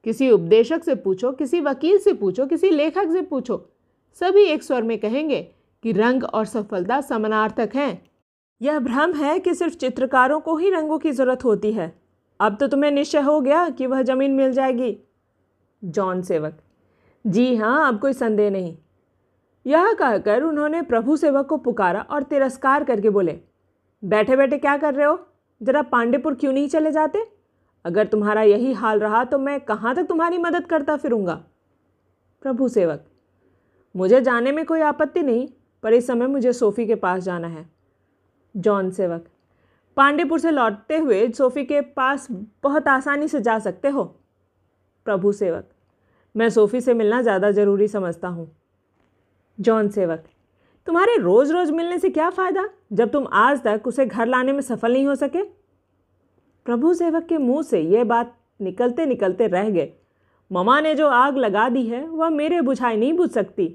किसी 0.05 0.31
उपदेशक 0.31 0.85
से 0.85 0.95
पूछो, 0.95 1.33
किसी 1.33 1.61
वकील 1.61 1.99
से 1.99 2.13
पूछो, 2.13 2.47
किसी 2.47 2.71
लेखक 2.71 3.13
से 3.13 3.23
पूछो, 3.23 3.71
सभी 4.21 4.43
एक 4.43 4.63
स्वर 4.63 4.83
में 4.83 4.99
कहेंगे 4.99 5.43
कि 5.83 5.93
रंग 5.93 6.25
और 6.25 6.45
सफलता 6.45 7.01
समानार्थक 7.01 7.71
हैं। 7.75 8.11
यह 8.63 8.79
भ्रम 8.79 9.13
है 9.13 9.39
कि 9.39 9.55
सिर्फ़ 9.55 9.75
चित्रकारों 9.75 10.41
को 10.41 10.57
ही 10.57 10.71
रंगों 10.71 10.99
की 10.99 11.13
ज़रूरत 11.13 11.45
होती 11.45 11.73
है। 11.73 11.99
अब 12.41 12.57
तो 12.61 12.67
तुम्हें 12.69 12.91
निश्चय 12.91 13.21
हो 13.21 13.41
गया 13.41 13.69
कि 13.69 13.87
वह 13.87 14.03
ज़मीन 14.03 14.31
मिल 14.31 14.53
जाएगी। 14.53 14.99
जॉन 15.85 16.23
सेवक। 16.23 16.59
जी 17.25 17.55
हाँ 17.57 17.89
अब 17.89 17.99
कोई 18.01 18.13
संदेह 18.13 18.51
नहीं। 18.51 18.77
यह 19.67 19.93
कहकर 19.93 20.43
उन्होंने 20.43 20.83
प्रभु 20.83 21.17
सेवक 21.17 21.47
को 21.47 21.57
पुकारा 21.57 22.01
और 22.01 22.23
तिरस्कार 22.23 22.85
करके 22.85 23.11
बोले 23.11 23.39
बैठे 24.03 24.37
बैठे 24.37 24.59
क्या 24.59 24.77
कर 24.77 24.95
रहे 24.95 25.07
हो? 25.07 25.19
ज़रा 25.61 25.83
पांडेपुर 25.83 26.35
क्यों 26.35 26.53
नहीं 26.53 26.69
चले 26.69 26.93
जाते? 26.93 27.27
अगर 27.85 28.07
तुम्हारा 28.07 28.43
यही 28.43 28.73
हाल 28.73 29.01
रहा 29.01 29.25
तो 29.25 29.39
मैं 29.39 29.61
कहाँ 29.61 29.95
तक 29.95 30.07
तुम्हारी 30.07 30.39
मदद 30.39 30.67
करता 30.67 30.97
फिरूँगा? 30.97 31.35
प्रभु 32.43 32.69
सेवक, 32.69 33.05
मुझे 33.95 34.21
जाने 34.21 34.53
में 34.53 34.65
कोई 34.67 34.81
आपत्ति 34.81 35.23
नहीं, 35.23 35.49
पर 35.83 35.93
इस 35.93 36.07
समय 36.07 36.27
मुझे 36.27 36.53
सोफ़ी 36.53 36.87
के 36.87 36.95
पास 36.95 37.23
जाना 37.23 37.49
है। 37.49 37.69
जॉन 38.55 38.91
सेवक, 38.91 39.25
पांडेपुर 39.97 40.39
से 40.39 40.51
लौटते 40.51 40.99
हुए 40.99 41.29
सोफ़ी 41.29 41.65
के 41.65 41.81
पास 41.81 42.27
बहुत 42.63 42.89
आसानी 42.89 43.29
से 43.29 43.41
जा 43.41 43.59
सकते 43.59 43.89
हो? 43.89 44.05
प्रभु 45.07 45.33
सेवक 45.33 45.69
मैं 46.35 46.49
सोफ़ी 46.51 46.81
से 46.81 46.95
मिलना 46.95 47.21
ज़्यादा 47.23 47.51
ज़रूरी 47.51 47.89
समझता 47.89 48.29
हूँ। 48.29 48.51
जॉन 49.59 49.89
सेवक, 49.89 50.25
तुम्हारे 50.87 51.17
रोज़ 51.17 51.53
रोज़ 51.53 51.73
मिलने 51.73 51.99
से 51.99 52.09
क्या 52.11 52.31
फ़ायदा? 52.31 52.69
जब 52.93 53.11
तुम 53.11 53.27
आज 53.33 53.63
तक 53.63 53.87
उसे 53.87 54.07
घर 54.07 54.27
लाने 54.27 54.53
में 54.53 54.61
सफल 54.61 54.93
नहीं 54.93 55.07
हो 55.07 55.15
सके? 55.15 55.43
प्रभु 56.67 56.95
सेवक 56.95 57.27
के 57.27 57.39
मुँह 57.39 57.63
से 57.63 57.81
यह 57.81 58.05
बात 58.05 58.35
निकलते 58.61 59.07
निकलते 59.07 59.47
रह 59.47 59.71
गए। 59.71 59.93
ममा 60.51 60.81
ने 60.81 60.95
जो 60.95 61.09
आग 61.09 61.37
लगा 61.37 61.69
दी 61.69 61.87
है, 61.87 62.07
वह 62.07 62.31
मेरे 62.31 62.61
बुझाई 62.61 62.97
नहीं 62.97 63.13
बुझ 63.13 63.31
सकती। 63.31 63.69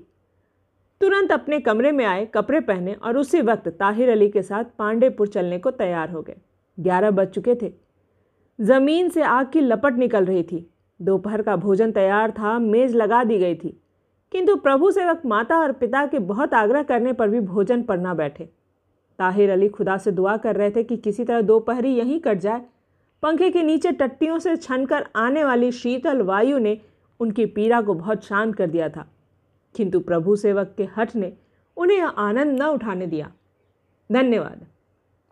तुरंत 1.01 1.31
अपने 1.31 1.59
कमरे 1.59 1.91
में 1.91 2.05
आए, 2.05 2.25
कपड़े 2.25 2.59
पहने 2.59 2.93
और 2.93 3.17
उसी 3.17 3.41
वक्त 3.41 3.67
ताहिर 3.69 4.09
अली 4.09 4.29
के 4.29 4.41
साथ 4.41 4.63
पांडेपुर 4.79 5.27
चलने 5.27 5.59
को 5.59 5.71
तैयार 5.71 6.09
हो 6.09 6.21
गए। 6.21 6.35
ग्यारह 6.77 7.11
बज 7.11 7.27
चुके 7.27 7.55
थे। 7.55 7.71
ज़मीन 8.59 9.09
से 9.09 9.21
आग 9.21 9.49
की 9.51 9.61
लपट 9.61 9.97
निकल 9.97 10.25
रही 10.25 10.43
थी। 10.43 10.69
दोपहर 11.01 11.41
का 11.41 11.55
भोजन 11.55 11.91
तैयार 11.91 12.31
था, 12.31 12.59
मेज़ 12.59 12.95
लगा 12.95 13.23
दी 13.23 13.37
गई 13.37 13.55
थी। 13.55 13.83
किंतु 14.31 14.55
प्रभु 14.55 14.91
सेवक 14.91 15.21
माता 15.25 15.57
और 15.57 15.71
पिता 15.71 16.05
के 16.05 16.19
बहुत 16.19 16.53
आग्रह 16.53 16.83
करने 16.83 17.13
पर 17.13 17.29
भी 17.29 17.39
भोजन 17.39 17.83
पर 17.83 17.97
ना 17.97 18.13
बैठे। 18.13 18.49
ताहिर 19.19 19.49
अली 19.49 19.69
खुदा 19.69 19.97
से 19.97 20.11
दुआ 20.11 20.37
कर 20.37 20.55
रहे 20.55 20.71
थे 20.71 20.83
कि 20.83 20.97
किसी 20.97 21.23
तरह 21.23 21.41
दोपहरी 21.41 21.89
यहीं 21.89 22.19
कट 22.19 22.37
जाए। 22.37 22.61
पंखे 23.23 23.49
के 23.49 23.63
नीचे 23.63 23.91
टट्टियों 23.91 24.39
से 24.39 24.55
छनकर 24.55 25.07
आने 25.15 25.43
वाली 25.43 25.71
शीतल 25.71 26.21
वायु 26.21 26.57
ने 26.57 26.81
उनकी 27.19 27.45
पीड़ा 27.45 27.81
को 27.81 27.93
बहुत 27.93 28.23
शांत 28.23 28.55
कर 28.55 28.67
दिया 28.67 28.89
था। 28.89 29.07
किंतु 29.75 29.99
प्रभु 29.99 30.35
सेवक 30.35 30.73
के 30.77 30.83
हठ 30.83 31.15
ने 31.15 31.33
उन्हें 31.77 32.01
आनंद 32.01 32.63
न 32.63 32.65
उठाने 32.65 33.07
दिया। 33.07 33.31
धन्यवाद। 34.11 34.65